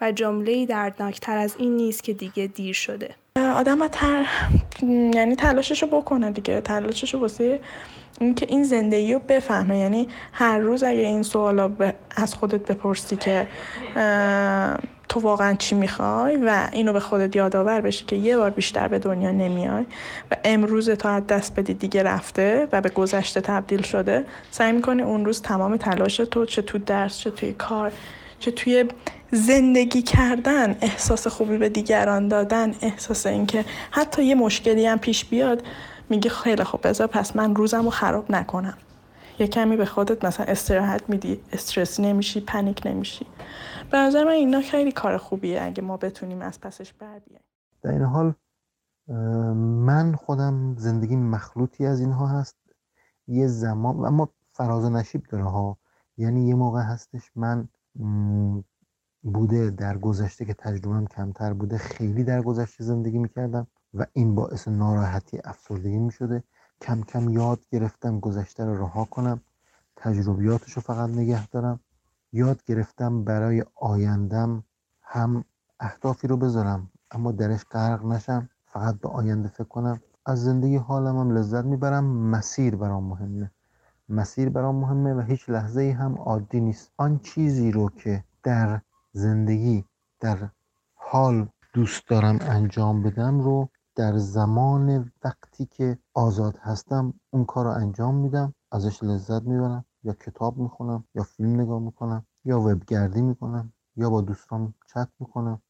و 0.00 0.12
جمله 0.12 0.66
دردناکتر 0.66 1.38
از 1.38 1.56
این 1.58 1.76
نیست 1.76 2.04
که 2.04 2.12
دیگه 2.12 2.46
دیر 2.46 2.74
شده. 2.74 3.14
آدم 3.40 3.88
تر 3.88 4.26
یعنی 5.14 5.36
تلاششو 5.36 5.86
بکنه 5.86 6.30
دیگه. 6.30 6.60
تلاششو 6.60 7.18
واسه 7.18 7.60
اینکه 8.20 8.46
این 8.48 8.64
زندگی 8.64 9.14
رو 9.14 9.20
بفهمه. 9.28 9.78
یعنی 9.78 10.08
هر 10.32 10.58
روز 10.58 10.82
اگه 10.82 11.00
این 11.00 11.22
سوالا 11.22 11.70
از 12.16 12.34
خودت 12.34 12.72
بپرسی 12.72 13.16
که 13.16 13.46
تو 15.08 15.20
واقعا 15.20 15.54
چی 15.54 15.74
می‌خوای 15.74 16.36
و 16.36 16.68
اینو 16.72 16.92
به 16.92 17.00
خودت 17.00 17.36
یادآور 17.36 17.80
بشی 17.80 18.04
که 18.04 18.16
یه 18.16 18.36
بار 18.36 18.50
بیشتر 18.50 18.88
به 18.88 18.98
دنیا 18.98 19.30
نمیای 19.30 19.84
و 20.30 20.36
امروز 20.44 20.90
تا 20.90 21.08
از 21.08 21.26
دست 21.26 21.54
بدی 21.54 21.74
دیگه 21.74 22.02
رفته 22.02 22.68
و 22.72 22.80
به 22.80 22.88
گذشته 22.88 23.40
تبدیل 23.40 23.82
شده 23.82 24.24
سعی 24.50 24.72
می‌کنی 24.72 25.02
اون 25.02 25.24
روز 25.24 25.42
تمام 25.42 25.76
تلاش 25.76 26.16
تو 26.16 26.46
چه 26.46 26.62
تو 26.62 26.78
درس 26.78 27.18
چه 27.18 27.30
توی 27.30 27.52
کار 27.52 27.92
چه 28.38 28.50
توی 28.50 28.84
زندگی 29.32 30.02
کردن 30.02 30.76
احساس 30.80 31.26
خوبی 31.26 31.58
به 31.58 31.68
دیگران 31.68 32.28
دادن 32.28 32.74
احساس 32.82 33.26
اینکه 33.26 33.64
حتی 33.90 34.24
یه 34.24 34.34
مشکلی 34.34 34.86
هم 34.86 34.98
پیش 34.98 35.24
بیاد 35.24 35.62
میگه 36.08 36.30
خیلی 36.30 36.64
خوب 36.64 36.86
بذار 36.86 37.06
پس 37.06 37.36
من 37.36 37.54
روزم 37.54 37.84
رو 37.84 37.90
خراب 37.90 38.32
نکنم. 38.32 38.78
یه 39.38 39.46
کمی 39.46 39.76
به 39.76 39.84
خودت 39.84 40.24
مثلا 40.24 40.46
استراحت 40.46 41.10
میدی 41.10 41.40
استرس 41.52 42.00
نمیشی 42.00 42.40
پنیک 42.40 42.82
نمیشی. 42.84 43.26
به 43.90 43.98
نظر 43.98 44.24
من 44.24 44.30
اینا 44.30 44.60
خیلی 44.60 44.92
کار 44.92 45.16
خوبیه 45.16 45.62
اگه 45.62 45.82
ما 45.82 45.96
بتونیم 45.96 46.42
از 46.42 46.60
پسش 46.60 46.92
بر 46.92 47.18
بیاییم 47.18 47.44
در 47.82 47.90
این 47.90 48.02
حال 48.02 48.34
من 49.86 50.14
خودم 50.14 50.76
زندگی 50.78 51.16
مخلوطی 51.16 51.86
از 51.86 52.00
اینها 52.00 52.26
هست. 52.26 52.56
یه 53.28 53.46
زمان 53.46 54.04
اما 54.04 54.28
فراز 54.52 54.84
و 54.84 54.90
نشیب 54.90 55.22
داره 55.30 55.44
ها. 55.44 55.78
یعنی 56.16 56.48
یه 56.48 56.54
موقع 56.54 56.82
هستش 56.82 57.30
من 57.36 57.68
بوده 59.22 59.70
در 59.70 59.98
گذشته 59.98 60.44
که 60.44 60.54
تجربهم 60.54 61.06
کمتر 61.06 61.52
بوده 61.52 61.78
خیلی 61.78 62.24
در 62.24 62.42
گذشته 62.42 62.84
زندگی 62.84 63.18
می‌کردم 63.18 63.66
و 63.94 64.06
این 64.12 64.34
باعث 64.34 64.68
ناراحتی 64.68 65.40
افسردگی 65.44 65.98
می 65.98 66.12
شده 66.12 66.42
کم 66.80 67.02
کم 67.02 67.28
یاد 67.28 67.60
گرفتم 67.70 68.20
گذشته 68.20 68.64
رو 68.64 68.74
رها 68.74 69.04
کنم 69.04 69.40
تجربیاتش 69.96 70.72
رو 70.72 70.82
فقط 70.82 71.10
نگه 71.10 71.46
دارم. 71.46 71.80
یاد 72.32 72.64
گرفتم 72.64 73.24
برای 73.24 73.64
آیندم 73.74 74.64
هم 75.02 75.44
اهدافی 75.80 76.28
رو 76.28 76.36
بذارم 76.36 76.90
اما 77.10 77.32
درش 77.32 77.64
غرق 77.64 78.04
نشم 78.04 78.48
فقط 78.66 78.94
به 78.94 79.08
آینده 79.08 79.48
فکر 79.48 79.64
کنم. 79.64 80.00
از 80.26 80.44
زندگی 80.44 80.76
حالم 80.76 81.16
هم 81.18 81.30
لذت 81.30 81.64
می‌برم. 81.64 82.04
مسیر 82.04 82.76
برام 82.76 83.04
مهمه. 83.04 83.50
مسیر 84.08 84.48
برام 84.48 84.76
مهمه 84.76 85.14
و 85.14 85.20
هیچ 85.20 85.50
لحظه 85.50 85.96
هم 85.98 86.14
عادی 86.14 86.60
نیست. 86.60 86.90
آن 86.96 87.18
چیزی 87.18 87.70
رو 87.70 87.90
که 87.90 88.24
در 88.42 88.80
زندگی 89.12 89.84
در 90.20 90.48
حال 90.94 91.48
دوست 91.72 92.08
دارم 92.08 92.38
انجام 92.40 93.02
بدم 93.02 93.40
رو 93.40 93.68
در 93.94 94.18
زمان 94.18 95.12
وقتی 95.24 95.66
که 95.66 95.98
آزاد 96.14 96.56
هستم 96.56 97.14
اون 97.30 97.44
کار 97.44 97.64
رو 97.64 97.70
انجام 97.70 98.14
میدم 98.14 98.54
ازش 98.72 99.02
لذت 99.02 99.42
می‌برم 99.42 99.84
یا 100.04 100.12
کتاب 100.12 100.58
می‌خونم 100.58 101.04
یا 101.14 101.22
فیلم 101.22 101.60
نگاه 101.60 101.80
می‌کنم 101.80 102.26
یا 102.44 102.60
وبگردی 102.60 103.22
می‌کنم 103.22 103.72
یا 103.96 104.10
با 104.10 104.20
دوستان 104.20 104.74
چت 104.86 105.08
می‌کنم 105.20 105.62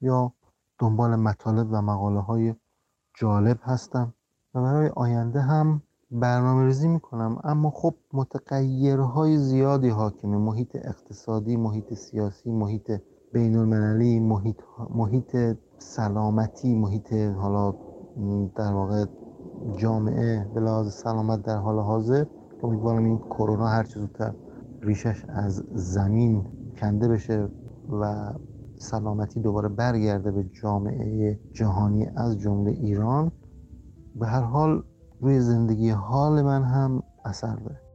یا 0.00 0.32
دنبال 0.78 1.16
مطالب 1.16 1.68
و 1.70 1.82
مقاله 1.82 2.20
های 2.20 2.54
جالب 3.14 3.58
هستم 3.62 4.14
و 4.54 4.62
برای 4.62 4.88
آینده 4.88 5.40
هم 5.40 5.82
برنامه 6.10 6.64
ریزی 6.64 6.88
می‌کنم 6.88 7.38
اما 7.44 7.70
خب 7.70 7.94
متغیرهای 8.12 9.38
زیادی 9.38 9.88
حاکمه. 9.88 10.36
محیط 10.36 10.76
اقتصادی 10.76 11.56
محیط 11.56 11.94
سیاسی 11.94 12.50
محیط 12.50 12.92
بین 13.32 13.56
المللی 13.56 14.20
محیط, 14.20 14.56
محیط 14.94 15.36
سلامتی 15.78 16.74
محیط 16.74 17.12
حالا 17.12 17.74
در 18.56 18.72
واقع 18.72 19.04
جامعه 19.76 20.50
به 20.54 20.60
لحاظ 20.60 20.94
سلامت 20.94 21.42
در 21.42 21.56
حال 21.56 21.78
حاضر. 21.78 22.24
امیدوارم 22.62 23.04
این 23.04 23.18
کرونا 23.18 23.66
هر 23.66 23.84
چه 23.84 24.00
زودتر 24.00 24.34
ریشش 24.80 25.24
از 25.28 25.64
زمین 25.74 26.44
کنده 26.76 27.08
بشه 27.08 27.48
و 28.00 28.32
سلامتی 28.76 29.40
دوباره 29.40 29.68
برگرده 29.68 30.30
به 30.30 30.44
جامعه 30.44 31.40
جهانی 31.52 32.06
از 32.16 32.38
جمله 32.38 32.70
ایران. 32.70 33.32
به 34.16 34.26
هر 34.26 34.42
حال 34.42 34.82
روی 35.20 35.40
زندگی 35.40 35.90
حال 35.90 36.42
من 36.42 36.62
هم 36.62 37.02
اثر 37.24 37.56
داره. 37.56 37.85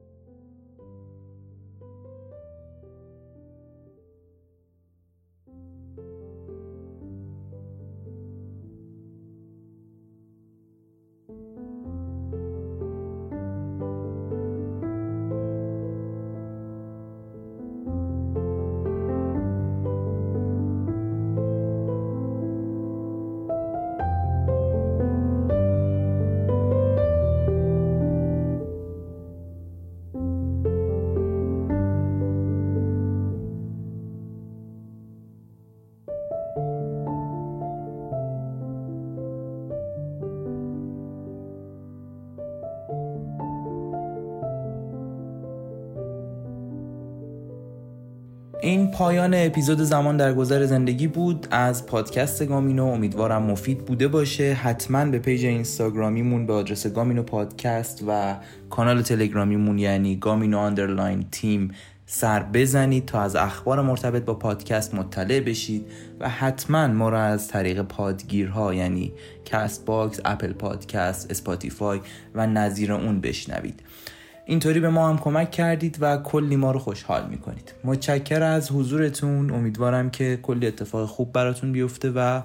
پایان 48.93 49.33
اپیزود 49.33 49.77
زمان 49.77 50.17
در 50.17 50.33
گذر 50.33 50.65
زندگی 50.65 51.07
بود. 51.07 51.47
از 51.51 51.85
پادکست 51.85 52.45
گامینو 52.45 52.85
امیدوارم 52.85 53.43
مفید 53.43 53.85
بوده 53.85 54.07
باشه. 54.07 54.53
حتما 54.53 55.05
به 55.05 55.19
page 55.19 55.45
اینستاگرامیمون 55.45 56.45
به 56.45 56.53
آدرس 56.53 56.87
گامینو 56.87 57.23
پادکست 57.23 58.03
و 58.07 58.35
کانال 58.69 59.01
تلگرامیمون 59.01 59.79
یعنی 59.79 60.15
گامینو 60.15 60.59
underline 60.59 61.25
team 61.31 61.71
سر 62.05 62.43
بزنید 62.43 63.05
تا 63.05 63.21
از 63.21 63.35
اخبار 63.35 63.81
مرتبط 63.81 64.25
با 64.25 64.33
پادکست 64.33 64.93
مطلع 64.95 65.39
بشید 65.39 65.85
و 66.19 66.29
حتما 66.29 66.87
ما 66.87 67.09
را 67.09 67.21
از 67.21 67.47
طریق 67.47 67.81
پادگیرها 67.81 68.73
یعنی 68.73 69.13
کست 69.45 69.85
باکس، 69.85 70.19
اپل 70.25 70.53
پادکست، 70.53 71.31
اسپاتیفای 71.31 71.99
و 72.35 72.47
نظیر 72.47 72.93
اون 72.93 73.21
بشنوید. 73.21 73.83
اینطوری 74.45 74.79
به 74.79 74.89
ما 74.89 75.09
هم 75.09 75.17
کمک 75.17 75.51
کردید 75.51 75.97
و 76.01 76.17
کلی 76.17 76.55
ما 76.55 76.71
رو 76.71 76.79
خوشحال 76.79 77.29
می‌کنید. 77.29 77.73
متشکر 77.83 78.43
از 78.43 78.71
حضورتون. 78.71 79.51
امیدوارم 79.51 80.09
که 80.09 80.39
کلی 80.41 80.67
اتفاق 80.67 81.09
خوب 81.09 81.33
براتون 81.33 81.71
بیفته 81.71 82.11
و 82.11 82.41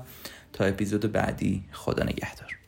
تا 0.53 0.65
اپیزود 0.65 1.13
بعدی 1.13 1.65
خدا 1.73 2.03
نگهدار. 2.03 2.66